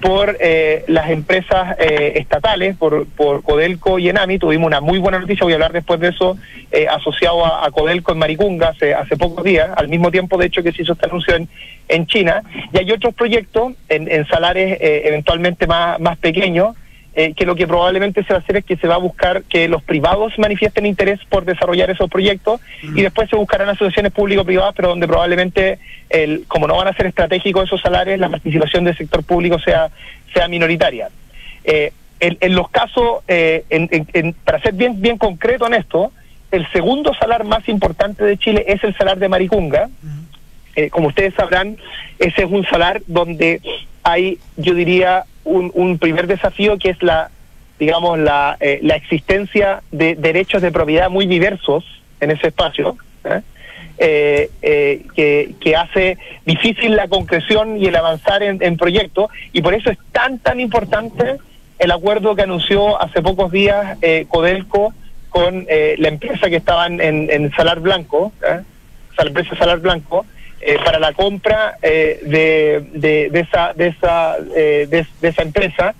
por 0.00 0.36
eh, 0.40 0.84
las 0.88 1.10
empresas 1.10 1.76
eh, 1.78 2.14
estatales, 2.16 2.76
por, 2.76 3.06
por 3.06 3.42
Codelco 3.42 3.98
y 3.98 4.08
Enami. 4.08 4.38
Tuvimos 4.38 4.66
una 4.66 4.80
muy 4.80 4.98
buena 4.98 5.18
noticia, 5.18 5.44
voy 5.44 5.52
a 5.52 5.56
hablar 5.56 5.72
después 5.72 6.00
de 6.00 6.08
eso, 6.08 6.36
eh, 6.70 6.86
asociado 6.88 7.44
a, 7.44 7.70
Codelco 7.70 8.12
en 8.12 8.18
Maricunga 8.18 8.68
hace, 8.68 8.94
hace 8.94 9.16
pocos 9.16 9.44
días, 9.44 9.70
al 9.76 9.88
mismo 9.88 10.10
tiempo 10.10 10.38
de 10.38 10.46
hecho 10.46 10.62
que 10.62 10.72
se 10.72 10.82
hizo 10.82 10.92
este 10.92 11.06
anuncio 11.06 11.34
en, 11.34 11.48
en 11.88 12.06
China. 12.06 12.42
Y 12.72 12.78
hay 12.78 12.90
otros 12.92 13.14
proyectos 13.14 13.74
en, 13.88 14.10
en 14.10 14.26
salares 14.26 14.78
eventualmente 14.80 15.66
más, 15.66 15.98
más 16.00 16.18
pequeños, 16.18 16.76
eh, 17.18 17.32
que 17.32 17.46
lo 17.46 17.56
que 17.56 17.66
probablemente 17.66 18.22
se 18.24 18.34
va 18.34 18.40
a 18.40 18.42
hacer 18.42 18.58
es 18.58 18.64
que 18.66 18.76
se 18.76 18.86
va 18.86 18.96
a 18.96 18.98
buscar 18.98 19.42
que 19.44 19.68
los 19.68 19.82
privados 19.82 20.38
manifiesten 20.38 20.84
interés 20.84 21.18
por 21.30 21.46
desarrollar 21.46 21.88
esos 21.88 22.10
proyectos 22.10 22.60
y 22.82 23.00
después 23.00 23.30
se 23.30 23.36
buscarán 23.36 23.70
asociaciones 23.70 24.12
público-privadas, 24.12 24.74
pero 24.76 24.88
donde 24.88 25.08
probablemente, 25.08 25.78
el, 26.10 26.44
como 26.46 26.68
no 26.68 26.76
van 26.76 26.88
a 26.88 26.92
ser 26.92 27.06
estratégicos 27.06 27.64
esos 27.64 27.80
salarios, 27.80 28.20
la 28.20 28.28
participación 28.28 28.84
del 28.84 28.96
sector 28.96 29.24
público 29.24 29.58
sea, 29.58 29.88
sea 30.34 30.46
minoritaria. 30.46 31.08
Eh, 31.64 31.92
en, 32.20 32.36
en, 32.38 32.54
los 32.54 32.68
casos, 32.68 33.20
eh, 33.28 33.64
en, 33.70 33.88
en, 33.90 34.34
para 34.44 34.60
ser 34.60 34.74
bien, 34.74 35.00
bien 35.00 35.16
concreto 35.16 35.66
en 35.66 35.72
esto, 35.72 36.12
el 36.50 36.70
segundo 36.70 37.14
salar 37.14 37.44
más 37.44 37.66
importante 37.68 38.24
de 38.24 38.36
Chile 38.36 38.64
es 38.68 38.84
el 38.84 38.94
salar 38.94 39.18
de 39.18 39.30
Maricunga. 39.30 39.88
Eh, 40.74 40.90
como 40.90 41.08
ustedes 41.08 41.32
sabrán, 41.32 41.78
ese 42.18 42.42
es 42.42 42.50
un 42.50 42.64
salar 42.66 43.00
donde 43.06 43.62
hay, 44.02 44.38
yo 44.58 44.74
diría, 44.74 45.24
un, 45.46 45.70
un 45.74 45.98
primer 45.98 46.26
desafío 46.26 46.76
que 46.78 46.90
es 46.90 47.02
la, 47.02 47.30
digamos, 47.78 48.18
la, 48.18 48.56
eh, 48.60 48.80
la 48.82 48.96
existencia 48.96 49.82
de 49.90 50.14
derechos 50.14 50.60
de 50.60 50.72
propiedad 50.72 51.08
muy 51.08 51.26
diversos 51.26 51.84
en 52.20 52.30
ese 52.30 52.48
espacio. 52.48 52.96
¿eh? 53.24 53.40
Eh, 53.98 54.50
eh, 54.60 55.02
que, 55.14 55.54
que, 55.58 55.74
hace 55.74 56.18
difícil 56.44 56.96
la 56.96 57.08
concreción 57.08 57.78
y 57.78 57.86
el 57.86 57.96
avanzar 57.96 58.42
en, 58.42 58.62
en, 58.62 58.76
proyectos 58.76 59.30
y 59.54 59.62
por 59.62 59.72
eso 59.72 59.90
es 59.90 59.96
tan 60.12 60.38
tan 60.38 60.60
importante 60.60 61.36
el 61.78 61.90
acuerdo 61.90 62.36
que 62.36 62.42
anunció 62.42 63.00
hace 63.00 63.22
pocos 63.22 63.50
días 63.50 63.96
Codelco 64.28 64.92
con 65.30 65.66
la 65.66 66.08
empresa 66.08 66.50
que 66.50 66.56
estaban 66.56 67.00
en, 67.00 67.30
en 67.30 67.50
Salar 67.52 67.80
Blanco, 67.80 68.32
la 68.42 69.24
empresa 69.24 69.56
Salar 69.56 69.80
Blanco, 69.80 70.26
eh, 70.68 70.78
para 70.84 70.98
la 70.98 71.12
compra 71.12 71.76
eh, 71.80 72.18
de, 72.24 73.30
de, 73.30 73.38
esa 73.38 73.72
de 73.72 73.86
esa 73.86 74.36
eh, 74.56 74.88
de, 74.90 75.28
esa 75.28 75.42
empresa 75.42 75.94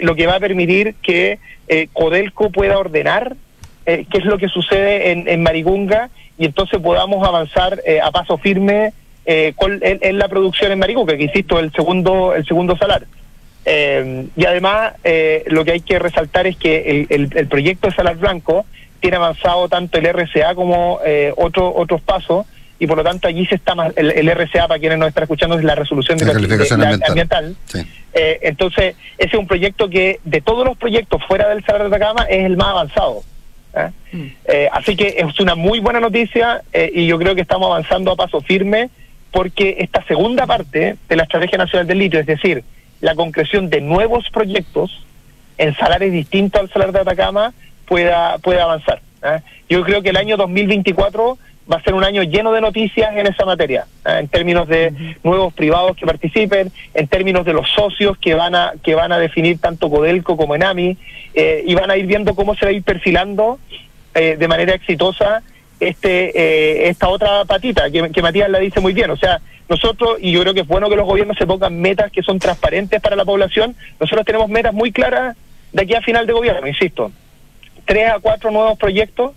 lo 0.00 0.14
que 0.14 0.26
va 0.26 0.36
a 0.36 0.40
permitir 0.40 0.94
que 1.02 1.38
Codelco 1.92 2.50
pueda 2.50 2.78
ordenar 2.78 3.36
qué 3.84 4.06
es 4.10 4.24
lo 4.24 4.38
que 4.38 4.48
sucede 4.48 5.12
en, 5.12 5.28
en, 5.28 5.42
Marigunga 5.42 6.08
y 6.38 6.46
entonces 6.46 6.80
podamos 6.80 7.28
avanzar 7.28 7.78
a 8.02 8.10
paso 8.10 8.38
firme 8.38 8.94
con, 9.54 9.78
en, 9.82 10.18
la 10.18 10.28
producción 10.28 10.72
en 10.72 10.78
Marigunga 10.78 11.16
que 11.16 11.24
insisto 11.24 11.60
el 11.60 11.70
segundo 11.72 12.34
el 12.34 12.46
segundo 12.46 12.76
salar. 12.78 13.06
Y 13.66 14.44
además 14.44 14.94
lo 15.46 15.64
que 15.64 15.72
hay 15.72 15.80
que 15.80 15.98
resaltar 15.98 16.46
es 16.46 16.56
que 16.56 16.90
el, 16.90 17.06
el, 17.10 17.30
el, 17.36 17.46
proyecto 17.46 17.88
de 17.88 17.94
Salar 17.94 18.16
Blanco 18.16 18.64
tiene 18.98 19.18
avanzado 19.18 19.68
tanto 19.68 19.98
el 19.98 20.06
RCA 20.06 20.56
como 20.56 21.00
otro, 21.36 21.72
otros 21.76 22.00
pasos 22.00 22.46
y 22.78 22.86
por 22.86 22.98
lo 22.98 23.04
tanto 23.04 23.28
allí 23.28 23.46
se 23.46 23.54
está 23.54 23.74
más, 23.74 23.92
el, 23.96 24.10
el, 24.10 24.28
RCA 24.30 24.68
para 24.68 24.78
quienes 24.78 24.98
nos 24.98 25.08
están 25.08 25.24
escuchando 25.24 25.58
es 25.58 25.64
la 25.64 25.74
resolución 25.74 26.18
de 26.18 26.26
la, 26.26 26.32
calificación 26.32 26.80
de, 26.80 26.86
ambiental, 26.86 27.10
ambiental. 27.10 27.56
Sí. 27.66 27.86
Eh, 28.12 28.38
entonces 28.42 28.96
ese 29.18 29.28
es 29.28 29.34
un 29.34 29.46
proyecto 29.46 29.88
que 29.88 30.20
de 30.24 30.40
todos 30.40 30.64
los 30.64 30.76
proyectos 30.76 31.22
fuera 31.26 31.48
del 31.48 31.64
Salar 31.64 31.82
de 31.82 31.96
Atacama 31.96 32.24
es 32.24 32.44
el 32.44 32.56
más 32.56 32.68
avanzado 32.68 33.22
¿eh? 33.74 33.90
Mm. 34.12 34.26
Eh, 34.46 34.68
así 34.72 34.96
que 34.96 35.16
es 35.18 35.40
una 35.40 35.54
muy 35.54 35.80
buena 35.80 36.00
noticia 36.00 36.62
eh, 36.72 36.90
y 36.94 37.06
yo 37.06 37.18
creo 37.18 37.34
que 37.34 37.42
estamos 37.42 37.66
avanzando 37.66 38.12
a 38.12 38.16
paso 38.16 38.40
firme 38.40 38.90
porque 39.32 39.76
esta 39.80 40.02
segunda 40.04 40.46
parte 40.46 40.96
de 41.08 41.16
la 41.16 41.24
estrategia 41.24 41.58
nacional 41.58 41.86
del 41.86 41.98
litio 41.98 42.20
es 42.20 42.26
decir 42.26 42.64
la 43.00 43.14
concreción 43.14 43.68
de 43.68 43.80
nuevos 43.80 44.30
proyectos 44.30 45.04
en 45.58 45.74
salares 45.76 46.12
distintos 46.12 46.60
al 46.60 46.70
Salar 46.70 46.92
de 46.92 47.00
Atacama 47.00 47.52
pueda 47.86 48.38
pueda 48.38 48.64
avanzar 48.64 49.00
yo 49.68 49.82
creo 49.82 50.02
que 50.02 50.10
el 50.10 50.16
año 50.16 50.36
2024 50.36 51.36
va 51.70 51.76
a 51.76 51.82
ser 51.82 51.94
un 51.94 52.04
año 52.04 52.22
lleno 52.22 52.52
de 52.52 52.60
noticias 52.60 53.16
en 53.16 53.26
esa 53.26 53.44
materia, 53.44 53.86
¿eh? 54.04 54.18
en 54.20 54.28
términos 54.28 54.68
de 54.68 54.92
nuevos 55.24 55.52
privados 55.52 55.96
que 55.96 56.06
participen, 56.06 56.70
en 56.94 57.08
términos 57.08 57.44
de 57.44 57.52
los 57.52 57.68
socios 57.70 58.16
que 58.18 58.34
van 58.34 58.54
a 58.54 58.74
que 58.82 58.94
van 58.94 59.12
a 59.12 59.18
definir 59.18 59.58
tanto 59.58 59.90
Codelco 59.90 60.36
como 60.36 60.54
Enami, 60.54 60.96
eh, 61.34 61.64
y 61.66 61.74
van 61.74 61.90
a 61.90 61.96
ir 61.96 62.06
viendo 62.06 62.34
cómo 62.34 62.54
se 62.54 62.66
va 62.66 62.70
a 62.70 62.74
ir 62.74 62.82
perfilando 62.82 63.58
eh, 64.14 64.36
de 64.38 64.48
manera 64.48 64.74
exitosa 64.74 65.42
este 65.78 66.30
eh, 66.34 66.88
esta 66.88 67.08
otra 67.08 67.44
patita 67.44 67.90
que, 67.90 68.10
que 68.10 68.22
Matías 68.22 68.48
la 68.48 68.58
dice 68.58 68.80
muy 68.80 68.92
bien, 68.92 69.10
o 69.10 69.16
sea, 69.16 69.40
nosotros, 69.68 70.18
y 70.20 70.30
yo 70.30 70.40
creo 70.42 70.54
que 70.54 70.60
es 70.60 70.66
bueno 70.66 70.88
que 70.88 70.96
los 70.96 71.04
gobiernos 71.04 71.36
se 71.36 71.46
pongan 71.46 71.80
metas 71.80 72.12
que 72.12 72.22
son 72.22 72.38
transparentes 72.38 73.00
para 73.00 73.16
la 73.16 73.24
población, 73.24 73.74
nosotros 73.98 74.24
tenemos 74.24 74.48
metas 74.48 74.72
muy 74.72 74.92
claras 74.92 75.36
de 75.72 75.82
aquí 75.82 75.94
a 75.94 76.00
final 76.00 76.26
de 76.26 76.32
gobierno, 76.32 76.66
insisto, 76.66 77.10
tres 77.84 78.08
a 78.08 78.20
cuatro 78.20 78.50
nuevos 78.52 78.78
proyectos 78.78 79.32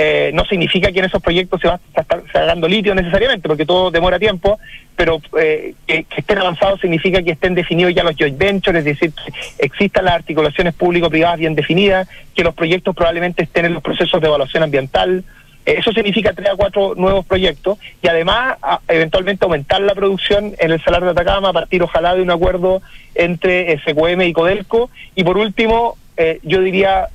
eh, 0.00 0.30
no 0.32 0.44
significa 0.44 0.92
que 0.92 1.00
en 1.00 1.06
esos 1.06 1.20
proyectos 1.20 1.60
se 1.60 1.66
va 1.66 1.74
a 1.74 2.00
estar 2.00 2.22
sacando 2.32 2.68
litio 2.68 2.94
necesariamente, 2.94 3.48
porque 3.48 3.66
todo 3.66 3.90
demora 3.90 4.16
tiempo, 4.16 4.60
pero 4.94 5.20
eh, 5.36 5.74
que, 5.88 6.06
estén 6.16 6.38
avanzados 6.38 6.80
significa 6.80 7.20
que 7.20 7.32
estén 7.32 7.56
definidos 7.56 7.92
ya 7.96 8.04
los 8.04 8.14
joint 8.16 8.38
ventures, 8.38 8.78
es 8.78 8.84
decir, 8.84 9.12
que 9.12 9.32
existan 9.58 10.04
las 10.04 10.14
articulaciones 10.14 10.74
público-privadas 10.74 11.40
bien 11.40 11.56
definidas, 11.56 12.08
que 12.32 12.44
los 12.44 12.54
proyectos 12.54 12.94
probablemente 12.94 13.42
estén 13.42 13.64
en 13.64 13.74
los 13.74 13.82
procesos 13.82 14.20
de 14.20 14.28
evaluación 14.28 14.62
ambiental. 14.62 15.24
Eh, 15.66 15.74
eso 15.78 15.90
significa 15.90 16.32
tres 16.32 16.50
a 16.50 16.54
cuatro 16.54 16.94
nuevos 16.94 17.26
proyectos 17.26 17.78
y 18.00 18.06
además 18.06 18.56
eventualmente 18.86 19.46
aumentar 19.46 19.80
la 19.80 19.96
producción 19.96 20.54
en 20.60 20.70
el 20.70 20.80
Salar 20.80 21.02
de 21.02 21.10
Atacama 21.10 21.48
a 21.48 21.52
partir 21.52 21.82
ojalá 21.82 22.14
de 22.14 22.22
un 22.22 22.30
acuerdo 22.30 22.82
entre 23.16 23.76
SQM 23.80 24.22
y 24.22 24.32
Codelco. 24.32 24.90
Y 25.16 25.24
por 25.24 25.38
último, 25.38 25.96
yo 26.42 26.60
diría 26.60 27.08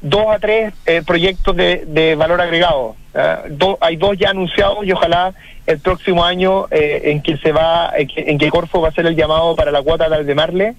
dos 0.00 0.26
a 0.28 0.38
tres 0.38 0.72
eh, 0.86 1.02
proyectos 1.06 1.56
de, 1.56 1.84
de, 1.86 2.14
valor 2.14 2.40
agregado. 2.40 2.96
¿eh? 3.14 3.36
Do, 3.50 3.78
hay 3.80 3.96
dos 3.96 4.16
ya 4.16 4.30
anunciados 4.30 4.84
y 4.84 4.92
ojalá 4.92 5.34
el 5.66 5.80
próximo 5.80 6.24
año 6.24 6.66
eh, 6.70 7.02
en 7.06 7.22
que 7.22 7.36
se 7.38 7.52
va, 7.52 7.92
en 7.96 8.08
que, 8.08 8.30
en 8.30 8.38
que, 8.38 8.48
Corfo 8.48 8.80
va 8.80 8.88
a 8.88 8.90
hacer 8.90 9.06
el 9.06 9.16
llamado 9.16 9.54
para 9.56 9.70
la 9.70 9.82
cuota 9.82 10.08
de 10.08 10.16
Aldemarle, 10.16 10.74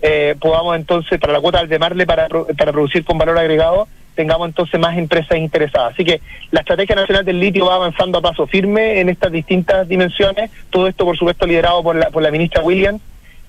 eh, 0.00 0.34
podamos 0.40 0.74
entonces, 0.76 1.20
para 1.20 1.32
la 1.32 1.40
cuota 1.40 1.58
de 1.58 1.64
Aldemarle 1.64 2.06
para, 2.06 2.28
para 2.28 2.72
producir 2.72 3.04
con 3.04 3.18
valor 3.18 3.38
agregado, 3.38 3.86
tengamos 4.14 4.48
entonces 4.48 4.80
más 4.80 4.96
empresas 4.98 5.38
interesadas. 5.38 5.94
Así 5.94 6.04
que 6.04 6.20
la 6.50 6.60
Estrategia 6.60 6.96
Nacional 6.96 7.24
del 7.24 7.38
Litio 7.38 7.66
va 7.66 7.76
avanzando 7.76 8.18
a 8.18 8.22
paso 8.22 8.46
firme 8.46 9.00
en 9.00 9.08
estas 9.08 9.30
distintas 9.30 9.86
dimensiones, 9.86 10.50
todo 10.70 10.88
esto 10.88 11.04
por 11.04 11.16
supuesto 11.16 11.46
liderado 11.46 11.82
por 11.82 11.96
la, 11.96 12.10
por 12.10 12.22
la 12.22 12.30
ministra 12.30 12.62
Williams, 12.62 13.00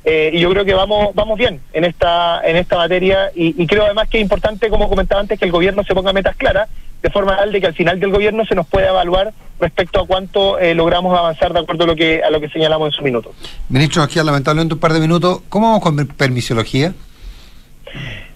eh, 0.06 0.32
y 0.34 0.40
yo 0.40 0.50
creo 0.50 0.66
que 0.66 0.74
vamos 0.74 1.16
vamos 1.16 1.38
bien 1.38 1.62
en 1.72 1.86
esta 1.86 2.42
en 2.44 2.58
esta 2.58 2.78
materia 2.78 3.32
y, 3.34 3.62
y, 3.62 3.68
creo 3.68 3.86
además 3.86 4.10
que 4.10 4.18
es 4.18 4.22
importante, 4.22 4.70
como 4.70 4.90
comentaba 4.90 5.22
antes, 5.22 5.40
que 5.40 5.46
el 5.46 5.52
gobierno 5.52 5.84
se 5.84 5.94
ponga 5.94 6.12
metas 6.12 6.36
claras, 6.36 6.68
de 7.02 7.10
forma 7.10 7.38
tal 7.38 7.52
de 7.52 7.62
que 7.62 7.68
al 7.68 7.74
final 7.74 8.00
del 8.00 8.12
gobierno 8.12 8.46
se 8.46 8.56
nos 8.56 8.68
pueda 8.68 8.90
evaluar 8.90 9.34
respecto 9.60 10.02
a 10.02 10.08
cuánto 10.08 10.60
eh, 10.60 10.76
logramos 10.76 11.18
avanzar 11.18 11.54
de 11.54 11.60
acuerdo 11.60 11.86
a 11.86 11.88
lo 11.88 11.96
que 11.96 12.22
a 12.22 12.30
lo 12.30 12.42
que 12.42 12.50
señalamos 12.50 12.88
en 12.88 12.92
su 12.92 13.02
minuto. 13.02 13.34
Ministro, 13.70 14.04
aquí 14.04 14.20
lamentablemente 14.22 14.74
un 14.74 14.80
par 14.80 14.92
de 14.92 15.00
minutos. 15.00 15.42
¿Cómo 15.48 15.68
vamos 15.68 15.84
con 15.84 16.08
permisología? 16.08 16.94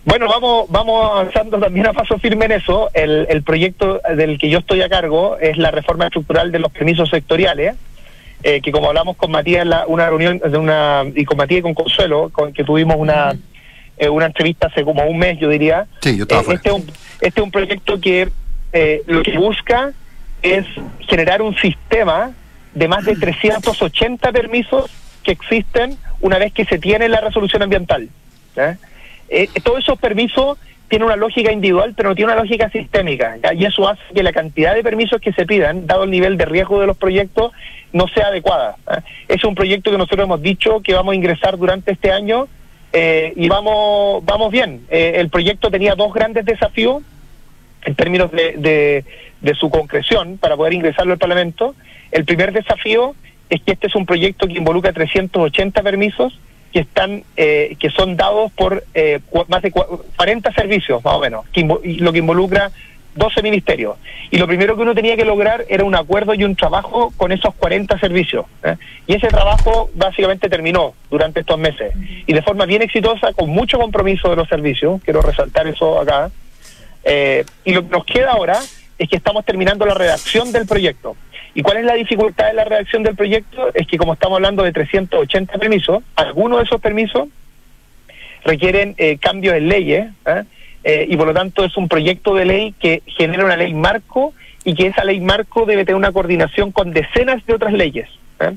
Bueno, 0.05 0.27
vamos 0.29 0.67
vamos 0.69 1.11
avanzando 1.11 1.59
también 1.59 1.87
a 1.87 1.93
paso 1.93 2.17
firme 2.17 2.45
en 2.45 2.53
eso. 2.53 2.89
El, 2.93 3.27
el 3.29 3.43
proyecto 3.43 3.99
del 4.15 4.37
que 4.37 4.49
yo 4.49 4.59
estoy 4.59 4.83
a 4.83 4.89
cargo 4.89 5.37
es 5.37 5.57
la 5.57 5.71
reforma 5.71 6.05
estructural 6.05 6.49
de 6.49 6.59
los 6.59 6.71
permisos 6.71 7.09
sectoriales 7.09 7.75
eh, 8.43 8.61
que 8.61 8.71
como 8.71 8.87
hablamos 8.87 9.17
con 9.17 9.31
Matías 9.31 9.63
en 9.63 9.69
la, 9.69 9.85
una 9.87 10.07
reunión 10.07 10.39
de 10.39 10.57
una 10.57 11.03
y 11.15 11.25
con 11.25 11.37
Matías 11.37 11.59
y 11.59 11.61
con 11.63 11.73
Consuelo, 11.73 12.29
con, 12.29 12.53
que 12.53 12.63
tuvimos 12.63 12.95
una 12.97 13.35
eh, 13.97 14.09
una 14.09 14.27
entrevista 14.27 14.67
hace 14.67 14.83
como 14.83 15.03
un 15.05 15.17
mes, 15.17 15.39
yo 15.39 15.49
diría. 15.49 15.87
Sí, 16.01 16.15
yo 16.17 16.25
Eh, 16.29 16.43
este, 16.53 16.69
es 16.69 16.75
un, 16.75 16.81
este 17.21 17.39
es 17.39 17.43
un 17.43 17.51
proyecto 17.51 17.99
que 17.99 18.29
eh, 18.73 19.01
lo 19.07 19.23
que 19.23 19.37
busca 19.37 19.91
es 20.41 20.65
generar 21.07 21.41
un 21.41 21.55
sistema 21.55 22.31
de 22.75 22.87
más 22.87 23.05
de 23.05 23.15
380 23.15 24.31
permisos 24.31 24.91
que 25.23 25.31
existen 25.31 25.97
una 26.21 26.37
vez 26.37 26.53
que 26.53 26.65
se 26.65 26.77
tiene 26.77 27.09
la 27.09 27.21
resolución 27.21 27.63
ambiental. 27.63 28.07
Eh, 29.29 29.49
todos 29.63 29.79
esos 29.79 29.99
permisos 29.99 30.57
tienen 30.89 31.07
una 31.07 31.15
lógica 31.15 31.51
individual, 31.51 31.93
pero 31.97 32.09
no 32.09 32.15
tiene 32.15 32.31
una 32.31 32.41
lógica 32.41 32.69
sistémica. 32.69 33.37
¿ya? 33.43 33.53
Y 33.53 33.65
eso 33.65 33.89
hace 33.89 34.01
que 34.13 34.23
la 34.23 34.31
cantidad 34.31 34.75
de 34.75 34.83
permisos 34.83 35.19
que 35.19 35.33
se 35.33 35.45
pidan, 35.45 35.87
dado 35.87 36.03
el 36.03 36.11
nivel 36.11 36.37
de 36.37 36.45
riesgo 36.45 36.79
de 36.79 36.87
los 36.87 36.97
proyectos, 36.97 37.51
no 37.93 38.07
sea 38.07 38.27
adecuada. 38.27 38.77
¿ya? 38.87 39.03
Es 39.27 39.43
un 39.43 39.55
proyecto 39.55 39.91
que 39.91 39.97
nosotros 39.97 40.25
hemos 40.25 40.41
dicho 40.41 40.81
que 40.81 40.93
vamos 40.93 41.13
a 41.13 41.15
ingresar 41.15 41.57
durante 41.57 41.91
este 41.91 42.11
año 42.11 42.47
eh, 42.93 43.33
y 43.35 43.47
vamos, 43.49 44.23
vamos 44.25 44.51
bien. 44.51 44.81
Eh, 44.89 45.13
el 45.17 45.29
proyecto 45.29 45.69
tenía 45.71 45.95
dos 45.95 46.13
grandes 46.13 46.45
desafíos 46.45 47.03
en 47.85 47.95
términos 47.95 48.31
de, 48.31 48.53
de, 48.57 49.05
de 49.41 49.55
su 49.55 49.69
concreción 49.69 50.37
para 50.37 50.55
poder 50.55 50.73
ingresarlo 50.73 51.13
al 51.13 51.19
Parlamento. 51.19 51.75
El 52.11 52.25
primer 52.25 52.51
desafío 52.51 53.15
es 53.49 53.61
que 53.61 53.73
este 53.73 53.87
es 53.87 53.95
un 53.95 54.05
proyecto 54.05 54.47
que 54.47 54.53
involucra 54.57 54.91
380 54.93 55.81
permisos 55.83 56.37
que 56.73 56.79
están 56.79 57.23
eh, 57.37 57.77
que 57.79 57.89
son 57.91 58.17
dados 58.17 58.51
por 58.51 58.83
eh, 58.93 59.19
más 59.47 59.61
de 59.61 59.71
cua- 59.71 60.01
40 60.17 60.51
servicios 60.53 61.01
más 61.03 61.13
o 61.13 61.19
menos, 61.21 61.45
que 61.53 61.63
lo 61.63 62.11
que 62.11 62.19
involucra 62.19 62.71
12 63.17 63.41
ministerios. 63.41 63.97
Y 64.31 64.37
lo 64.37 64.47
primero 64.47 64.75
que 64.75 64.81
uno 64.81 64.95
tenía 64.95 65.15
que 65.15 65.25
lograr 65.25 65.65
era 65.69 65.83
un 65.83 65.95
acuerdo 65.95 66.33
y 66.33 66.43
un 66.43 66.55
trabajo 66.55 67.13
con 67.17 67.31
esos 67.31 67.53
40 67.55 67.99
servicios. 67.99 68.45
¿eh? 68.63 68.75
Y 69.07 69.15
ese 69.15 69.27
trabajo 69.27 69.89
básicamente 69.95 70.49
terminó 70.49 70.93
durante 71.09 71.41
estos 71.41 71.57
meses. 71.57 71.93
Y 72.25 72.33
de 72.33 72.41
forma 72.41 72.65
bien 72.65 72.81
exitosa, 72.81 73.33
con 73.33 73.49
mucho 73.49 73.79
compromiso 73.79 74.29
de 74.29 74.35
los 74.35 74.47
servicios, 74.47 75.01
quiero 75.03 75.21
resaltar 75.21 75.67
eso 75.67 75.99
acá, 75.99 76.29
eh, 77.03 77.45
y 77.63 77.73
lo 77.73 77.83
que 77.83 77.89
nos 77.89 78.05
queda 78.05 78.31
ahora 78.31 78.59
es 78.97 79.09
que 79.09 79.15
estamos 79.15 79.45
terminando 79.45 79.85
la 79.85 79.93
redacción 79.93 80.51
del 80.51 80.65
proyecto. 80.65 81.15
¿Y 81.53 81.61
cuál 81.61 81.77
es 81.77 81.85
la 81.85 81.93
dificultad 81.93 82.47
de 82.47 82.53
la 82.53 82.65
redacción 82.65 83.03
del 83.03 83.15
proyecto? 83.15 83.73
Es 83.73 83.87
que 83.87 83.97
como 83.97 84.13
estamos 84.13 84.35
hablando 84.35 84.63
de 84.63 84.71
380 84.71 85.57
permisos, 85.57 86.03
algunos 86.15 86.59
de 86.59 86.65
esos 86.65 86.81
permisos 86.81 87.29
requieren 88.43 88.95
eh, 88.97 89.17
cambios 89.17 89.55
en 89.55 89.67
leyes. 89.67 90.07
Eh, 90.89 91.05
y 91.09 91.17
por 91.17 91.27
lo 91.27 91.33
tanto 91.33 91.65
es 91.65 91.75
un 91.75 91.89
proyecto 91.89 92.33
de 92.33 92.45
ley 92.45 92.73
que 92.79 93.03
genera 93.05 93.43
una 93.43 93.57
ley 93.57 93.73
marco 93.73 94.33
y 94.63 94.73
que 94.73 94.87
esa 94.87 95.03
ley 95.03 95.19
marco 95.19 95.65
debe 95.65 95.83
tener 95.83 95.97
una 95.97 96.13
coordinación 96.13 96.71
con 96.71 96.93
decenas 96.93 97.45
de 97.45 97.55
otras 97.55 97.73
leyes. 97.73 98.07
¿eh? 98.39 98.55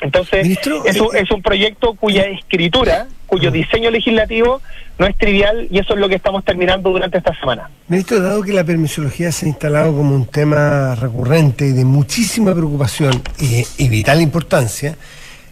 Entonces, 0.00 0.42
Ministro, 0.42 0.84
es, 0.84 1.00
un, 1.00 1.14
eh, 1.14 1.20
es 1.20 1.30
un 1.30 1.42
proyecto 1.42 1.94
cuya 1.94 2.24
escritura, 2.24 3.06
cuyo 3.26 3.52
diseño 3.52 3.92
legislativo 3.92 4.62
no 4.98 5.06
es 5.06 5.16
trivial 5.16 5.68
y 5.70 5.78
eso 5.78 5.94
es 5.94 6.00
lo 6.00 6.08
que 6.08 6.16
estamos 6.16 6.44
terminando 6.44 6.90
durante 6.90 7.18
esta 7.18 7.32
semana. 7.38 7.70
Ministro, 7.86 8.20
dado 8.20 8.42
que 8.42 8.52
la 8.52 8.64
permisología 8.64 9.30
se 9.30 9.46
ha 9.46 9.48
instalado 9.50 9.94
como 9.96 10.12
un 10.12 10.26
tema 10.26 10.96
recurrente 10.96 11.68
y 11.68 11.70
de 11.70 11.84
muchísima 11.84 12.52
preocupación 12.52 13.22
y, 13.40 13.64
y 13.78 13.88
vital 13.88 14.20
importancia, 14.20 14.96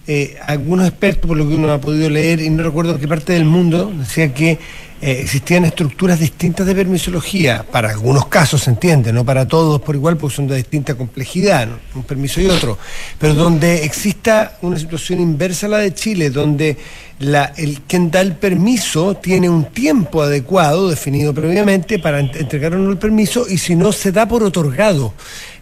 eh, 0.08 0.36
algunos 0.48 0.88
expertos, 0.88 1.28
por 1.28 1.36
lo 1.36 1.48
que 1.48 1.54
uno 1.54 1.70
ha 1.70 1.80
podido 1.80 2.10
leer, 2.10 2.40
y 2.40 2.50
no 2.50 2.64
recuerdo 2.64 2.98
qué 2.98 3.06
parte 3.06 3.34
del 3.34 3.44
mundo, 3.44 3.92
decían 3.94 4.32
que 4.32 4.58
eh, 5.02 5.18
existían 5.20 5.64
estructuras 5.64 6.20
distintas 6.20 6.64
de 6.66 6.74
permisología, 6.74 7.64
para 7.70 7.90
algunos 7.90 8.26
casos 8.26 8.62
se 8.62 8.70
entiende, 8.70 9.12
no 9.12 9.24
para 9.24 9.46
todos 9.46 9.80
por 9.82 9.94
igual, 9.96 10.16
porque 10.16 10.36
son 10.36 10.46
de 10.46 10.56
distinta 10.56 10.94
complejidad, 10.94 11.68
un 11.94 12.04
permiso 12.04 12.40
y 12.40 12.46
otro, 12.46 12.78
pero 13.18 13.34
donde 13.34 13.84
exista 13.84 14.56
una 14.62 14.78
situación 14.78 15.20
inversa 15.20 15.66
a 15.66 15.70
la 15.70 15.78
de 15.78 15.92
Chile, 15.92 16.30
donde 16.30 16.76
el 17.56 17.80
quien 17.82 18.10
da 18.10 18.20
el 18.20 18.34
permiso 18.36 19.14
tiene 19.16 19.48
un 19.48 19.66
tiempo 19.66 20.22
adecuado, 20.22 20.88
definido 20.88 21.34
previamente, 21.34 21.98
para 21.98 22.20
ent- 22.20 22.36
entregar 22.36 22.74
o 22.74 22.78
no 22.78 22.90
el 22.90 22.98
permiso, 22.98 23.46
y 23.48 23.58
si 23.58 23.74
no, 23.76 23.92
se 23.92 24.10
da 24.12 24.26
por 24.26 24.42
otorgado. 24.42 25.14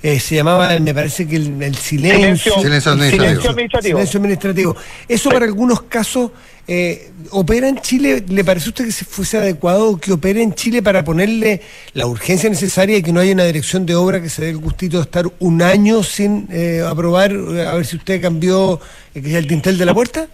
Eh, 0.03 0.19
se 0.19 0.35
llamaba, 0.37 0.79
me 0.79 0.95
parece 0.95 1.27
que 1.29 1.37
el, 1.37 1.63
el 1.63 1.75
silencio. 1.77 2.55
Silencio 2.61 2.93
administrativo. 2.93 3.29
Silencio 3.29 3.51
administrativo. 3.51 3.99
Silencio 3.99 4.19
administrativo. 4.19 4.77
Eso 5.09 5.31
para 5.31 5.45
algunos 5.45 5.83
casos 5.83 6.31
eh, 6.67 7.11
opera 7.33 7.69
en 7.69 7.79
Chile. 7.81 8.25
¿Le 8.27 8.43
parece 8.43 8.69
a 8.69 8.71
usted 8.71 8.87
que 8.87 8.93
se 8.93 9.05
fuese 9.05 9.37
adecuado 9.37 9.99
que 9.99 10.13
opere 10.13 10.43
en 10.43 10.55
Chile 10.55 10.83
para 10.83 11.05
ponerle 11.05 11.61
la 11.93 12.07
urgencia 12.07 12.49
necesaria 12.49 12.97
y 12.97 13.03
que 13.03 13.13
no 13.13 13.21
haya 13.21 13.35
una 13.35 13.45
dirección 13.45 13.85
de 13.85 13.95
obra 13.95 14.23
que 14.23 14.31
se 14.31 14.43
dé 14.43 14.51
el 14.51 14.57
gustito 14.57 14.97
de 14.97 15.03
estar 15.03 15.27
un 15.39 15.61
año 15.61 16.03
sin 16.03 16.49
eh, 16.51 16.83
aprobar? 16.87 17.33
eh, 17.33 17.67
A 17.67 17.75
ver 17.75 17.85
si 17.85 17.97
usted 17.97 18.23
cambió 18.23 18.81
eh, 19.15 19.21
el 19.37 19.47
tintel 19.47 19.77
de 19.77 19.85
la 19.85 19.93
puerta. 19.93 20.29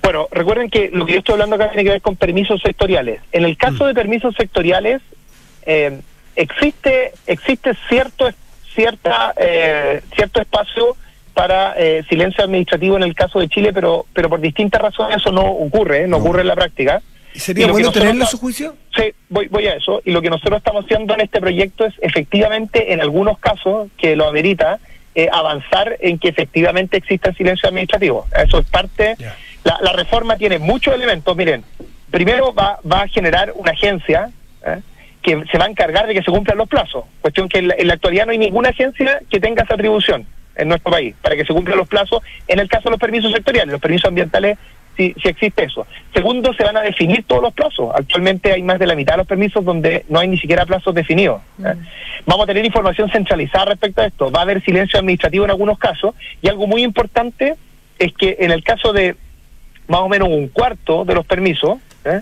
Bueno, 0.00 0.28
recuerden 0.30 0.70
que 0.70 0.90
lo 0.92 1.04
que 1.06 1.14
yo 1.14 1.18
estoy 1.18 1.32
hablando 1.32 1.56
acá 1.56 1.70
tiene 1.70 1.82
que 1.82 1.90
ver 1.90 2.02
con 2.02 2.14
permisos 2.14 2.62
sectoriales. 2.62 3.20
En 3.32 3.44
el 3.44 3.56
caso 3.56 3.84
de 3.86 3.94
permisos 3.94 4.36
sectoriales, 4.36 5.02
eh, 5.64 5.98
existe 6.36 7.14
existe 7.26 7.72
cierto 7.88 8.28
cierta 8.76 9.34
eh, 9.36 10.02
cierto 10.14 10.40
espacio 10.40 10.96
para 11.34 11.74
eh, 11.76 12.04
silencio 12.08 12.44
administrativo 12.44 12.96
en 12.96 13.02
el 13.02 13.14
caso 13.14 13.40
de 13.40 13.48
Chile, 13.48 13.72
pero 13.72 14.06
pero 14.12 14.28
por 14.28 14.40
distintas 14.40 14.80
razones 14.80 15.16
eso 15.16 15.32
no 15.32 15.42
ocurre, 15.42 16.02
no, 16.02 16.18
No. 16.18 16.24
ocurre 16.24 16.42
en 16.42 16.46
la 16.48 16.54
práctica. 16.54 17.02
¿Y 17.34 17.40
¿Sería 17.40 17.66
bueno 17.66 17.92
tenerlo 17.92 18.24
a 18.24 18.26
su 18.26 18.38
juicio? 18.38 18.74
Sí, 18.96 19.12
voy, 19.28 19.48
voy 19.48 19.66
a 19.66 19.74
eso. 19.74 20.00
Y 20.06 20.12
lo 20.12 20.22
que 20.22 20.30
nosotros 20.30 20.56
estamos 20.58 20.84
haciendo 20.84 21.12
en 21.12 21.20
este 21.20 21.38
proyecto 21.40 21.84
es 21.84 21.92
efectivamente, 22.00 22.94
en 22.94 23.00
algunos 23.02 23.38
casos 23.38 23.88
que 23.98 24.16
lo 24.16 24.26
amerita, 24.26 24.78
eh, 25.14 25.28
avanzar 25.30 25.96
en 26.00 26.18
que 26.18 26.28
efectivamente 26.28 26.96
exista 26.96 27.28
el 27.30 27.36
silencio 27.36 27.68
administrativo. 27.68 28.26
Eso 28.42 28.58
es 28.60 28.66
parte. 28.66 29.16
La, 29.64 29.78
la 29.82 29.92
reforma 29.92 30.36
tiene 30.36 30.58
muchos 30.58 30.94
elementos. 30.94 31.36
Miren, 31.36 31.62
primero 32.10 32.54
va, 32.54 32.78
va 32.90 33.02
a 33.02 33.08
generar 33.08 33.52
una 33.54 33.72
agencia 33.72 34.30
¿eh? 34.64 34.80
Que 35.26 35.44
se 35.50 35.58
va 35.58 35.64
a 35.64 35.68
encargar 35.68 36.06
de 36.06 36.14
que 36.14 36.22
se 36.22 36.30
cumplan 36.30 36.56
los 36.56 36.68
plazos. 36.68 37.04
Cuestión 37.20 37.48
que 37.48 37.58
en 37.58 37.68
la, 37.68 37.74
en 37.76 37.88
la 37.88 37.94
actualidad 37.94 38.26
no 38.26 38.32
hay 38.32 38.38
ninguna 38.38 38.68
agencia 38.68 39.20
que 39.28 39.40
tenga 39.40 39.64
esa 39.64 39.74
atribución 39.74 40.24
en 40.54 40.68
nuestro 40.68 40.92
país 40.92 41.16
para 41.20 41.34
que 41.34 41.44
se 41.44 41.52
cumplan 41.52 41.76
los 41.76 41.88
plazos. 41.88 42.22
En 42.46 42.60
el 42.60 42.68
caso 42.68 42.84
de 42.84 42.90
los 42.90 43.00
permisos 43.00 43.32
sectoriales, 43.32 43.72
los 43.72 43.80
permisos 43.80 44.06
ambientales 44.06 44.56
si, 44.96 45.14
si 45.20 45.28
existe 45.28 45.64
eso. 45.64 45.84
Segundo, 46.14 46.54
se 46.54 46.62
van 46.62 46.76
a 46.76 46.82
definir 46.82 47.24
todos 47.26 47.42
los 47.42 47.52
plazos. 47.52 47.90
Actualmente 47.92 48.52
hay 48.52 48.62
más 48.62 48.78
de 48.78 48.86
la 48.86 48.94
mitad 48.94 49.14
de 49.14 49.18
los 49.18 49.26
permisos 49.26 49.64
donde 49.64 50.04
no 50.08 50.20
hay 50.20 50.28
ni 50.28 50.38
siquiera 50.38 50.64
plazos 50.64 50.94
definidos. 50.94 51.42
¿eh? 51.58 51.74
Vamos 52.24 52.44
a 52.44 52.46
tener 52.46 52.64
información 52.64 53.10
centralizada 53.10 53.66
respecto 53.66 54.02
a 54.02 54.06
esto. 54.06 54.30
Va 54.30 54.38
a 54.38 54.42
haber 54.42 54.62
silencio 54.62 55.00
administrativo 55.00 55.44
en 55.44 55.50
algunos 55.50 55.76
casos. 55.78 56.14
Y 56.40 56.48
algo 56.48 56.68
muy 56.68 56.84
importante 56.84 57.56
es 57.98 58.12
que 58.14 58.36
en 58.38 58.52
el 58.52 58.62
caso 58.62 58.92
de 58.92 59.16
más 59.88 60.00
o 60.02 60.08
menos 60.08 60.28
un 60.28 60.48
cuarto 60.48 61.04
de 61.04 61.14
los 61.14 61.26
permisos, 61.26 61.78
¿eh? 62.04 62.20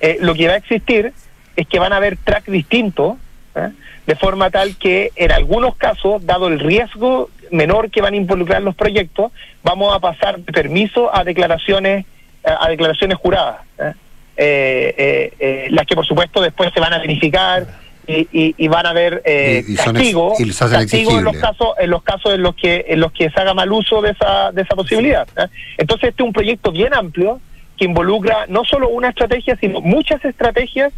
Eh, 0.00 0.18
lo 0.20 0.34
que 0.34 0.48
va 0.48 0.54
a 0.54 0.56
existir 0.56 1.12
es 1.56 1.66
que 1.66 1.78
van 1.78 1.92
a 1.92 1.96
haber 1.96 2.16
track 2.16 2.46
distintos, 2.46 3.16
¿eh? 3.54 3.68
de 4.06 4.16
forma 4.16 4.50
tal 4.50 4.76
que 4.76 5.10
en 5.16 5.30
algunos 5.32 5.76
casos, 5.76 6.24
dado 6.26 6.48
el 6.48 6.58
riesgo 6.58 7.30
menor 7.50 7.90
que 7.90 8.00
van 8.00 8.14
a 8.14 8.16
involucrar 8.16 8.62
los 8.62 8.74
proyectos, 8.74 9.30
vamos 9.62 9.94
a 9.94 10.00
pasar 10.00 10.38
de 10.40 10.52
permiso 10.52 11.14
a 11.14 11.24
declaraciones 11.24 12.06
a 12.44 12.68
declaraciones 12.68 13.18
juradas, 13.18 13.60
¿eh? 13.78 13.92
Eh, 14.36 14.94
eh, 14.96 15.32
eh, 15.38 15.66
las 15.70 15.86
que 15.86 15.94
por 15.94 16.06
supuesto 16.06 16.40
después 16.40 16.70
se 16.72 16.80
van 16.80 16.92
a 16.94 16.98
verificar 16.98 17.66
y, 18.06 18.26
y- 18.32 18.54
y 18.56 18.66
van 18.66 18.86
a 18.86 18.90
haber 18.90 19.22
eh, 19.26 19.62
Y- 19.68 19.72
ex- 19.74 19.82
castigo, 20.00 20.34
castigo 20.80 21.10
en 21.18 21.24
los 21.24 21.34
casos 21.42 21.68
en 21.78 21.90
los 21.90 22.02
casos 22.02 22.34
en 22.34 22.42
los 22.42 22.54
que 22.56 22.86
en 22.88 22.98
los 23.00 23.12
que 23.12 23.30
se 23.30 23.40
haga 23.40 23.52
mal 23.54 23.70
uso 23.70 24.00
de 24.00 24.10
esa 24.12 24.50
de 24.50 24.62
esa 24.62 24.74
posibilidad. 24.74 25.28
¿eh? 25.36 25.46
Entonces 25.78 26.08
este 26.08 26.22
es 26.22 26.26
un 26.26 26.32
proyecto 26.32 26.72
bien 26.72 26.94
amplio 26.94 27.40
que 27.76 27.84
involucra 27.84 28.46
no 28.48 28.64
solo 28.64 28.88
una 28.88 29.10
estrategia 29.10 29.54
sino 29.60 29.80
muchas 29.82 30.24
estrategias 30.24 30.92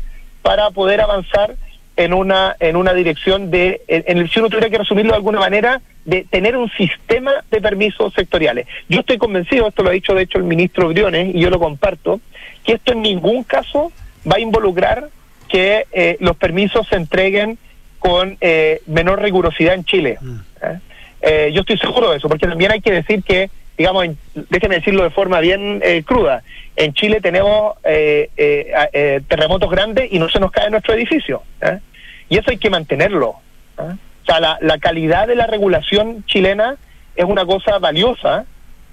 para 0.44 0.70
poder 0.70 1.00
avanzar 1.00 1.56
en 1.96 2.12
una 2.12 2.54
en 2.60 2.76
una 2.76 2.92
dirección 2.92 3.50
de 3.50 3.80
en, 3.88 4.18
el 4.18 4.28
si 4.28 4.40
uno 4.40 4.50
tuviera 4.50 4.68
que 4.68 4.76
resumirlo 4.76 5.12
de 5.12 5.16
alguna 5.16 5.40
manera 5.40 5.80
de 6.04 6.26
tener 6.28 6.54
un 6.54 6.70
sistema 6.72 7.32
de 7.50 7.62
permisos 7.62 8.12
sectoriales. 8.12 8.66
Yo 8.90 9.00
estoy 9.00 9.16
convencido, 9.16 9.66
esto 9.66 9.82
lo 9.82 9.88
ha 9.88 9.94
dicho 9.94 10.14
de 10.14 10.24
hecho 10.24 10.36
el 10.36 10.44
ministro 10.44 10.88
Briones 10.88 11.34
y 11.34 11.40
yo 11.40 11.48
lo 11.48 11.58
comparto, 11.58 12.20
que 12.62 12.74
esto 12.74 12.92
en 12.92 13.00
ningún 13.00 13.42
caso 13.42 13.90
va 14.30 14.36
a 14.36 14.40
involucrar 14.40 15.08
que 15.48 15.86
eh, 15.92 16.18
los 16.20 16.36
permisos 16.36 16.86
se 16.88 16.96
entreguen 16.96 17.56
con 18.04 18.36
eh, 18.42 18.82
menor 18.86 19.22
rigurosidad 19.22 19.72
en 19.72 19.84
Chile. 19.84 20.18
¿eh? 20.62 20.78
Eh, 21.22 21.52
yo 21.54 21.62
estoy 21.62 21.78
seguro 21.78 22.10
de 22.10 22.18
eso, 22.18 22.28
porque 22.28 22.46
también 22.46 22.70
hay 22.70 22.82
que 22.82 22.92
decir 22.92 23.22
que, 23.22 23.48
digamos, 23.76 24.04
en- 24.04 24.18
déjenme 24.50 24.76
decirlo 24.76 25.02
de 25.04 25.10
forma 25.10 25.40
bien 25.40 25.80
eh, 25.84 26.02
cruda, 26.04 26.42
en 26.76 26.92
Chile 26.94 27.20
tenemos 27.20 27.76
eh, 27.84 28.30
eh, 28.36 28.72
eh, 28.92 29.20
terremotos 29.28 29.70
grandes 29.70 30.12
y 30.12 30.18
no 30.18 30.28
se 30.28 30.40
nos 30.40 30.50
cae 30.50 30.70
nuestro 30.70 30.94
edificio. 30.94 31.42
¿eh? 31.60 31.78
Y 32.28 32.38
eso 32.38 32.50
hay 32.50 32.58
que 32.58 32.70
mantenerlo. 32.70 33.36
O 33.76 34.26
sea, 34.26 34.40
la, 34.40 34.58
la 34.60 34.78
calidad 34.78 35.26
de 35.28 35.34
la 35.36 35.46
regulación 35.46 36.24
chilena 36.26 36.76
es 37.14 37.24
una 37.24 37.44
cosa 37.44 37.78
valiosa 37.78 38.44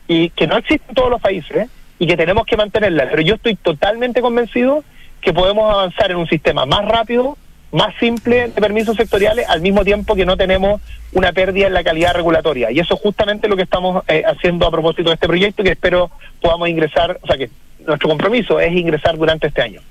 y 0.07 0.29
que 0.31 0.45
no 0.47 0.57
existe 0.57 0.85
en 0.89 0.95
todos 0.95 1.09
los 1.09 1.21
países 1.21 1.69
y 1.97 2.05
que 2.07 2.17
tenemos 2.17 2.45
que 2.45 2.57
mantenerla. 2.57 3.07
Pero 3.09 3.21
yo 3.21 3.35
estoy 3.35 3.55
totalmente 3.55 4.21
convencido 4.21 4.83
que 5.21 5.33
podemos 5.33 5.71
avanzar 5.73 6.11
en 6.11 6.17
un 6.17 6.27
sistema 6.27 6.65
más 6.65 6.83
rápido, 6.85 7.37
más 7.71 7.93
simple 7.99 8.49
de 8.49 8.61
permisos 8.61 8.97
sectoriales, 8.97 9.47
al 9.47 9.61
mismo 9.61 9.83
tiempo 9.83 10.15
que 10.15 10.25
no 10.25 10.37
tenemos 10.37 10.81
una 11.13 11.31
pérdida 11.31 11.67
en 11.67 11.73
la 11.73 11.83
calidad 11.83 12.13
regulatoria. 12.13 12.71
Y 12.71 12.79
eso 12.79 12.95
es 12.95 13.01
justamente 13.01 13.47
lo 13.47 13.55
que 13.55 13.63
estamos 13.63 14.03
eh, 14.07 14.23
haciendo 14.25 14.67
a 14.67 14.71
propósito 14.71 15.09
de 15.09 15.15
este 15.15 15.27
proyecto, 15.27 15.63
que 15.63 15.71
espero 15.71 16.11
podamos 16.41 16.69
ingresar, 16.69 17.19
o 17.21 17.27
sea, 17.27 17.37
que 17.37 17.49
nuestro 17.85 18.09
compromiso 18.09 18.59
es 18.59 18.71
ingresar 18.73 19.17
durante 19.17 19.47
este 19.47 19.61
año. 19.61 19.81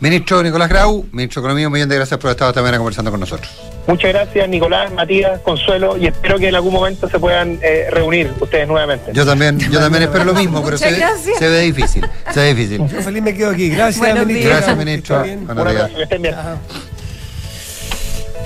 Ministro 0.00 0.42
Nicolás 0.42 0.68
Grau, 0.68 1.06
ministro 1.12 1.40
de 1.40 1.46
Economía, 1.46 1.68
un 1.68 1.72
millón 1.72 1.88
de 1.88 1.94
gracias 1.94 2.18
por 2.18 2.30
estar 2.30 2.48
esta 2.48 2.60
mañana 2.60 2.78
conversando 2.78 3.12
con 3.12 3.20
nosotros. 3.20 3.48
Muchas 3.86 4.12
gracias, 4.12 4.48
Nicolás, 4.48 4.92
Matías, 4.92 5.40
Consuelo, 5.42 5.96
y 5.96 6.08
espero 6.08 6.40
que 6.40 6.48
en 6.48 6.56
algún 6.56 6.72
momento 6.72 7.08
se 7.08 7.20
puedan 7.20 7.60
eh, 7.62 7.86
reunir 7.88 8.32
ustedes 8.40 8.66
nuevamente. 8.66 9.12
Yo 9.14 9.24
también, 9.24 9.60
yo 9.60 9.78
también 9.78 10.02
espero 10.02 10.24
lo 10.24 10.34
mismo, 10.34 10.60
pero 10.64 10.76
se, 10.76 10.90
gracias. 10.90 11.38
se 11.38 11.48
ve 11.48 11.60
difícil, 11.60 12.04
se 12.32 12.40
ve 12.40 12.54
difícil. 12.54 12.88
Yo 12.88 13.00
feliz 13.00 13.22
me 13.22 13.32
quedo 13.32 13.50
aquí. 13.50 13.68
Gracias, 13.70 13.98
Buenos 13.98 14.26
ministro. 14.26 14.50
días. 14.50 14.58
Gracias, 14.58 14.76
ministro. 14.76 15.18
Buenos 15.54 15.72
días. 15.72 15.90
que 15.90 16.02
estén 16.02 16.22
bien. 16.22 16.34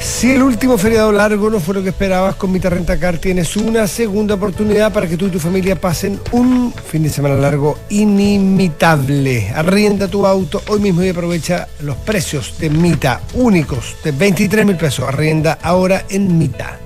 Si 0.07 0.31
el 0.31 0.43
último 0.43 0.79
feriado 0.79 1.11
largo 1.11 1.51
no 1.51 1.61
fue 1.61 1.75
lo 1.75 1.83
que 1.83 1.89
esperabas, 1.91 2.37
con 2.37 2.51
Mita 2.53 2.71
Rentacar 2.71 3.19
tienes 3.19 3.57
una 3.57 3.87
segunda 3.87 4.37
oportunidad 4.37 4.93
para 4.93 5.09
que 5.09 5.17
tú 5.17 5.27
y 5.27 5.31
tu 5.31 5.41
familia 5.41 5.79
pasen 5.79 6.19
un 6.31 6.73
fin 6.73 7.03
de 7.03 7.11
semana 7.11 7.35
largo 7.35 7.77
inimitable. 7.91 9.51
Arrienda 9.55 10.09
tu 10.09 10.25
auto 10.25 10.63
hoy 10.69 10.81
mismo 10.81 11.03
y 11.03 11.11
aprovecha 11.11 11.69
los 11.81 11.97
precios 11.97 12.55
de 12.59 12.71
Mita 12.71 13.21
únicos 13.35 13.97
de 14.03 14.13
23 14.13 14.65
mil 14.65 14.77
pesos. 14.77 15.07
Arrienda 15.07 15.59
ahora 15.61 16.05
en 16.09 16.39
Mita. 16.39 16.86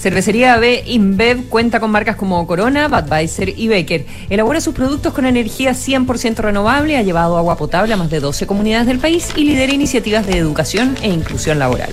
Cervecería 0.00 0.54
AB 0.54 0.82
InBev 0.86 1.50
cuenta 1.50 1.78
con 1.78 1.90
marcas 1.90 2.16
como 2.16 2.46
Corona, 2.46 2.88
Budweiser 2.88 3.50
y 3.50 3.68
Becker. 3.68 4.06
Elabora 4.30 4.62
sus 4.62 4.72
productos 4.72 5.12
con 5.12 5.26
energía 5.26 5.72
100% 5.72 6.36
renovable, 6.36 6.96
ha 6.96 7.02
llevado 7.02 7.36
agua 7.36 7.58
potable 7.58 7.92
a 7.92 7.98
más 7.98 8.08
de 8.08 8.18
12 8.18 8.46
comunidades 8.46 8.86
del 8.86 8.98
país 8.98 9.28
y 9.36 9.44
lidera 9.44 9.74
iniciativas 9.74 10.26
de 10.26 10.38
educación 10.38 10.96
e 11.02 11.10
inclusión 11.10 11.58
laboral. 11.58 11.90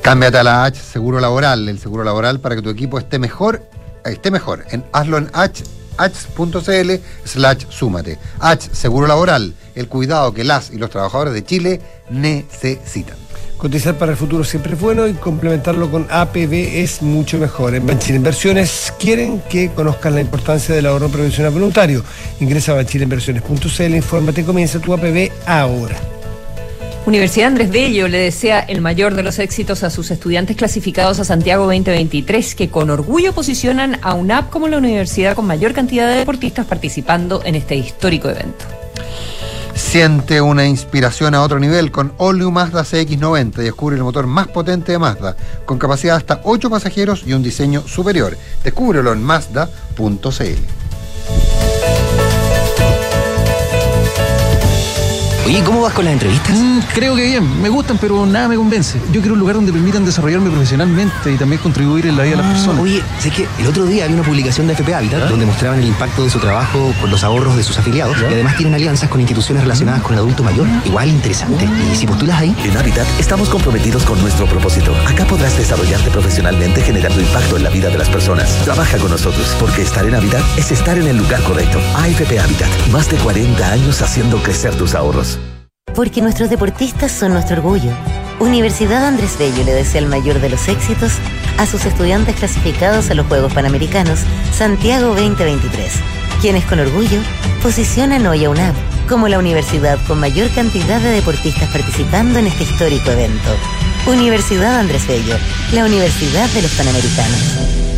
Cámbiate 0.00 0.38
a 0.38 0.42
la 0.42 0.64
H 0.64 0.80
Seguro 0.80 1.20
Laboral, 1.20 1.68
el 1.68 1.78
seguro 1.78 2.04
laboral 2.04 2.40
para 2.40 2.56
que 2.56 2.62
tu 2.62 2.70
equipo 2.70 2.98
esté 2.98 3.18
mejor, 3.18 3.68
esté 4.06 4.30
mejor. 4.30 4.64
En 4.70 4.82
hazlo 4.92 5.18
en 5.18 5.28
H, 5.34 5.64
h.cl 5.98 6.92
slash 7.24 7.66
súmate. 7.68 8.18
H 8.40 8.70
Seguro 8.72 9.06
Laboral, 9.06 9.52
el 9.74 9.88
cuidado 9.88 10.32
que 10.32 10.42
las 10.42 10.70
y 10.70 10.78
los 10.78 10.88
trabajadores 10.88 11.34
de 11.34 11.44
Chile 11.44 11.82
necesitan. 12.08 13.27
Cotizar 13.58 13.98
para 13.98 14.12
el 14.12 14.16
futuro 14.16 14.44
siempre 14.44 14.74
es 14.74 14.80
bueno 14.80 15.08
y 15.08 15.14
complementarlo 15.14 15.90
con 15.90 16.06
APB 16.08 16.52
es 16.52 17.02
mucho 17.02 17.38
mejor. 17.38 17.74
En 17.74 17.84
Banchile 17.84 18.16
Inversiones 18.16 18.94
quieren 19.00 19.42
que 19.50 19.70
conozcan 19.70 20.14
la 20.14 20.20
importancia 20.20 20.72
del 20.76 20.86
ahorro 20.86 21.08
previsional 21.08 21.52
voluntario. 21.52 22.04
Ingresa 22.38 22.70
a 22.70 22.76
banchileinversiones.cl, 22.76 23.94
infórmate 23.96 24.42
y 24.42 24.44
comienza 24.44 24.78
tu 24.78 24.94
APB 24.94 25.32
ahora. 25.44 25.96
Universidad 27.04 27.48
Andrés 27.48 27.70
Bello 27.70 28.06
le 28.06 28.18
desea 28.18 28.60
el 28.60 28.80
mayor 28.80 29.14
de 29.14 29.24
los 29.24 29.40
éxitos 29.40 29.82
a 29.82 29.90
sus 29.90 30.12
estudiantes 30.12 30.56
clasificados 30.56 31.18
a 31.18 31.24
Santiago 31.24 31.64
2023, 31.64 32.54
que 32.54 32.68
con 32.68 32.90
orgullo 32.90 33.32
posicionan 33.32 33.98
a 34.02 34.14
UNAP 34.14 34.50
como 34.50 34.68
la 34.68 34.78
universidad 34.78 35.34
con 35.34 35.46
mayor 35.46 35.72
cantidad 35.72 36.08
de 36.08 36.18
deportistas 36.18 36.66
participando 36.66 37.42
en 37.44 37.56
este 37.56 37.74
histórico 37.74 38.28
evento. 38.28 38.66
Siente 39.78 40.40
una 40.40 40.66
inspiración 40.66 41.34
a 41.34 41.42
otro 41.42 41.58
nivel 41.60 41.92
con 41.92 42.12
All 42.18 42.50
Mazda 42.50 42.82
CX90 42.82 43.60
y 43.60 43.62
descubre 43.62 43.96
el 43.96 44.02
motor 44.02 44.26
más 44.26 44.48
potente 44.48 44.92
de 44.92 44.98
Mazda, 44.98 45.36
con 45.64 45.78
capacidad 45.78 46.16
hasta 46.16 46.40
8 46.42 46.68
pasajeros 46.68 47.22
y 47.24 47.32
un 47.32 47.42
diseño 47.42 47.80
superior. 47.86 48.36
Descúbrelo 48.64 49.12
en 49.12 49.22
Mazda.cl. 49.22 50.77
Oye, 55.48 55.62
¿cómo 55.64 55.80
vas 55.80 55.94
con 55.94 56.04
las 56.04 56.12
entrevistas? 56.12 56.54
Mm, 56.58 56.80
creo 56.92 57.16
que 57.16 57.22
bien, 57.22 57.62
me 57.62 57.70
gustan, 57.70 57.96
pero 57.96 58.26
nada 58.26 58.48
me 58.48 58.56
convence. 58.56 59.00
Yo 59.10 59.22
quiero 59.22 59.32
un 59.32 59.40
lugar 59.40 59.54
donde 59.54 59.72
permitan 59.72 60.04
desarrollarme 60.04 60.50
profesionalmente 60.50 61.32
y 61.32 61.38
también 61.38 61.62
contribuir 61.62 62.04
en 62.04 62.18
la 62.18 62.24
vida 62.24 62.36
de 62.36 62.42
las 62.42 62.52
personas. 62.52 62.82
Oye, 62.82 63.02
sé 63.18 63.30
que 63.30 63.48
el 63.58 63.66
otro 63.66 63.86
día 63.86 64.04
había 64.04 64.16
una 64.16 64.26
publicación 64.26 64.66
de 64.66 64.74
FP 64.74 64.94
Habitat 64.94 65.26
donde 65.30 65.46
mostraban 65.46 65.78
el 65.78 65.86
impacto 65.86 66.22
de 66.22 66.28
su 66.28 66.38
trabajo 66.38 66.92
con 67.00 67.10
los 67.10 67.24
ahorros 67.24 67.56
de 67.56 67.62
sus 67.62 67.78
afiliados 67.78 68.18
y 68.20 68.26
además 68.26 68.58
tienen 68.58 68.74
alianzas 68.74 69.08
con 69.08 69.22
instituciones 69.22 69.62
relacionadas 69.62 70.02
con 70.02 70.12
el 70.12 70.18
adulto 70.18 70.44
mayor. 70.44 70.66
Igual 70.84 71.08
interesante. 71.08 71.66
Y 71.90 71.96
si 71.96 72.06
postulas 72.06 72.40
ahí, 72.40 72.54
En 72.62 72.76
Habitat 72.76 73.06
estamos 73.18 73.48
comprometidos 73.48 74.04
con 74.04 74.20
nuestro 74.20 74.44
propósito. 74.44 74.94
Acá 75.06 75.24
podrás 75.24 75.56
desarrollarte 75.56 76.10
profesionalmente 76.10 76.82
generando 76.82 77.22
impacto 77.22 77.56
en 77.56 77.62
la 77.62 77.70
vida 77.70 77.88
de 77.88 77.96
las 77.96 78.10
personas. 78.10 78.50
Trabaja 78.64 78.98
con 78.98 79.10
nosotros, 79.10 79.56
porque 79.58 79.80
estar 79.80 80.04
en 80.04 80.14
Habitat 80.14 80.42
es 80.58 80.70
estar 80.72 80.98
en 80.98 81.06
el 81.06 81.16
lugar 81.16 81.42
correcto. 81.42 81.80
AFP 81.96 82.38
Habitat, 82.38 82.68
más 82.92 83.08
de 83.10 83.16
40 83.16 83.72
años 83.72 84.02
haciendo 84.02 84.42
crecer 84.42 84.74
tus 84.74 84.94
ahorros. 84.94 85.37
Porque 85.94 86.20
nuestros 86.22 86.50
deportistas 86.50 87.12
son 87.12 87.32
nuestro 87.32 87.56
orgullo. 87.56 87.90
Universidad 88.40 89.04
Andrés 89.04 89.36
Bello 89.38 89.64
le 89.64 89.74
desea 89.74 90.00
el 90.00 90.06
mayor 90.06 90.40
de 90.40 90.48
los 90.48 90.68
éxitos 90.68 91.12
a 91.58 91.66
sus 91.66 91.84
estudiantes 91.84 92.36
clasificados 92.36 93.10
a 93.10 93.14
los 93.14 93.26
Juegos 93.26 93.52
Panamericanos 93.52 94.20
Santiago 94.52 95.08
2023, 95.08 95.92
quienes 96.40 96.64
con 96.64 96.78
orgullo 96.78 97.20
posicionan 97.62 98.26
hoy 98.26 98.44
a 98.44 98.50
UNAP 98.50 98.76
como 99.08 99.26
la 99.26 99.38
universidad 99.38 99.98
con 100.06 100.20
mayor 100.20 100.50
cantidad 100.50 101.00
de 101.00 101.08
deportistas 101.08 101.68
participando 101.70 102.38
en 102.38 102.46
este 102.46 102.64
histórico 102.64 103.10
evento. 103.10 103.50
Universidad 104.06 104.78
Andrés 104.78 105.06
Bello, 105.06 105.36
la 105.72 105.84
Universidad 105.84 106.48
de 106.50 106.62
los 106.62 106.70
Panamericanos. 106.72 107.97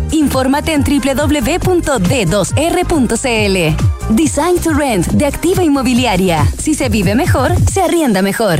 Infórmate 0.11 0.73
en 0.73 0.83
www.d2r.cl. 0.83 1.75
Design 4.13 4.59
to 4.63 4.73
Rent 4.73 5.07
de 5.07 5.25
Activa 5.25 5.63
Inmobiliaria. 5.63 6.45
Si 6.57 6.73
se 6.73 6.89
vive 6.89 7.15
mejor, 7.15 7.51
se 7.69 7.81
arrienda 7.81 8.21
mejor. 8.21 8.59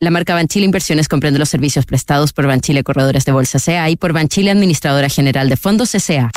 La 0.00 0.12
marca 0.12 0.32
Banchile 0.32 0.64
Inversiones 0.64 1.08
comprende 1.08 1.40
los 1.40 1.48
servicios 1.48 1.84
prestados 1.84 2.32
por 2.32 2.46
Banchile 2.46 2.84
Corredores 2.84 3.24
de 3.24 3.32
Bolsa 3.32 3.58
CA 3.58 3.90
y 3.90 3.96
por 3.96 4.12
Banchile 4.12 4.52
Administradora 4.52 5.08
General 5.08 5.48
de 5.48 5.56
Fondos 5.56 5.90
CCA. 5.90 6.30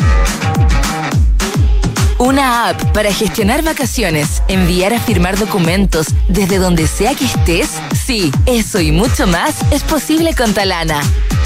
Una 2.18 2.70
app 2.70 2.82
para 2.92 3.14
gestionar 3.14 3.64
vacaciones, 3.64 4.42
enviar 4.48 4.96
a 4.96 5.00
firmar 5.00 5.38
documentos 5.38 6.08
desde 6.28 6.58
donde 6.58 6.88
sea 6.88 7.14
que 7.14 7.26
estés. 7.26 7.70
Sí, 8.04 8.32
eso 8.48 8.82
y 8.82 8.92
mucho 8.92 9.28
más 9.28 9.58
es 9.72 9.84
posible 9.84 10.34
con 10.34 10.56
Talana. 10.56 11.04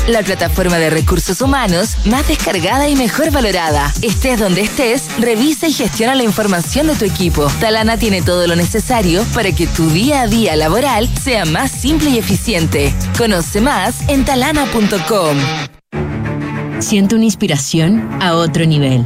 La 0.08 0.22
plataforma 0.22 0.78
de 0.78 0.90
recursos 0.90 1.42
humanos 1.42 1.98
más 2.06 2.28
descargada 2.28 2.88
y 2.88 2.96
mejor 2.96 3.32
valorada. 3.32 3.92
Estés 4.02 4.40
donde 4.40 4.62
estés, 4.62 5.08
revisa 5.20 5.68
y 5.68 5.74
gestiona 5.74 6.16
la 6.16 6.24
información 6.24 6.88
de 6.88 6.96
tu 6.96 7.06
equipo. 7.06 7.48
Talana 7.60 7.98
tiene 7.98 8.22
todo 8.22 8.46
lo 8.48 8.56
necesario 8.56 9.24
para 9.34 9.52
que 9.52 9.68
tu 9.68 9.90
día 9.90 10.22
a 10.22 10.28
día 10.28 10.56
laboral 10.56 11.10
sea 11.22 11.46
más 11.46 11.72
simple 11.72 12.10
y 12.12 12.18
eficiente. 12.18 12.94
Conoce 13.18 13.62
más 13.62 14.08
en 14.08 14.26
talana.com. 14.26 15.38
Siento 16.80 17.16
una 17.16 17.26
inspiración 17.26 18.10
a 18.22 18.36
otro 18.36 18.66
nivel. 18.66 19.06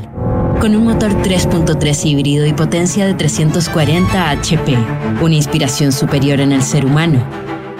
Con 0.59 0.75
un 0.75 0.83
motor 0.83 1.13
3.3 1.21 2.05
híbrido 2.05 2.45
y 2.45 2.51
potencia 2.51 3.05
de 3.05 3.13
340 3.13 4.29
HP. 4.31 4.77
Una 5.21 5.35
inspiración 5.35 5.93
superior 5.93 6.41
en 6.41 6.51
el 6.51 6.61
ser 6.61 6.85
humano. 6.85 7.25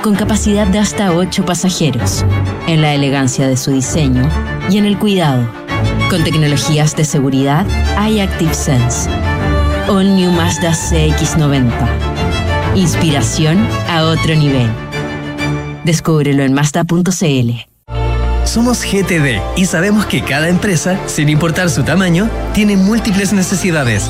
Con 0.02 0.16
capacidad 0.16 0.66
de 0.66 0.80
hasta 0.80 1.12
8 1.12 1.46
pasajeros. 1.46 2.24
En 2.68 2.82
la 2.82 2.94
elegancia 2.94 3.48
de 3.48 3.58
su 3.58 3.72
diseño 3.72 4.28
y 4.70 4.78
en 4.78 4.86
el 4.86 4.98
cuidado. 4.98 5.46
Con 6.10 6.24
tecnologías 6.24 6.96
de 6.96 7.04
seguridad 7.04 7.66
iActive 8.10 8.54
Sense. 8.54 9.10
All 9.90 10.16
New 10.16 10.32
Mazda 10.32 10.72
CX90. 10.72 11.72
Inspiración 12.76 13.68
a 13.90 14.04
otro 14.06 14.36
nivel. 14.36 14.70
Descúbrelo 15.84 16.44
en 16.44 16.54
Mazda.cl. 16.54 17.70
Somos 18.46 18.82
GTD 18.84 19.42
y 19.58 19.66
sabemos 19.66 20.06
que 20.06 20.24
cada 20.24 20.48
empresa, 20.48 20.98
sin 21.08 21.28
importar 21.28 21.70
su 21.70 21.84
tamaño, 21.84 22.30
tiene 22.54 22.78
múltiples 22.78 23.34
necesidades. 23.34 24.10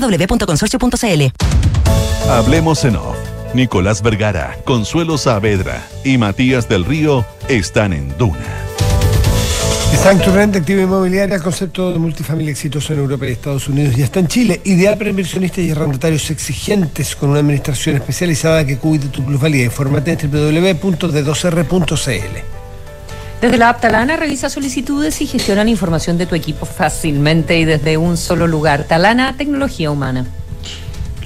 www.consorcio.cl. 0.01 1.31
Hablemos 2.29 2.85
en 2.85 2.95
off. 2.95 3.17
Nicolás 3.53 4.01
Vergara, 4.01 4.57
Consuelo 4.63 5.17
Saavedra 5.17 5.85
y 6.03 6.17
Matías 6.17 6.67
del 6.69 6.85
Río 6.85 7.25
están 7.49 7.93
en 7.93 8.17
Duna. 8.17 8.37
To 10.25 10.33
Rent, 10.33 10.55
activa 10.55 10.81
inmobiliaria, 10.81 11.37
concepto 11.39 11.93
de 11.93 11.99
multifamilia 11.99 12.51
exitoso 12.51 12.93
en 12.93 12.99
Europa 12.99 13.27
y 13.27 13.33
Estados 13.33 13.69
Unidos 13.69 13.95
y 13.95 14.01
está 14.01 14.19
en 14.19 14.27
Chile. 14.27 14.59
Ideal 14.63 14.97
para 14.97 15.11
inversionistas 15.11 15.59
y 15.59 15.69
arrendatarios 15.69 16.31
exigentes 16.31 17.15
con 17.15 17.29
una 17.29 17.37
administración 17.39 17.97
especializada 17.97 18.65
que 18.65 18.77
cuide 18.77 19.09
tu 19.09 19.23
plusvalía. 19.23 19.65
Infórmate 19.65 20.13
en 20.13 20.31
www.d2r.cl. 20.31 22.60
Desde 23.41 23.57
la 23.57 23.69
app 23.69 23.81
Talana 23.81 24.17
revisa 24.17 24.51
solicitudes 24.51 25.19
y 25.19 25.25
gestiona 25.25 25.63
la 25.63 25.71
información 25.71 26.15
de 26.19 26.27
tu 26.27 26.35
equipo 26.35 26.67
fácilmente 26.67 27.57
y 27.57 27.65
desde 27.65 27.97
un 27.97 28.15
solo 28.15 28.45
lugar. 28.45 28.83
Talana, 28.83 29.35
tecnología 29.35 29.89
humana. 29.89 30.27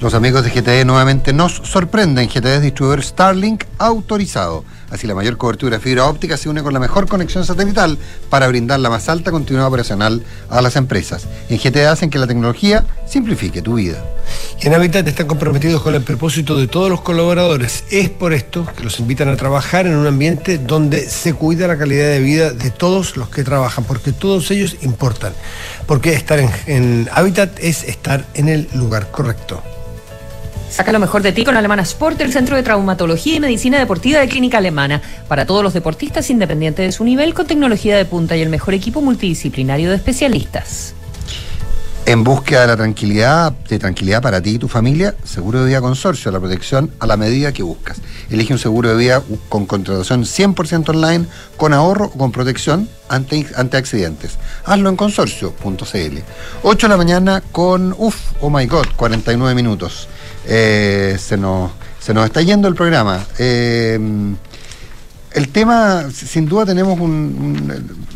Los 0.00 0.14
amigos 0.14 0.42
de 0.42 0.50
GTE 0.50 0.86
nuevamente 0.86 1.34
nos 1.34 1.52
sorprenden. 1.52 2.26
GTE 2.26 2.56
es 2.56 2.62
distribuidor 2.62 3.02
Starlink 3.02 3.64
autorizado. 3.76 4.64
Así 4.90 5.06
la 5.06 5.14
mayor 5.14 5.36
cobertura 5.36 5.76
de 5.76 5.82
fibra 5.82 6.06
óptica 6.06 6.36
se 6.36 6.48
une 6.48 6.62
con 6.62 6.72
la 6.72 6.78
mejor 6.78 7.08
conexión 7.08 7.44
satelital 7.44 7.98
para 8.30 8.46
brindar 8.48 8.80
la 8.80 8.90
más 8.90 9.08
alta 9.08 9.30
continuidad 9.30 9.68
operacional 9.68 10.22
a 10.48 10.62
las 10.62 10.76
empresas. 10.76 11.26
En 11.48 11.58
GTE 11.58 11.86
hacen 11.86 12.10
que 12.10 12.18
la 12.18 12.26
tecnología 12.26 12.84
simplifique 13.06 13.62
tu 13.62 13.74
vida. 13.74 14.02
Y 14.62 14.66
en 14.66 14.74
Habitat 14.74 15.06
están 15.06 15.26
comprometidos 15.26 15.82
con 15.82 15.94
el 15.94 16.02
propósito 16.02 16.56
de 16.56 16.68
todos 16.68 16.88
los 16.88 17.00
colaboradores. 17.00 17.84
Es 17.90 18.08
por 18.08 18.32
esto 18.32 18.66
que 18.76 18.84
los 18.84 18.98
invitan 19.00 19.28
a 19.28 19.36
trabajar 19.36 19.86
en 19.86 19.96
un 19.96 20.06
ambiente 20.06 20.58
donde 20.58 21.08
se 21.08 21.34
cuida 21.34 21.66
la 21.66 21.76
calidad 21.76 22.06
de 22.06 22.20
vida 22.20 22.50
de 22.52 22.70
todos 22.70 23.16
los 23.16 23.28
que 23.28 23.44
trabajan, 23.44 23.84
porque 23.84 24.12
todos 24.12 24.50
ellos 24.50 24.76
importan. 24.82 25.32
Porque 25.86 26.14
estar 26.14 26.38
en, 26.38 26.50
en 26.66 27.08
Habitat 27.12 27.58
es 27.60 27.84
estar 27.84 28.26
en 28.34 28.48
el 28.48 28.68
lugar 28.74 29.10
correcto. 29.10 29.62
Saca 30.70 30.92
lo 30.92 30.98
mejor 30.98 31.22
de 31.22 31.32
ti 31.32 31.44
con 31.44 31.56
Alemana 31.56 31.82
Sport, 31.82 32.20
el 32.20 32.32
centro 32.32 32.56
de 32.56 32.62
traumatología 32.62 33.36
y 33.36 33.40
medicina 33.40 33.78
deportiva 33.78 34.20
de 34.20 34.28
Clínica 34.28 34.58
Alemana. 34.58 35.00
Para 35.28 35.46
todos 35.46 35.62
los 35.62 35.72
deportistas, 35.72 36.28
independientes 36.28 36.84
de 36.86 36.92
su 36.92 37.04
nivel, 37.04 37.34
con 37.34 37.46
tecnología 37.46 37.96
de 37.96 38.04
punta 38.04 38.36
y 38.36 38.42
el 38.42 38.48
mejor 38.48 38.74
equipo 38.74 39.00
multidisciplinario 39.00 39.90
de 39.90 39.96
especialistas. 39.96 40.94
En 42.06 42.22
búsqueda 42.22 42.60
de 42.60 42.66
la 42.68 42.76
tranquilidad, 42.76 43.52
de 43.68 43.80
tranquilidad 43.80 44.22
para 44.22 44.40
ti 44.40 44.50
y 44.50 44.58
tu 44.58 44.68
familia, 44.68 45.16
Seguro 45.24 45.60
de 45.60 45.66
Vida 45.66 45.80
Consorcio, 45.80 46.30
la 46.30 46.38
protección 46.38 46.92
a 47.00 47.06
la 47.08 47.16
medida 47.16 47.52
que 47.52 47.64
buscas. 47.64 48.00
Elige 48.30 48.52
un 48.52 48.60
seguro 48.60 48.90
de 48.90 48.96
vida 48.96 49.22
con 49.48 49.66
contratación 49.66 50.22
100% 50.22 50.90
online, 50.90 51.26
con 51.56 51.72
ahorro 51.72 52.06
o 52.06 52.10
con 52.10 52.30
protección 52.30 52.88
ante, 53.08 53.46
ante 53.56 53.76
accidentes. 53.76 54.38
Hazlo 54.64 54.88
en 54.88 54.94
consorcio.cl. 54.94 56.18
8 56.62 56.86
de 56.86 56.88
la 56.88 56.96
mañana 56.96 57.42
con, 57.50 57.92
uff, 57.98 58.34
oh 58.40 58.50
my 58.50 58.66
god, 58.66 58.86
49 58.94 59.56
minutos. 59.56 60.08
Eh, 60.46 61.16
se, 61.18 61.36
nos, 61.36 61.72
se 62.00 62.14
nos 62.14 62.24
está 62.24 62.40
yendo 62.40 62.68
el 62.68 62.74
programa. 62.74 63.24
Eh, 63.38 63.98
el 65.32 65.48
tema, 65.48 66.06
sin 66.10 66.46
duda 66.46 66.66
tenemos 66.66 66.98
un, 66.98 67.10
un 67.10 68.06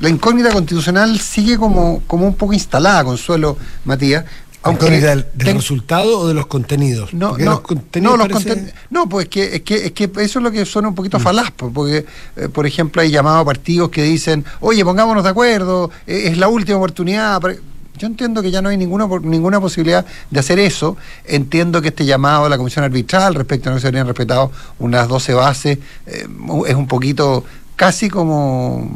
la 0.00 0.08
incógnita 0.08 0.52
constitucional 0.52 1.18
sigue 1.18 1.56
como, 1.56 2.02
como 2.06 2.26
un 2.26 2.34
poco 2.34 2.52
instalada, 2.52 3.04
Consuelo 3.04 3.56
Matías. 3.84 4.24
Aunque 4.62 4.90
del, 4.90 5.00
del 5.00 5.46
ten... 5.46 5.56
resultado 5.56 6.18
o 6.18 6.28
de 6.28 6.34
los 6.34 6.46
contenidos? 6.46 7.14
No, 7.14 7.38
no, 7.38 7.44
los 7.52 7.60
contenidos 7.62 8.18
no, 8.18 8.24
los 8.24 8.28
parece... 8.28 8.48
conten... 8.50 8.74
no, 8.90 9.08
pues 9.08 9.28
que, 9.28 9.56
es 9.56 9.62
que, 9.62 9.86
es 9.86 9.92
que 9.92 10.04
eso 10.18 10.38
es 10.38 10.42
lo 10.42 10.50
que 10.50 10.66
suena 10.66 10.88
un 10.88 10.94
poquito 10.94 11.18
mm. 11.18 11.22
falaz, 11.22 11.50
porque, 11.52 12.04
eh, 12.36 12.48
por 12.52 12.66
ejemplo, 12.66 13.00
hay 13.00 13.10
llamados 13.10 13.40
a 13.40 13.44
partidos 13.46 13.88
que 13.88 14.02
dicen, 14.02 14.44
oye, 14.60 14.84
pongámonos 14.84 15.24
de 15.24 15.30
acuerdo, 15.30 15.90
es 16.06 16.36
la 16.36 16.48
última 16.48 16.76
oportunidad. 16.76 17.40
Para... 17.40 17.54
Yo 17.98 18.06
entiendo 18.06 18.40
que 18.42 18.50
ya 18.50 18.62
no 18.62 18.70
hay 18.70 18.76
ninguna, 18.76 19.06
ninguna 19.22 19.60
posibilidad 19.60 20.06
de 20.30 20.40
hacer 20.40 20.58
eso. 20.58 20.96
Entiendo 21.24 21.82
que 21.82 21.88
este 21.88 22.06
llamado 22.06 22.46
a 22.46 22.48
la 22.48 22.56
Comisión 22.56 22.84
Arbitral 22.84 23.34
respecto 23.34 23.68
a 23.68 23.72
no 23.72 23.78
se 23.78 23.86
habrían 23.88 24.06
respetado 24.06 24.50
unas 24.78 25.06
12 25.08 25.34
bases 25.34 25.78
eh, 26.06 26.26
es 26.66 26.74
un 26.74 26.86
poquito 26.86 27.44
casi 27.76 28.08
como 28.08 28.90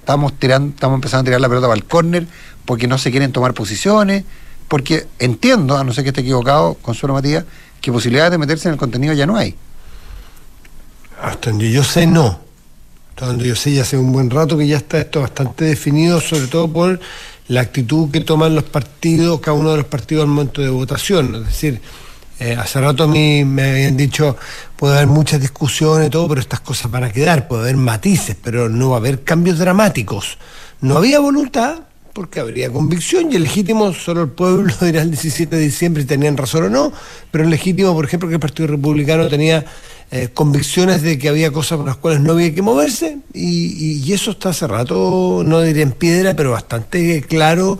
estamos 0.00 0.38
tirando, 0.38 0.70
estamos 0.70 0.96
empezando 0.96 1.20
a 1.20 1.24
tirar 1.24 1.40
la 1.40 1.48
pelota 1.48 1.66
para 1.66 1.78
el 1.78 1.84
córner 1.84 2.26
porque 2.64 2.86
no 2.86 2.98
se 2.98 3.10
quieren 3.10 3.32
tomar 3.32 3.54
posiciones, 3.54 4.24
porque 4.68 5.06
entiendo, 5.18 5.76
a 5.76 5.84
no 5.84 5.94
ser 5.94 6.04
que 6.04 6.10
esté 6.10 6.20
equivocado, 6.20 6.74
Consuelo 6.74 7.14
Matías, 7.14 7.44
que 7.80 7.90
posibilidades 7.90 8.32
de 8.32 8.36
meterse 8.36 8.68
en 8.68 8.74
el 8.74 8.78
contenido 8.78 9.14
ya 9.14 9.24
no 9.24 9.36
hay. 9.36 9.54
Hasta 11.22 11.48
donde 11.48 11.70
yo 11.72 11.82
sé, 11.82 12.06
no. 12.06 12.40
Hasta 13.10 13.26
donde 13.26 13.48
yo 13.48 13.56
sé, 13.56 13.72
ya 13.72 13.82
hace 13.82 13.96
un 13.96 14.12
buen 14.12 14.28
rato 14.28 14.58
que 14.58 14.66
ya 14.66 14.76
está 14.76 14.98
esto 14.98 15.22
bastante 15.22 15.64
definido, 15.64 16.20
sobre 16.20 16.46
todo 16.46 16.70
por 16.70 17.00
la 17.48 17.62
actitud 17.62 18.10
que 18.10 18.20
toman 18.20 18.54
los 18.54 18.64
partidos, 18.64 19.40
cada 19.40 19.56
uno 19.56 19.70
de 19.70 19.78
los 19.78 19.86
partidos 19.86 20.22
al 20.22 20.28
momento 20.28 20.62
de 20.62 20.68
votación. 20.68 21.34
Es 21.34 21.46
decir, 21.46 21.80
eh, 22.40 22.56
hace 22.58 22.80
rato 22.80 23.04
a 23.04 23.06
mí 23.08 23.44
me 23.44 23.70
habían 23.70 23.96
dicho, 23.96 24.36
puede 24.76 24.96
haber 24.96 25.08
muchas 25.08 25.40
discusiones 25.40 26.08
y 26.08 26.10
todo, 26.10 26.28
pero 26.28 26.40
estas 26.40 26.60
cosas 26.60 26.90
van 26.90 27.04
a 27.04 27.12
quedar, 27.12 27.48
puede 27.48 27.62
haber 27.62 27.76
matices, 27.76 28.36
pero 28.42 28.68
no 28.68 28.90
va 28.90 28.96
a 28.96 28.98
haber 29.00 29.24
cambios 29.24 29.58
dramáticos. 29.58 30.38
No 30.80 30.96
había 30.96 31.18
voluntad, 31.18 31.80
porque 32.12 32.40
habría 32.40 32.70
convicción 32.70 33.32
y 33.32 33.36
es 33.36 33.40
legítimo, 33.40 33.92
solo 33.92 34.22
el 34.22 34.28
pueblo 34.28 34.74
dirá 34.80 35.02
el 35.02 35.10
17 35.10 35.54
de 35.54 35.62
diciembre 35.62 36.02
si 36.02 36.08
tenían 36.08 36.36
razón 36.36 36.64
o 36.64 36.68
no, 36.68 36.92
pero 37.30 37.44
es 37.44 37.50
legítimo, 37.50 37.94
por 37.94 38.04
ejemplo, 38.04 38.28
que 38.28 38.34
el 38.34 38.40
Partido 38.40 38.66
Republicano 38.66 39.28
tenía 39.28 39.64
eh, 40.10 40.28
convicciones 40.32 41.02
de 41.02 41.18
que 41.18 41.28
había 41.28 41.52
cosas 41.52 41.76
por 41.76 41.86
las 41.86 41.96
cuales 41.96 42.20
no 42.20 42.32
había 42.32 42.54
que 42.54 42.62
moverse 42.62 43.18
y, 43.34 44.10
eso 44.12 44.30
está 44.30 44.48
hace 44.48 44.66
rato, 44.66 45.42
no 45.44 45.60
diré 45.60 45.82
en 45.82 45.92
piedra, 45.92 46.34
pero 46.34 46.52
bastante 46.52 47.20
claro 47.22 47.78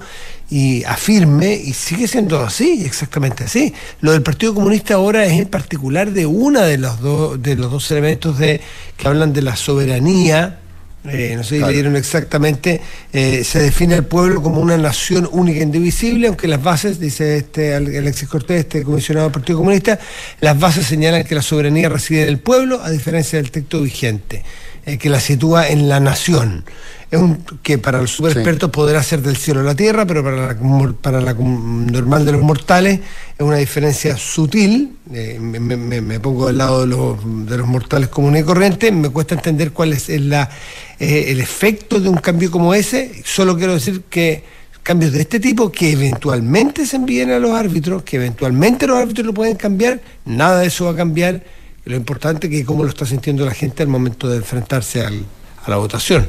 y 0.50 0.84
afirme 0.84 1.54
y 1.54 1.72
sigue 1.72 2.06
siendo 2.06 2.40
así, 2.40 2.82
exactamente 2.84 3.44
así. 3.44 3.72
Lo 4.02 4.12
del 4.12 4.22
Partido 4.22 4.54
Comunista 4.54 4.94
ahora 4.94 5.24
es 5.24 5.40
en 5.40 5.48
particular 5.48 6.12
de 6.12 6.26
una 6.26 6.62
de 6.62 6.76
los 6.76 7.00
dos 7.00 7.42
de 7.42 7.56
los 7.56 7.70
dos 7.70 7.90
elementos 7.90 8.38
de 8.38 8.60
que 8.98 9.08
hablan 9.08 9.32
de 9.32 9.40
la 9.40 9.56
soberanía 9.56 10.60
eh, 11.04 11.34
no 11.36 11.44
sé 11.44 11.58
si 11.58 11.64
leyeron 11.64 11.96
exactamente, 11.96 12.80
eh, 13.12 13.44
se 13.44 13.60
define 13.60 13.94
al 13.94 14.04
pueblo 14.04 14.42
como 14.42 14.60
una 14.60 14.76
nación 14.76 15.28
única 15.30 15.60
e 15.60 15.62
indivisible, 15.62 16.26
aunque 16.26 16.48
las 16.48 16.62
bases, 16.62 16.98
dice 16.98 17.36
este 17.36 17.74
Alexis 17.74 18.28
Cortés, 18.28 18.60
este 18.60 18.82
comisionado 18.82 19.26
del 19.26 19.32
Partido 19.32 19.58
Comunista, 19.58 19.98
las 20.40 20.58
bases 20.58 20.86
señalan 20.86 21.24
que 21.24 21.34
la 21.34 21.42
soberanía 21.42 21.88
reside 21.88 22.22
en 22.22 22.28
el 22.28 22.38
pueblo, 22.38 22.82
a 22.82 22.90
diferencia 22.90 23.38
del 23.40 23.50
texto 23.50 23.80
vigente, 23.80 24.42
eh, 24.88 24.98
que 24.98 25.10
la 25.10 25.20
sitúa 25.20 25.68
en 25.68 25.88
la 25.88 26.00
nación 26.00 26.64
es 27.10 27.18
un, 27.18 27.44
que 27.62 27.76
para 27.76 28.00
los 28.00 28.10
super 28.10 28.32
expertos 28.32 28.70
podrá 28.70 29.02
ser 29.02 29.20
del 29.20 29.36
cielo 29.36 29.60
a 29.60 29.62
la 29.62 29.74
tierra, 29.74 30.06
pero 30.06 30.24
para 30.24 30.54
la, 30.54 30.56
para 31.00 31.20
la 31.20 31.34
normal 31.34 32.24
de 32.24 32.32
los 32.32 32.42
mortales 32.42 33.00
es 33.36 33.46
una 33.46 33.56
diferencia 33.56 34.16
sutil. 34.16 34.96
Eh, 35.12 35.38
me, 35.40 36.20
pongo 36.20 36.48
al 36.48 36.56
lado 36.56 36.82
de 36.82 36.86
los, 36.86 37.46
de 37.46 37.58
los, 37.58 37.66
mortales 37.66 38.08
comunes 38.08 38.42
y 38.42 38.44
corrientes, 38.46 38.92
me 38.92 39.10
cuesta 39.10 39.34
entender 39.34 39.72
cuál 39.72 39.92
es 39.92 40.08
la, 40.08 40.48
eh, 40.98 41.26
el 41.28 41.40
efecto 41.40 42.00
de 42.00 42.08
un 42.08 42.16
cambio 42.16 42.50
como 42.50 42.72
ese. 42.72 43.22
Solo 43.24 43.58
quiero 43.58 43.74
decir 43.74 44.04
que 44.08 44.44
cambios 44.82 45.12
de 45.12 45.20
este 45.20 45.38
tipo 45.38 45.70
que 45.70 45.92
eventualmente 45.92 46.86
se 46.86 46.96
envíen 46.96 47.30
a 47.30 47.38
los 47.38 47.52
árbitros, 47.52 48.04
que 48.04 48.16
eventualmente 48.16 48.86
los 48.86 48.98
árbitros 48.98 49.26
lo 49.26 49.34
pueden 49.34 49.56
cambiar, 49.56 50.00
nada 50.24 50.60
de 50.60 50.68
eso 50.68 50.86
va 50.86 50.92
a 50.92 50.96
cambiar. 50.96 51.42
Lo 51.88 51.96
importante 51.96 52.46
es 52.46 52.52
que 52.52 52.64
cómo 52.64 52.84
lo 52.84 52.90
está 52.90 53.06
sintiendo 53.06 53.44
la 53.44 53.54
gente 53.54 53.82
al 53.82 53.88
momento 53.88 54.28
de 54.28 54.36
enfrentarse 54.36 55.04
al, 55.04 55.24
a 55.64 55.70
la 55.70 55.76
votación 55.76 56.28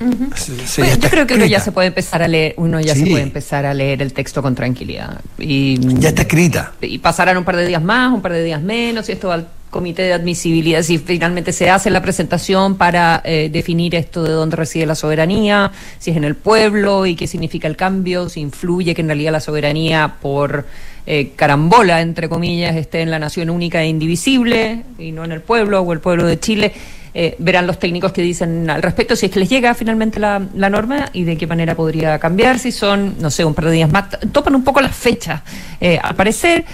yo 0.00 1.10
creo 1.10 1.26
que 1.26 1.34
uno 1.34 1.46
ya 1.46 1.60
se 1.60 1.72
puede 1.72 1.88
empezar 1.88 2.22
a 2.22 2.28
leer, 2.28 2.54
uno 2.56 2.80
ya 2.80 2.94
se 2.94 3.04
puede 3.06 3.22
empezar 3.22 3.66
a 3.66 3.74
leer 3.74 4.00
el 4.02 4.12
texto 4.12 4.42
con 4.42 4.54
tranquilidad. 4.54 5.20
Y, 5.38 5.78
ya 5.98 6.10
está 6.10 6.22
escrita. 6.22 6.72
Y 6.80 6.98
pasarán 6.98 7.36
un 7.36 7.44
par 7.44 7.56
de 7.56 7.66
días 7.66 7.82
más, 7.82 8.12
un 8.12 8.22
par 8.22 8.32
de 8.32 8.44
días 8.44 8.62
menos, 8.62 9.08
y 9.08 9.12
esto 9.12 9.28
va 9.28 9.42
comité 9.70 10.02
de 10.02 10.12
admisibilidad, 10.12 10.82
si 10.82 10.98
finalmente 10.98 11.52
se 11.52 11.70
hace 11.70 11.90
la 11.90 12.02
presentación 12.02 12.76
para 12.76 13.20
eh, 13.24 13.48
definir 13.52 13.94
esto 13.94 14.22
de 14.22 14.32
dónde 14.32 14.56
reside 14.56 14.86
la 14.86 14.94
soberanía, 14.94 15.72
si 15.98 16.10
es 16.10 16.16
en 16.16 16.24
el 16.24 16.34
pueblo 16.34 17.06
y 17.06 17.14
qué 17.14 17.26
significa 17.26 17.68
el 17.68 17.76
cambio, 17.76 18.28
si 18.28 18.40
influye 18.40 18.94
que 18.94 19.02
en 19.02 19.08
realidad 19.08 19.32
la 19.32 19.40
soberanía 19.40 20.16
por 20.20 20.66
eh, 21.06 21.32
carambola, 21.36 22.00
entre 22.00 22.28
comillas, 22.28 22.76
esté 22.76 23.00
en 23.00 23.10
la 23.10 23.18
nación 23.18 23.50
única 23.50 23.82
e 23.82 23.88
indivisible 23.88 24.84
y 24.98 25.12
no 25.12 25.24
en 25.24 25.32
el 25.32 25.40
pueblo 25.40 25.80
o 25.80 25.92
el 25.92 26.00
pueblo 26.00 26.26
de 26.26 26.38
Chile. 26.38 26.72
Eh, 27.14 27.34
verán 27.38 27.66
los 27.66 27.78
técnicos 27.78 28.12
que 28.12 28.22
dicen 28.22 28.68
al 28.68 28.82
respecto 28.82 29.16
si 29.16 29.26
es 29.26 29.32
que 29.32 29.40
les 29.40 29.48
llega 29.48 29.74
finalmente 29.74 30.20
la, 30.20 30.38
norma 30.38 31.08
y 31.12 31.24
de 31.24 31.36
qué 31.36 31.46
manera 31.46 31.74
podría 31.74 32.18
cambiar, 32.18 32.58
si 32.58 32.70
son, 32.70 33.16
no 33.18 33.30
sé, 33.30 33.44
un 33.44 33.54
par 33.54 33.64
de 33.64 33.72
días 33.72 33.90
más. 33.90 34.04
Topan 34.30 34.54
un 34.54 34.62
poco 34.62 34.80
las 34.80 34.94
fechas, 34.94 35.42
eh, 35.80 35.98
al 36.00 36.14
parecer, 36.14 36.64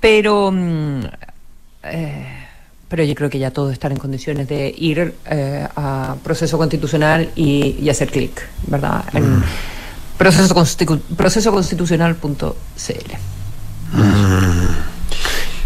pero... 0.00 0.50
Mm, 0.50 1.04
eh, 1.84 2.41
pero 2.92 3.04
yo 3.04 3.14
creo 3.14 3.30
que 3.30 3.38
ya 3.38 3.50
todos 3.50 3.72
están 3.72 3.92
en 3.92 3.96
condiciones 3.96 4.46
de 4.48 4.74
ir 4.76 5.14
a 5.24 6.14
proceso 6.22 6.58
constitucional 6.58 7.30
y, 7.34 7.88
hacer 7.88 8.10
clic, 8.10 8.46
¿verdad? 8.66 9.02
En 9.14 9.38
mm. 9.38 9.44
proceso, 10.18 10.54
procesoconstitucional.cl. 11.16 12.52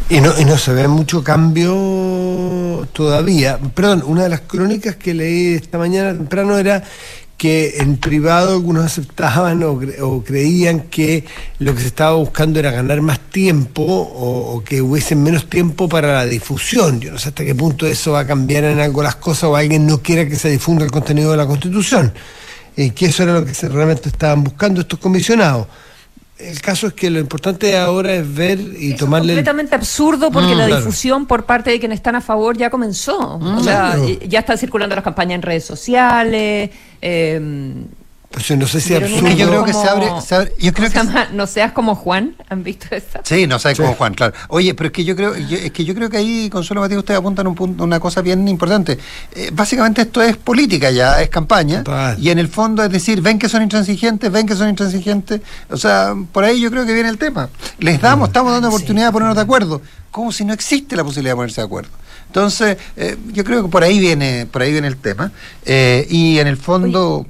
Y 0.08 0.20
no, 0.20 0.38
y 0.38 0.44
no 0.44 0.56
se 0.56 0.72
ve 0.72 0.86
mucho 0.86 1.24
cambio 1.24 2.86
todavía. 2.92 3.58
Perdón, 3.74 4.04
una 4.06 4.22
de 4.22 4.28
las 4.28 4.42
crónicas 4.42 4.94
que 4.94 5.12
leí 5.12 5.54
esta 5.54 5.78
mañana 5.78 6.12
temprano 6.12 6.56
era 6.56 6.84
que 7.36 7.74
en 7.78 7.98
privado 7.98 8.52
algunos 8.52 8.84
aceptaban 8.84 9.62
o, 9.62 10.22
creían 10.24 10.80
que 10.80 11.24
lo 11.58 11.74
que 11.74 11.82
se 11.82 11.88
estaba 11.88 12.14
buscando 12.14 12.58
era 12.58 12.70
ganar 12.70 13.02
más 13.02 13.20
tiempo 13.20 13.82
o, 13.82 14.62
que 14.64 14.80
hubiesen 14.80 15.22
menos 15.22 15.48
tiempo 15.48 15.88
para 15.88 16.14
la 16.14 16.24
difusión. 16.24 17.00
Yo 17.00 17.12
no 17.12 17.18
sé 17.18 17.28
hasta 17.28 17.44
qué 17.44 17.54
punto 17.54 17.86
eso 17.86 18.12
va 18.12 18.20
a 18.20 18.26
cambiar 18.26 18.64
en 18.64 18.80
algo 18.80 19.02
las 19.02 19.16
cosas 19.16 19.44
o 19.44 19.56
alguien 19.56 19.86
no 19.86 19.98
quiera 19.98 20.26
que 20.26 20.36
se 20.36 20.48
difunda 20.48 20.84
el 20.84 20.90
contenido 20.90 21.30
de 21.30 21.36
la 21.36 21.46
Constitución. 21.46 22.12
Y 22.74 22.90
que 22.90 23.06
eso 23.06 23.22
era 23.22 23.34
lo 23.34 23.44
que 23.44 23.52
realmente 23.68 24.08
estaban 24.08 24.42
buscando 24.42 24.80
estos 24.80 24.98
comisionados. 24.98 25.66
El 26.38 26.60
caso 26.60 26.88
es 26.88 26.92
que 26.92 27.08
lo 27.08 27.18
importante 27.18 27.78
ahora 27.78 28.14
es 28.14 28.34
ver 28.34 28.58
y 28.58 28.94
tomarle. 28.94 29.32
Es 29.32 29.38
completamente 29.38 29.74
absurdo 29.74 30.30
porque 30.30 30.54
mm, 30.54 30.58
la 30.58 30.66
difusión 30.66 31.26
por 31.26 31.46
parte 31.46 31.70
de 31.70 31.80
quienes 31.80 31.96
están 31.96 32.14
a 32.14 32.20
favor 32.20 32.58
ya 32.58 32.68
comenzó. 32.68 33.38
o 33.38 33.62
sea, 33.62 33.96
ya 34.26 34.40
están 34.40 34.58
circulando 34.58 34.94
las 34.94 35.04
campañas 35.04 35.36
en 35.36 35.42
redes 35.42 35.64
sociales. 35.64 36.70
Eh, 37.02 37.86
pues 38.36 38.50
no 38.50 38.66
sé 38.66 38.82
si 38.82 38.94
absurdo. 38.94 39.30
yo 39.30 39.48
creo 39.48 39.64
que 39.64 39.72
se 39.72 39.88
abre. 39.88 40.52
yo 40.58 40.72
creo 40.74 40.90
que... 40.90 41.00
no 41.32 41.46
seas 41.46 41.72
como 41.72 41.94
Juan, 41.94 42.36
¿han 42.50 42.62
visto 42.62 42.86
eso? 42.94 43.20
Sí, 43.24 43.46
no 43.46 43.58
seas 43.58 43.78
como 43.78 43.94
Juan, 43.94 44.12
claro. 44.12 44.34
Oye, 44.48 44.74
pero 44.74 44.88
es 44.88 44.92
que 44.92 45.04
yo 45.04 45.16
creo, 45.16 45.34
es 45.34 45.70
que 45.70 45.86
yo 45.86 45.94
creo 45.94 46.10
que 46.10 46.18
ahí, 46.18 46.50
Consuelo 46.50 46.82
Matías, 46.82 46.98
ustedes 46.98 47.18
apuntan 47.18 47.46
un 47.46 47.54
punto, 47.54 47.82
una 47.82 47.98
cosa 47.98 48.20
bien 48.20 48.46
importante. 48.46 48.98
Eh, 49.34 49.50
básicamente 49.54 50.02
esto 50.02 50.20
es 50.20 50.36
política 50.36 50.90
ya, 50.90 51.22
es 51.22 51.30
campaña. 51.30 51.82
Y 52.18 52.28
en 52.28 52.38
el 52.38 52.48
fondo 52.48 52.84
es 52.84 52.90
decir, 52.90 53.22
ven 53.22 53.38
que 53.38 53.48
son 53.48 53.62
intransigentes, 53.62 54.30
ven 54.30 54.46
que 54.46 54.54
son 54.54 54.68
intransigentes. 54.68 55.40
O 55.70 55.78
sea, 55.78 56.14
por 56.30 56.44
ahí 56.44 56.60
yo 56.60 56.70
creo 56.70 56.84
que 56.84 56.92
viene 56.92 57.08
el 57.08 57.16
tema. 57.16 57.48
Les 57.78 57.98
damos, 58.02 58.28
estamos 58.28 58.52
dando 58.52 58.68
oportunidad 58.68 59.06
de 59.06 59.12
ponernos 59.12 59.36
de 59.36 59.42
acuerdo, 59.42 59.80
como 60.10 60.30
si 60.30 60.44
no 60.44 60.52
existe 60.52 60.94
la 60.94 61.04
posibilidad 61.04 61.32
de 61.32 61.36
ponerse 61.36 61.62
de 61.62 61.64
acuerdo. 61.64 61.90
Entonces, 62.36 62.76
eh, 62.98 63.16
yo 63.32 63.44
creo 63.44 63.62
que 63.62 63.70
por 63.70 63.82
ahí 63.82 63.98
viene, 63.98 64.44
por 64.44 64.60
ahí 64.60 64.70
viene 64.70 64.88
el 64.88 64.98
tema. 64.98 65.32
Eh, 65.64 66.06
y 66.10 66.38
en 66.38 66.46
el 66.46 66.58
fondo. 66.58 67.26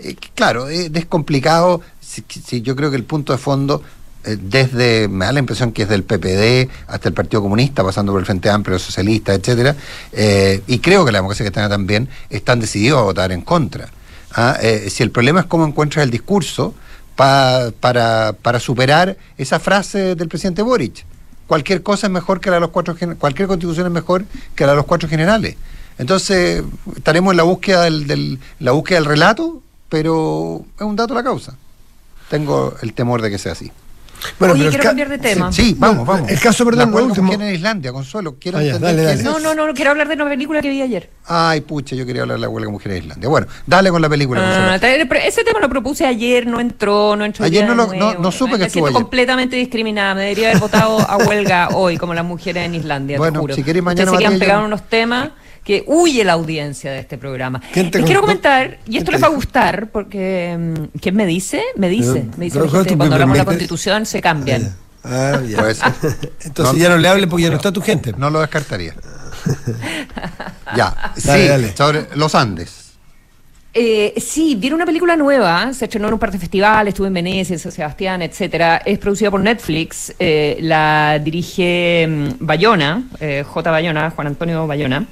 Eh, 0.00 0.16
claro, 0.34 0.68
es 0.68 1.06
complicado. 1.06 1.82
Si, 2.00 2.60
yo 2.60 2.74
creo 2.74 2.90
que 2.90 2.96
el 2.96 3.04
punto 3.04 3.32
de 3.32 3.38
fondo, 3.38 3.80
eh, 4.24 4.36
desde, 4.40 5.06
me 5.06 5.26
da 5.26 5.32
la 5.32 5.38
impresión 5.38 5.70
que 5.70 5.82
es 5.82 5.88
del 5.88 6.02
PPD 6.02 6.68
hasta 6.88 7.08
el 7.08 7.14
Partido 7.14 7.42
Comunista, 7.42 7.84
pasando 7.84 8.10
por 8.10 8.20
el 8.20 8.26
Frente 8.26 8.50
Amplio, 8.50 8.72
los 8.72 8.82
socialistas, 8.82 9.38
etcétera, 9.38 9.76
eh, 10.12 10.64
y 10.66 10.80
creo 10.80 11.04
que 11.04 11.12
la 11.12 11.18
democracia 11.18 11.44
cristiana 11.44 11.68
también, 11.68 12.08
están 12.28 12.58
decididos 12.58 12.98
a 12.98 13.02
votar 13.02 13.30
en 13.30 13.42
contra. 13.42 13.88
¿ah? 14.34 14.58
si 14.88 15.04
el 15.04 15.12
problema 15.12 15.40
es 15.40 15.46
cómo 15.46 15.64
encuentras 15.64 16.02
el 16.02 16.10
discurso 16.10 16.74
para, 17.14 17.70
para 17.80 18.58
superar 18.58 19.16
esa 19.38 19.60
frase 19.60 20.16
del 20.16 20.26
presidente 20.26 20.62
Boric. 20.62 21.04
Cualquier 21.50 21.82
cosa 21.82 22.06
es 22.06 22.12
mejor 22.12 22.38
que 22.40 22.48
la 22.48 22.58
de 22.58 22.60
los 22.60 22.70
cuatro 22.70 22.94
cualquier 23.18 23.48
constitución 23.48 23.88
es 23.88 23.92
mejor 23.92 24.24
que 24.54 24.66
la 24.66 24.70
de 24.70 24.76
los 24.76 24.86
cuatro 24.86 25.08
generales. 25.08 25.56
Entonces, 25.98 26.62
estaremos 26.94 27.32
en 27.32 27.38
la 27.38 27.42
búsqueda 27.42 27.82
del 27.82 28.38
la 28.60 28.70
búsqueda 28.70 29.00
del 29.00 29.06
relato 29.06 29.60
pero 29.88 30.64
es 30.76 30.82
un 30.82 30.94
dato 30.94 31.12
la 31.12 31.24
causa. 31.24 31.56
Tengo 32.28 32.76
el 32.82 32.94
temor 32.94 33.20
de 33.20 33.30
que 33.30 33.38
sea 33.38 33.50
así. 33.50 33.72
Bueno, 34.38 34.54
Oye, 34.54 34.68
quiero 34.68 34.84
cambiar 34.84 35.08
de 35.08 35.18
tema. 35.18 35.52
Sí, 35.52 35.74
vamos, 35.78 36.06
vamos. 36.06 36.30
El 36.30 36.40
caso, 36.40 36.64
perdón, 36.64 36.92
la 36.92 37.02
último. 37.02 37.32
en 37.32 37.54
Islandia, 37.54 37.92
Consuelo. 37.92 38.36
Quiero 38.38 38.58
ah, 38.58 38.62
dale, 38.78 39.02
dale. 39.02 39.22
No, 39.22 39.38
no, 39.38 39.54
no, 39.54 39.72
quiero 39.74 39.90
hablar 39.90 40.08
de 40.08 40.14
una 40.14 40.28
película 40.28 40.60
que 40.60 40.70
vi 40.70 40.82
ayer. 40.82 41.10
Ay, 41.26 41.60
pucha, 41.60 41.94
yo 41.96 42.06
quería 42.06 42.22
hablar 42.22 42.38
de 42.38 42.42
la 42.42 42.48
huelga 42.48 42.68
de 42.68 42.72
mujeres 42.72 42.98
en 42.98 43.04
Islandia. 43.04 43.28
Bueno, 43.28 43.46
dale 43.66 43.90
con 43.90 44.02
la 44.02 44.08
película. 44.08 44.74
Ah, 44.74 44.76
ese 44.76 45.44
tema 45.44 45.60
lo 45.60 45.68
propuse 45.68 46.06
ayer, 46.06 46.46
no 46.46 46.60
entró, 46.60 47.16
no 47.16 47.24
entró. 47.24 47.44
Ayer 47.44 47.66
no, 47.66 47.74
lo, 47.74 47.92
no, 47.94 48.14
no, 48.14 48.32
supe 48.32 48.58
que 48.58 48.64
estuvo 48.64 48.86
ayer. 48.86 48.94
completamente 48.94 49.56
discriminada. 49.56 50.14
Me 50.14 50.22
debería 50.22 50.50
haber 50.50 50.60
votado 50.60 50.98
a 50.98 51.16
huelga 51.18 51.68
hoy, 51.74 51.96
como 51.96 52.14
las 52.14 52.24
mujeres 52.24 52.66
en 52.66 52.74
Islandia. 52.74 53.18
Bueno, 53.18 53.34
te 53.34 53.38
juro. 53.40 53.54
si 53.54 53.62
quieres 53.62 53.82
mañana. 53.82 54.12
Ustedes 54.12 54.38
se 54.38 54.38
quedan 54.38 54.64
unos 54.64 54.88
temas 54.88 55.30
que 55.64 55.84
huye 55.86 56.24
la 56.24 56.32
audiencia 56.32 56.90
de 56.92 57.00
este 57.00 57.18
programa. 57.18 57.60
Les 57.74 57.90
quiero 57.90 58.20
comentar, 58.22 58.78
y 58.86 58.96
esto 58.96 59.12
les 59.12 59.22
va 59.22 59.26
a 59.26 59.30
gustar, 59.30 59.90
porque 59.90 60.56
mm, 60.58 60.98
¿quién 60.98 61.16
me 61.16 61.26
dice? 61.26 61.62
Me 61.76 61.88
dice, 61.88 62.26
me 62.36 62.46
dice 62.46 62.60
que 62.60 62.96
cuando 62.96 63.14
hablamos 63.14 63.34
de 63.34 63.38
la 63.38 63.44
constitución 63.44 64.06
se 64.06 64.20
cambian. 64.20 64.74
Ah, 65.04 65.40
ya. 65.46 65.72
Entonces 66.44 66.78
ya 66.78 66.88
no 66.90 66.98
le 66.98 67.08
hable 67.08 67.26
porque 67.26 67.44
ya 67.44 67.50
no 67.50 67.56
está 67.56 67.72
tu 67.72 67.80
gente. 67.80 68.12
No 68.16 68.30
lo 68.30 68.40
descartaría. 68.40 68.94
ya, 70.76 71.12
sí, 71.16 71.30
sobre 71.74 72.08
los 72.14 72.34
Andes. 72.34 72.80
Eh, 73.72 74.14
sí, 74.16 74.56
viene 74.56 74.74
una 74.74 74.84
película 74.84 75.14
nueva, 75.16 75.72
se 75.72 75.84
estrenó 75.84 76.08
en 76.08 76.14
un 76.14 76.18
par 76.18 76.32
de 76.32 76.38
festivales, 76.38 76.92
estuve 76.92 77.06
en 77.06 77.14
Venecia, 77.14 77.54
en 77.54 77.60
San 77.60 77.70
Sebastián, 77.70 78.20
etcétera. 78.20 78.78
Es 78.78 78.98
producida 78.98 79.30
por 79.30 79.40
Netflix, 79.40 80.12
eh, 80.18 80.58
la 80.60 81.20
dirige 81.22 82.06
mm, 82.08 82.28
Bayona, 82.40 83.04
eh, 83.20 83.44
J. 83.46 83.70
Bayona, 83.70 84.10
Juan 84.10 84.26
Antonio 84.26 84.66
Bayona. 84.66 85.06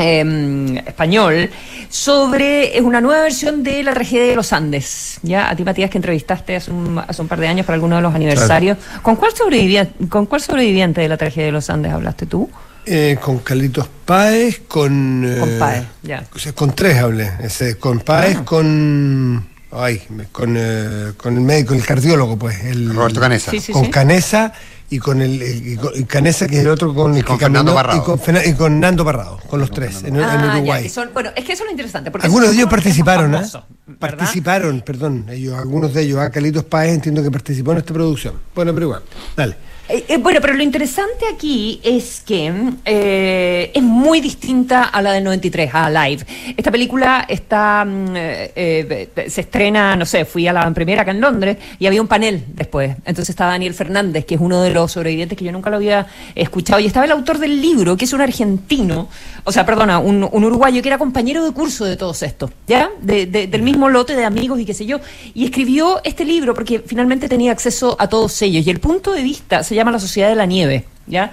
Em, 0.00 0.76
español 0.78 1.50
sobre 1.88 2.78
es 2.78 2.82
una 2.82 3.00
nueva 3.00 3.22
versión 3.22 3.64
de 3.64 3.82
la 3.82 3.92
tragedia 3.92 4.26
de 4.26 4.36
los 4.36 4.52
Andes. 4.52 5.18
Ya 5.22 5.50
a 5.50 5.56
ti 5.56 5.64
Matías 5.64 5.90
que 5.90 5.98
entrevistaste 5.98 6.54
hace 6.54 6.70
un, 6.70 7.02
hace 7.04 7.20
un 7.20 7.26
par 7.26 7.40
de 7.40 7.48
años 7.48 7.66
para 7.66 7.74
alguno 7.74 7.96
de 7.96 8.02
los 8.02 8.14
aniversarios. 8.14 8.78
¿Con 9.02 9.16
cuál 9.16 9.34
sobreviviente, 9.34 10.06
con 10.08 10.26
cuál 10.26 10.40
sobreviviente 10.40 11.00
de 11.00 11.08
la 11.08 11.16
tragedia 11.16 11.46
de 11.46 11.52
los 11.52 11.68
Andes 11.68 11.92
hablaste 11.92 12.26
tú? 12.26 12.48
Eh, 12.86 13.18
con 13.20 13.40
Carlitos 13.40 13.88
Páez, 14.04 14.60
con 14.68 15.36
con 15.36 15.58
Páez, 15.58 15.84
ya. 16.04 16.24
O 16.32 16.38
sea, 16.38 16.52
con 16.52 16.76
tres 16.76 16.96
hablé, 16.98 17.32
ese, 17.42 17.76
con 17.76 17.98
Páez, 17.98 18.36
ah. 18.38 18.44
con 18.44 19.48
Ay, 19.70 20.00
con, 20.32 20.54
eh, 20.56 21.12
con 21.16 21.34
el 21.36 21.42
médico, 21.42 21.74
el 21.74 21.84
cardiólogo, 21.84 22.38
pues. 22.38 22.64
El, 22.64 22.94
Roberto 22.94 23.20
Canesa. 23.20 23.50
Sí, 23.50 23.60
sí, 23.60 23.72
con 23.72 23.84
sí. 23.86 23.90
Canesa 23.90 24.54
y 24.90 24.98
con 24.98 25.20
el, 25.20 25.42
y 25.42 25.76
con- 25.76 25.92
y 25.94 26.04
Canesa, 26.04 26.46
que 26.46 26.56
es 26.56 26.60
el 26.62 26.68
otro 26.70 26.94
con 26.94 27.14
el 27.14 27.24
con 27.24 27.36
que 27.36 27.44
caminó. 27.44 27.74
Y 27.94 28.00
con, 28.00 28.18
Fena- 28.18 28.44
y 28.46 28.54
con 28.54 28.80
Nando 28.80 29.04
Parrado, 29.04 29.38
con 29.48 29.60
los 29.60 29.70
tres, 29.70 30.02
en, 30.04 30.18
Ah, 30.18 30.52
Uruguay. 30.56 30.88
son- 30.88 31.10
bueno, 31.12 31.30
es 31.36 31.44
que 31.44 31.52
eso 31.52 31.62
es 31.64 31.66
lo 31.66 31.72
interesante. 31.72 32.10
Porque 32.10 32.26
Algunos 32.26 32.50
de 32.50 32.56
ellos 32.56 32.70
participaron, 32.70 33.30
¿eh? 33.34 33.36
famosos, 33.38 33.64
¿verdad? 33.86 34.18
Participaron, 34.18 34.80
perdón, 34.80 35.26
ellos, 35.30 35.54
algunos 35.58 35.92
de 35.92 36.02
ellos. 36.02 36.18
Ah, 36.20 36.30
Carlitos 36.30 36.64
Páez 36.64 36.94
entiendo 36.94 37.22
que 37.22 37.30
participó 37.30 37.72
en 37.72 37.78
esta 37.78 37.92
producción. 37.92 38.34
Bueno, 38.54 38.72
pero 38.72 38.86
igual, 38.86 39.02
dale. 39.36 39.56
Eh, 39.90 40.04
eh, 40.06 40.16
bueno, 40.18 40.38
pero 40.42 40.52
lo 40.52 40.62
interesante 40.62 41.24
aquí 41.32 41.80
es 41.82 42.20
que 42.20 42.52
eh, 42.84 43.70
es 43.74 43.82
muy 43.82 44.20
distinta 44.20 44.84
a 44.84 45.00
la 45.00 45.12
del 45.12 45.24
93, 45.24 45.70
a 45.72 45.88
Live. 45.88 46.26
Esta 46.56 46.70
película 46.70 47.24
está 47.26 47.86
mm, 47.86 48.14
se 48.14 49.40
estrena, 49.40 49.96
no 49.96 50.04
sé, 50.04 50.26
fui 50.26 50.46
a 50.46 50.52
la 50.52 50.70
primera 50.74 51.02
acá 51.02 51.12
en 51.12 51.22
Londres 51.22 51.56
y 51.78 51.86
había 51.86 52.02
un 52.02 52.08
panel 52.08 52.44
después. 52.48 52.96
Entonces 52.98 53.30
estaba 53.30 53.52
Daniel 53.52 53.72
Fernández, 53.72 54.26
que 54.26 54.34
es 54.34 54.40
uno 54.42 54.60
de 54.60 54.70
los 54.74 54.92
sobrevivientes 54.92 55.38
que 55.38 55.44
yo 55.46 55.52
nunca 55.52 55.70
lo 55.70 55.76
había 55.76 56.06
escuchado, 56.34 56.80
y 56.80 56.86
estaba 56.86 57.06
el 57.06 57.12
autor 57.12 57.38
del 57.38 57.60
libro, 57.62 57.96
que 57.96 58.04
es 58.04 58.12
un 58.12 58.20
argentino, 58.20 59.08
o 59.44 59.52
sea, 59.52 59.64
perdona, 59.64 60.00
un, 60.00 60.22
uruguayo 60.22 60.82
que 60.82 60.88
era 60.88 60.98
compañero 60.98 61.42
de 61.44 61.52
curso 61.52 61.86
de 61.86 61.96
todos 61.96 62.22
estos, 62.22 62.50
¿ya? 62.66 62.90
De- 63.00 63.26
del 63.26 63.62
mismo 63.62 63.88
lote 63.88 64.14
de 64.14 64.24
amigos 64.26 64.60
y 64.60 64.66
qué 64.66 64.74
sé 64.74 64.84
yo. 64.84 65.00
Y 65.32 65.46
escribió 65.46 66.00
este 66.04 66.26
libro 66.26 66.52
porque 66.52 66.82
finalmente 66.84 67.26
tenía 67.28 67.52
acceso 67.52 67.96
a 67.98 68.08
todos 68.08 68.42
ellos. 68.42 68.66
Y 68.66 68.70
el 68.70 68.80
punto 68.80 69.12
de 69.12 69.22
vista 69.22 69.62
se 69.62 69.77
llama 69.78 69.92
La 69.92 69.98
Sociedad 69.98 70.28
de 70.28 70.34
la 70.34 70.44
Nieve, 70.46 70.84
¿ya? 71.06 71.32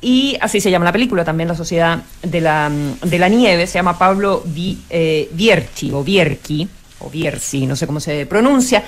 Y 0.00 0.36
así 0.40 0.60
se 0.60 0.70
llama 0.70 0.84
la 0.84 0.92
película 0.92 1.24
también, 1.24 1.48
La 1.48 1.54
Sociedad 1.54 2.02
de 2.22 2.40
la, 2.42 2.70
de 3.02 3.18
la 3.18 3.28
Nieve. 3.28 3.66
Se 3.66 3.74
llama 3.78 3.98
Pablo 3.98 4.42
Vi- 4.44 4.78
eh, 4.90 5.30
o 5.30 6.04
Vierchi, 6.04 6.68
o 7.00 7.10
Vierci, 7.10 7.66
no 7.66 7.74
sé 7.74 7.86
cómo 7.86 8.00
se 8.00 8.26
pronuncia. 8.26 8.84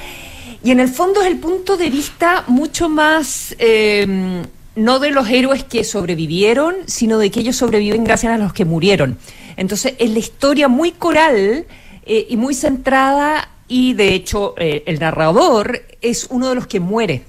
Y 0.62 0.70
en 0.72 0.80
el 0.80 0.88
fondo 0.88 1.22
es 1.22 1.26
el 1.28 1.38
punto 1.38 1.76
de 1.76 1.88
vista 1.88 2.44
mucho 2.48 2.88
más, 2.88 3.54
eh, 3.58 4.42
no 4.74 4.98
de 4.98 5.10
los 5.10 5.28
héroes 5.30 5.64
que 5.64 5.84
sobrevivieron, 5.84 6.74
sino 6.86 7.18
de 7.18 7.30
que 7.30 7.40
ellos 7.40 7.56
sobreviven 7.56 8.04
gracias 8.04 8.32
a 8.32 8.38
los 8.38 8.52
que 8.52 8.64
murieron. 8.66 9.16
Entonces 9.56 9.94
es 9.98 10.10
la 10.10 10.18
historia 10.18 10.68
muy 10.68 10.92
coral 10.92 11.64
eh, 12.04 12.26
y 12.28 12.36
muy 12.36 12.54
centrada 12.54 13.48
y 13.68 13.94
de 13.94 14.14
hecho 14.14 14.54
eh, 14.58 14.82
el 14.86 14.98
narrador 14.98 15.82
es 16.02 16.26
uno 16.28 16.48
de 16.50 16.54
los 16.56 16.66
que 16.66 16.78
muere. 16.80 17.22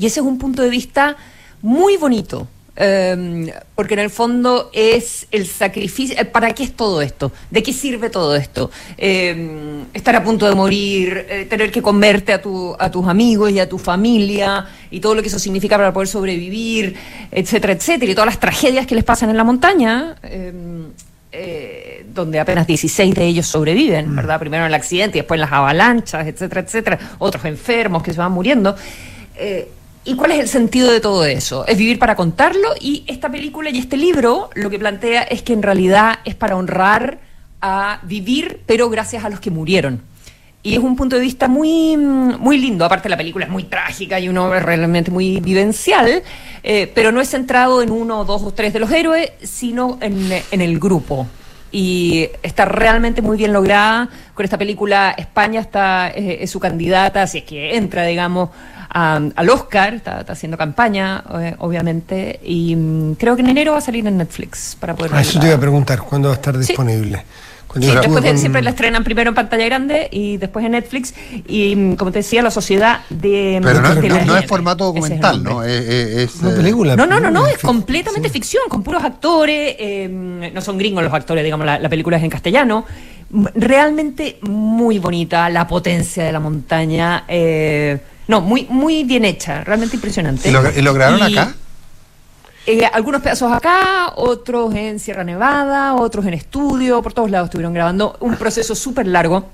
Y 0.00 0.06
ese 0.06 0.20
es 0.20 0.26
un 0.26 0.38
punto 0.38 0.62
de 0.62 0.70
vista 0.70 1.14
muy 1.60 1.98
bonito, 1.98 2.48
eh, 2.74 3.52
porque 3.74 3.92
en 3.92 4.00
el 4.00 4.08
fondo 4.08 4.70
es 4.72 5.26
el 5.30 5.46
sacrificio. 5.46 6.16
eh, 6.18 6.24
¿Para 6.24 6.52
qué 6.54 6.62
es 6.62 6.72
todo 6.74 7.02
esto? 7.02 7.30
¿De 7.50 7.62
qué 7.62 7.74
sirve 7.74 8.08
todo 8.08 8.34
esto? 8.34 8.70
Eh, 8.96 9.82
estar 9.92 10.16
a 10.16 10.24
punto 10.24 10.48
de 10.48 10.54
morir, 10.54 11.26
eh, 11.28 11.46
tener 11.50 11.70
que 11.70 11.82
comerte 11.82 12.32
a, 12.32 12.40
tu, 12.40 12.74
a 12.78 12.90
tus 12.90 13.06
amigos 13.06 13.50
y 13.50 13.60
a 13.60 13.68
tu 13.68 13.76
familia, 13.76 14.66
y 14.90 15.00
todo 15.00 15.14
lo 15.14 15.20
que 15.20 15.28
eso 15.28 15.38
significa 15.38 15.76
para 15.76 15.92
poder 15.92 16.08
sobrevivir, 16.08 16.96
etcétera, 17.30 17.74
etcétera, 17.74 18.10
y 18.10 18.14
todas 18.14 18.26
las 18.32 18.40
tragedias 18.40 18.86
que 18.86 18.94
les 18.94 19.04
pasan 19.04 19.28
en 19.28 19.36
la 19.36 19.44
montaña. 19.44 20.16
eh, 20.22 20.52
eh, 21.32 22.04
donde 22.12 22.40
apenas 22.40 22.66
16 22.66 23.14
de 23.14 23.24
ellos 23.24 23.46
sobreviven, 23.46 24.16
¿verdad? 24.16 24.40
Primero 24.40 24.64
en 24.64 24.68
el 24.68 24.74
accidente 24.74 25.18
y 25.18 25.20
después 25.20 25.36
en 25.36 25.42
las 25.42 25.52
avalanchas, 25.52 26.26
etcétera, 26.26 26.62
etcétera. 26.62 26.98
Otros 27.20 27.44
enfermos 27.44 28.02
que 28.02 28.12
se 28.12 28.18
van 28.18 28.32
muriendo. 28.32 28.74
Eh, 29.36 29.68
¿Y 30.04 30.14
cuál 30.14 30.32
es 30.32 30.40
el 30.40 30.48
sentido 30.48 30.90
de 30.90 31.00
todo 31.00 31.24
eso? 31.24 31.66
Es 31.66 31.76
vivir 31.76 31.98
para 31.98 32.16
contarlo 32.16 32.70
y 32.80 33.04
esta 33.06 33.30
película 33.30 33.68
y 33.68 33.78
este 33.78 33.98
libro 33.98 34.48
lo 34.54 34.70
que 34.70 34.78
plantea 34.78 35.22
es 35.22 35.42
que 35.42 35.52
en 35.52 35.62
realidad 35.62 36.20
es 36.24 36.34
para 36.34 36.56
honrar 36.56 37.18
a 37.60 38.00
vivir, 38.04 38.62
pero 38.66 38.88
gracias 38.88 39.24
a 39.24 39.28
los 39.28 39.40
que 39.40 39.50
murieron. 39.50 40.00
Y 40.62 40.74
es 40.74 40.78
un 40.78 40.96
punto 40.96 41.16
de 41.16 41.22
vista 41.22 41.48
muy, 41.48 41.96
muy 41.96 42.58
lindo. 42.58 42.84
Aparte, 42.84 43.08
la 43.08 43.16
película 43.16 43.46
es 43.46 43.50
muy 43.50 43.64
trágica 43.64 44.20
y 44.20 44.28
uno 44.28 44.54
es 44.54 44.62
realmente 44.62 45.10
muy 45.10 45.40
vivencial, 45.40 46.22
eh, 46.62 46.90
pero 46.94 47.12
no 47.12 47.20
es 47.20 47.30
centrado 47.30 47.82
en 47.82 47.90
uno, 47.90 48.24
dos 48.24 48.42
o 48.42 48.52
tres 48.52 48.72
de 48.72 48.80
los 48.80 48.90
héroes, 48.90 49.32
sino 49.42 49.98
en, 50.02 50.30
en 50.50 50.60
el 50.60 50.78
grupo. 50.78 51.26
Y 51.72 52.28
está 52.42 52.66
realmente 52.66 53.22
muy 53.22 53.38
bien 53.38 53.52
lograda. 53.52 54.08
Con 54.34 54.44
esta 54.44 54.58
película, 54.58 55.14
España 55.16 55.60
está 55.60 56.10
eh, 56.10 56.38
es 56.42 56.50
su 56.50 56.60
candidata, 56.60 57.26
si 57.26 57.38
es 57.38 57.44
que 57.44 57.76
entra, 57.76 58.04
digamos, 58.04 58.50
a- 58.90 59.20
al 59.34 59.50
Oscar. 59.50 59.94
Está, 59.94 60.20
está 60.20 60.32
haciendo 60.34 60.58
campaña, 60.58 61.22
eh, 61.40 61.54
obviamente. 61.58 62.40
Y 62.44 62.74
mm, 62.76 63.14
creo 63.14 63.36
que 63.36 63.42
en 63.42 63.48
enero 63.50 63.72
va 63.72 63.78
a 63.78 63.82
salir 63.82 64.06
en 64.06 64.16
Netflix 64.18 64.76
para 64.78 64.94
poder 64.94 65.12
Ah, 65.14 65.20
eso 65.20 65.38
te 65.40 65.46
iba 65.46 65.56
a 65.56 65.60
preguntar, 65.60 66.00
¿cuándo 66.00 66.28
va 66.28 66.34
a 66.34 66.36
estar 66.36 66.56
disponible? 66.58 67.24
Sí, 67.72 67.86
después 67.86 68.24
de- 68.24 68.36
siempre 68.36 68.62
la 68.62 68.70
estrenan 68.70 69.04
primero 69.04 69.28
en 69.28 69.34
pantalla 69.36 69.64
grande 69.64 70.08
y 70.10 70.38
después 70.38 70.64
en 70.66 70.72
Netflix. 70.72 71.14
Y 71.46 71.76
mm, 71.76 71.94
como 71.94 72.10
te 72.10 72.18
decía, 72.18 72.42
la 72.42 72.50
sociedad 72.50 73.02
de. 73.10 73.60
Pero 73.62 73.80
no, 73.80 73.94
de 73.94 74.08
no- 74.08 74.24
no 74.24 74.36
es 74.36 74.46
formato 74.46 74.88
es 74.88 74.94
documental. 74.94 75.44
¿no? 75.44 75.62
Es, 75.62 75.80
es- 75.88 76.36
Una 76.40 76.50
eh, 76.50 76.56
película. 76.56 76.96
No, 76.96 77.06
no, 77.06 77.20
no, 77.20 77.30
no, 77.30 77.46
es 77.46 77.60
Sí. 77.60 77.66
completamente 77.68 78.28
ficción, 78.28 78.64
con 78.68 78.82
puros 78.82 79.04
actores, 79.04 79.76
eh, 79.78 80.08
no 80.52 80.60
son 80.60 80.78
gringos 80.78 81.04
los 81.04 81.12
actores, 81.14 81.44
digamos, 81.44 81.64
la, 81.64 81.78
la 81.78 81.88
película 81.88 82.16
es 82.16 82.24
en 82.24 82.30
castellano. 82.30 82.84
Realmente 83.54 84.38
muy 84.42 84.98
bonita, 84.98 85.48
la 85.48 85.68
potencia 85.68 86.24
de 86.24 86.32
la 86.32 86.40
montaña, 86.40 87.24
eh, 87.28 87.98
no, 88.30 88.40
muy, 88.40 88.66
muy 88.70 89.04
bien 89.04 89.24
hecha, 89.24 89.64
realmente 89.64 89.96
impresionante. 89.96 90.48
¿Y 90.48 90.52
lo, 90.52 90.70
y 90.70 90.80
lo 90.82 90.94
grabaron 90.94 91.28
Y, 91.28 91.36
acá? 91.36 91.54
eh, 92.66 92.84
algunos 92.92 93.20
pedazos 93.22 93.52
acá, 93.52 94.12
otros 94.16 94.74
en 94.74 94.98
Sierra 95.00 95.24
Nevada, 95.24 95.94
otros 95.96 96.24
en 96.26 96.34
estudio, 96.34 97.02
por 97.02 97.12
todos 97.12 97.30
lados 97.30 97.48
estuvieron 97.48 97.74
grabando 97.74 98.16
un 98.20 98.36
proceso 98.36 98.74
súper 98.74 99.06
largo. 99.08 99.48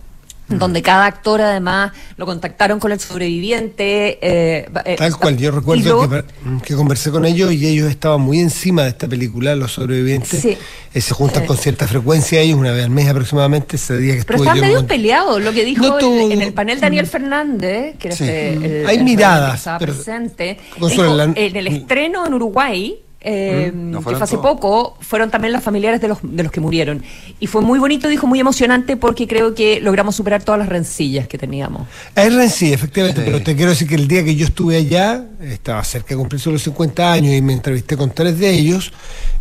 Donde 0.49 0.81
cada 0.81 1.07
actor 1.07 1.41
además 1.41 1.91
lo 2.17 2.25
contactaron 2.25 2.79
con 2.79 2.93
el 2.93 3.01
sobreviviente. 3.01 4.19
eh, 4.23 4.69
eh, 4.85 4.95
Tal 4.97 5.17
cual, 5.17 5.37
yo 5.37 5.51
recuerdo 5.51 5.83
luego- 6.07 6.09
que, 6.09 6.25
que 6.65 6.75
conversé 6.75 7.11
con 7.11 7.25
ellos 7.25 7.53
y 7.53 7.67
ellos 7.67 7.91
estaban 7.91 8.21
muy 8.21 8.39
encima 8.39 8.85
de 8.85 8.91
esta 8.91 9.09
película, 9.09 9.57
los 9.57 9.73
sobrevivientes. 9.73 10.41
Sí. 10.41 10.57
Eh, 10.95 11.01
se 11.01 11.15
juntan 11.15 11.47
con 11.47 11.57
cierta 11.57 11.87
frecuencia 11.89 12.41
ellos, 12.41 12.59
una 12.59 12.71
vez 12.73 12.85
al 12.85 12.91
mes 12.91 13.09
aproximadamente, 13.09 13.77
ese 13.77 13.97
día 13.99 14.15
que 14.17 14.23
Pero 14.25 14.45
yo 14.45 14.55
medio 14.55 14.77
con- 14.79 14.87
peleados, 14.87 15.43
lo 15.43 15.53
que 15.53 15.65
dijo 15.65 15.85
No 15.87 15.95
el- 15.95 16.01
todo- 16.01 16.31
en 16.31 16.41
el 16.43 16.53
panel 16.53 16.81
Daniel 16.81 17.07
Fernández, 17.07 17.97
que 17.99 18.09
era 18.09 18.15
este, 18.15 18.53
el, 18.83 18.87
Hay 18.87 18.97
el 18.99 19.05
miradas, 19.05 19.51
que 19.53 19.57
estaba 19.59 19.79
pero- 19.79 19.95
presente. 19.95 20.59
Dijo, 20.81 21.03
la- 21.15 21.25
en 21.25 21.57
el 21.57 21.67
estreno 21.67 22.25
en 22.27 22.35
Uruguay, 22.35 22.97
eh, 23.21 23.73
Mm, 23.75 23.91
no 23.91 23.99
que 23.99 24.05
fue 24.05 24.15
hace 24.15 24.37
todos. 24.37 24.47
poco, 24.61 24.97
fueron 25.01 25.31
también 25.31 25.53
los 25.53 25.63
familiares 25.63 26.01
de 26.01 26.09
los, 26.09 26.19
de 26.23 26.43
los 26.43 26.53
que 26.53 26.61
murieron. 26.61 27.03
Y 27.41 27.47
fue 27.49 27.61
muy 27.63 27.79
bonito, 27.79 28.09
dijo, 28.09 28.27
muy 28.27 28.39
emocionante, 28.39 28.97
porque 28.97 29.27
creo 29.27 29.55
que 29.55 29.81
logramos 29.81 30.15
superar 30.15 30.43
todas 30.45 30.59
las 30.61 30.69
rencillas 30.69 31.27
que 31.27 31.37
teníamos. 31.39 31.89
Es 32.15 32.55
sí, 32.55 32.73
efectivamente, 32.73 33.21
Sí. 33.23 33.27
pero 33.27 33.43
te 33.43 33.57
quiero 33.57 33.71
decir 33.71 33.89
que 33.89 33.97
el 33.97 34.07
día 34.07 34.23
que 34.25 34.37
yo 34.37 34.47
estuve 34.47 34.77
allá, 34.77 35.25
estaba 35.41 35.83
cerca 35.83 36.11
de 36.11 36.17
cumplirse 36.17 36.51
los 36.51 36.63
50 36.63 37.13
años 37.13 37.35
y 37.35 37.43
me 37.43 37.53
entrevisté 37.53 37.97
con 37.97 38.11
tres 38.11 38.39
de 38.39 38.51
ellos, 38.51 38.93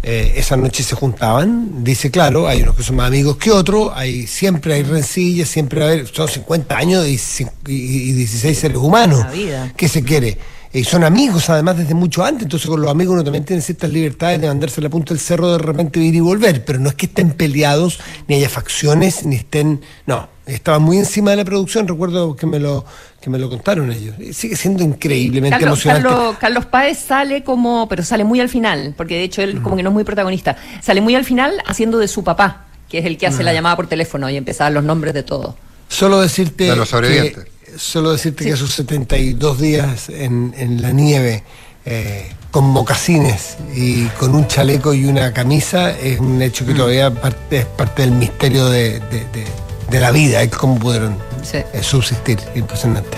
eh, 0.02 0.34
esa 0.38 0.56
noche 0.58 0.82
se 0.84 0.96
juntaban, 0.96 1.84
dice, 1.84 2.10
claro, 2.12 2.48
hay 2.48 2.62
unos 2.64 2.76
que 2.76 2.84
son 2.84 2.96
más 2.96 3.08
amigos 3.08 3.38
que 3.38 3.52
otros, 3.52 3.92
hay, 3.96 4.26
siempre 4.28 4.74
hay 4.76 4.84
rencillas, 4.84 5.50
siempre 5.50 5.84
hay, 5.86 6.06
son 6.12 6.28
50 6.28 6.78
años 6.78 7.08
y, 7.08 7.16
cin- 7.18 7.52
y- 7.68 8.10
y 8.10 8.12
16 8.14 8.58
seres 8.58 8.78
humanos, 8.78 9.20
La 9.20 9.32
vida. 9.32 9.74
que 9.76 9.88
se 9.88 10.04
quiere. 10.04 10.38
Y 10.76 10.84
son 10.84 11.06
amigos 11.06 11.50
además 11.50 11.78
desde 11.78 11.94
mucho 11.94 12.26
antes, 12.26 12.44
entonces 12.44 12.70
con 12.70 12.82
los 12.82 12.92
amigos 12.92 13.14
uno 13.14 13.24
también 13.24 13.46
tiene 13.46 13.62
ciertas 13.62 13.90
libertades 13.90 14.42
de 14.42 14.48
mandarse 14.48 14.82
a 14.82 14.84
la 14.84 14.90
punta 14.90 15.14
del 15.14 15.22
cerro 15.22 15.54
de 15.54 15.58
repente 15.58 16.02
ir 16.02 16.14
y 16.14 16.20
volver, 16.20 16.66
pero 16.66 16.80
no 16.80 16.90
es 16.90 16.96
que 16.96 17.06
estén 17.06 17.32
peleados, 17.32 18.02
ni 18.28 18.36
haya 18.36 18.50
facciones, 18.50 19.26
ni 19.26 19.38
estén... 19.38 19.80
No, 20.06 20.28
estaban 20.46 20.82
muy 20.82 20.98
encima 20.98 21.32
de 21.32 21.38
la 21.38 21.46
producción, 21.46 21.88
recuerdo 21.88 22.36
que 22.36 22.46
me 22.46 22.60
lo, 22.60 22.84
que 23.22 23.30
me 23.30 23.40
lo 23.40 23.50
contaron 23.50 23.90
ellos. 23.90 24.16
Sigue 24.34 24.58
siendo 24.58 24.84
increíblemente 24.84 25.58
Carlos, 25.58 25.86
emocionante. 25.86 26.10
Carlos, 26.10 26.36
Carlos 26.42 26.66
Páez 26.66 26.98
sale 27.00 27.46
como, 27.46 27.88
pero 27.88 28.04
sale 28.04 28.26
muy 28.26 28.42
al 28.42 28.50
final, 28.50 28.94
porque 28.98 29.16
de 29.16 29.24
hecho 29.24 29.44
él 29.44 29.62
como 29.62 29.78
que 29.78 29.84
no 29.84 29.92
es 29.92 29.94
muy 29.94 30.04
protagonista, 30.04 30.58
sale 30.82 31.00
muy 31.00 31.16
al 31.16 31.24
final 31.24 31.54
haciendo 31.68 32.00
de 32.00 32.10
su 32.10 32.26
papá, 32.26 32.66
que 32.90 32.98
es 32.98 33.06
el 33.06 33.18
que 33.18 33.28
hace 33.28 33.44
la 33.44 33.54
llamada 33.54 33.78
por 33.78 33.88
teléfono 33.88 34.30
y 34.30 34.36
empiezan 34.36 34.74
los 34.74 34.84
nombres 34.84 35.14
de 35.14 35.24
todo. 35.24 35.56
Solo 35.88 36.20
decirte 36.20 36.66
De 36.66 36.76
los 36.76 36.90
sobrevivientes. 36.90 37.46
que, 37.46 37.55
solo 37.78 38.12
decirte 38.12 38.46
que 38.46 38.52
esos 38.52 38.74
72 38.74 39.60
días 39.60 40.10
en, 40.10 40.54
en 40.58 40.82
la 40.82 40.92
nieve 40.92 41.44
eh, 41.86 42.32
con 42.52 42.64
mocasines 42.66 43.58
y 43.76 44.06
con 44.20 44.34
un 44.34 44.48
chaleco 44.48 44.94
y 44.94 45.06
una 45.06 45.34
camisa 45.34 45.92
es 45.92 46.20
un 46.20 46.42
hecho 46.42 46.66
que 46.66 46.74
Mm. 46.74 46.78
todavía 46.78 47.10
parte, 47.14 47.58
es 47.60 47.66
parte 47.66 48.02
del 48.04 48.12
misterio 48.12 48.66
de, 48.70 49.00
de- 49.00 49.26
de- 49.34 49.66
de 49.90 50.00
la 50.00 50.10
vida 50.12 50.44
y 50.44 50.48
cómo 50.48 50.80
pudieron 50.80 51.16
Sí. 51.44 51.58
eh, 51.58 51.84
subsistir. 51.84 52.40
Impresionante. 52.56 53.18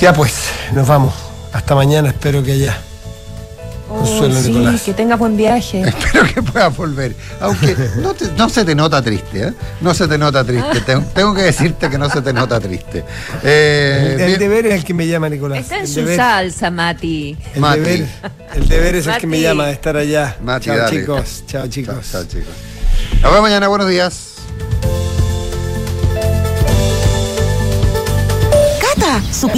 Ya 0.00 0.12
pues, 0.12 0.34
nos 0.72 0.88
vamos. 0.88 1.14
Hasta 1.52 1.74
mañana, 1.76 2.08
espero 2.08 2.42
que 2.42 2.52
haya. 2.52 2.82
Oh, 3.94 4.06
sí, 4.06 4.48
Nicolás. 4.50 4.82
que 4.82 4.94
tengas 4.94 5.18
buen 5.18 5.36
viaje. 5.36 5.82
Espero 5.86 6.24
que 6.32 6.42
puedas 6.42 6.74
volver. 6.76 7.14
Aunque 7.40 7.76
no, 7.98 8.14
te- 8.14 8.30
no 8.36 8.48
se 8.48 8.64
te 8.64 8.74
nota 8.74 9.02
triste, 9.02 9.48
¿eh? 9.48 9.52
No 9.80 9.92
se 9.94 10.08
te 10.08 10.16
nota 10.18 10.42
triste. 10.44 10.80
Tengo, 10.80 11.04
tengo 11.14 11.34
que 11.34 11.42
decirte 11.42 11.90
que 11.90 11.98
no 11.98 12.08
se 12.10 12.22
te 12.22 12.32
nota 12.32 12.58
triste. 12.58 13.04
Eh, 13.42 14.16
El, 14.18 14.38
deber 14.38 14.66
es 14.66 14.74
el 14.74 14.84
que 14.84 14.94
me 14.94 15.06
llama, 15.06 15.28
Nicolás. 15.28 15.58
Está 15.60 15.76
en 15.76 15.82
El 15.82 15.88
su 15.88 16.00
deber- 16.00 16.16
salsa, 16.16 16.70
Mati. 16.70 17.36
El 17.54 17.60
Mati. 17.60 17.80
deber, 17.80 18.06
el 18.54 18.68
deber 18.68 18.94
es 18.96 19.06
el 19.06 19.16
que 19.18 19.26
me 19.26 19.40
llama 19.40 19.66
de 19.66 19.72
estar 19.72 19.96
allá. 19.96 20.36
Mati, 20.42 20.66
chao 20.66 20.90
chicos, 20.90 21.44
chao 21.46 21.66
chicos. 21.68 21.94
Chao, 22.10 22.22
chao, 22.22 22.24
chicos. 22.24 22.54
Nos 23.22 23.30
vemos 23.30 23.42
mañana. 23.42 23.68
Buenos 23.68 23.88
días. 23.88 24.28
Papá, 28.94 29.22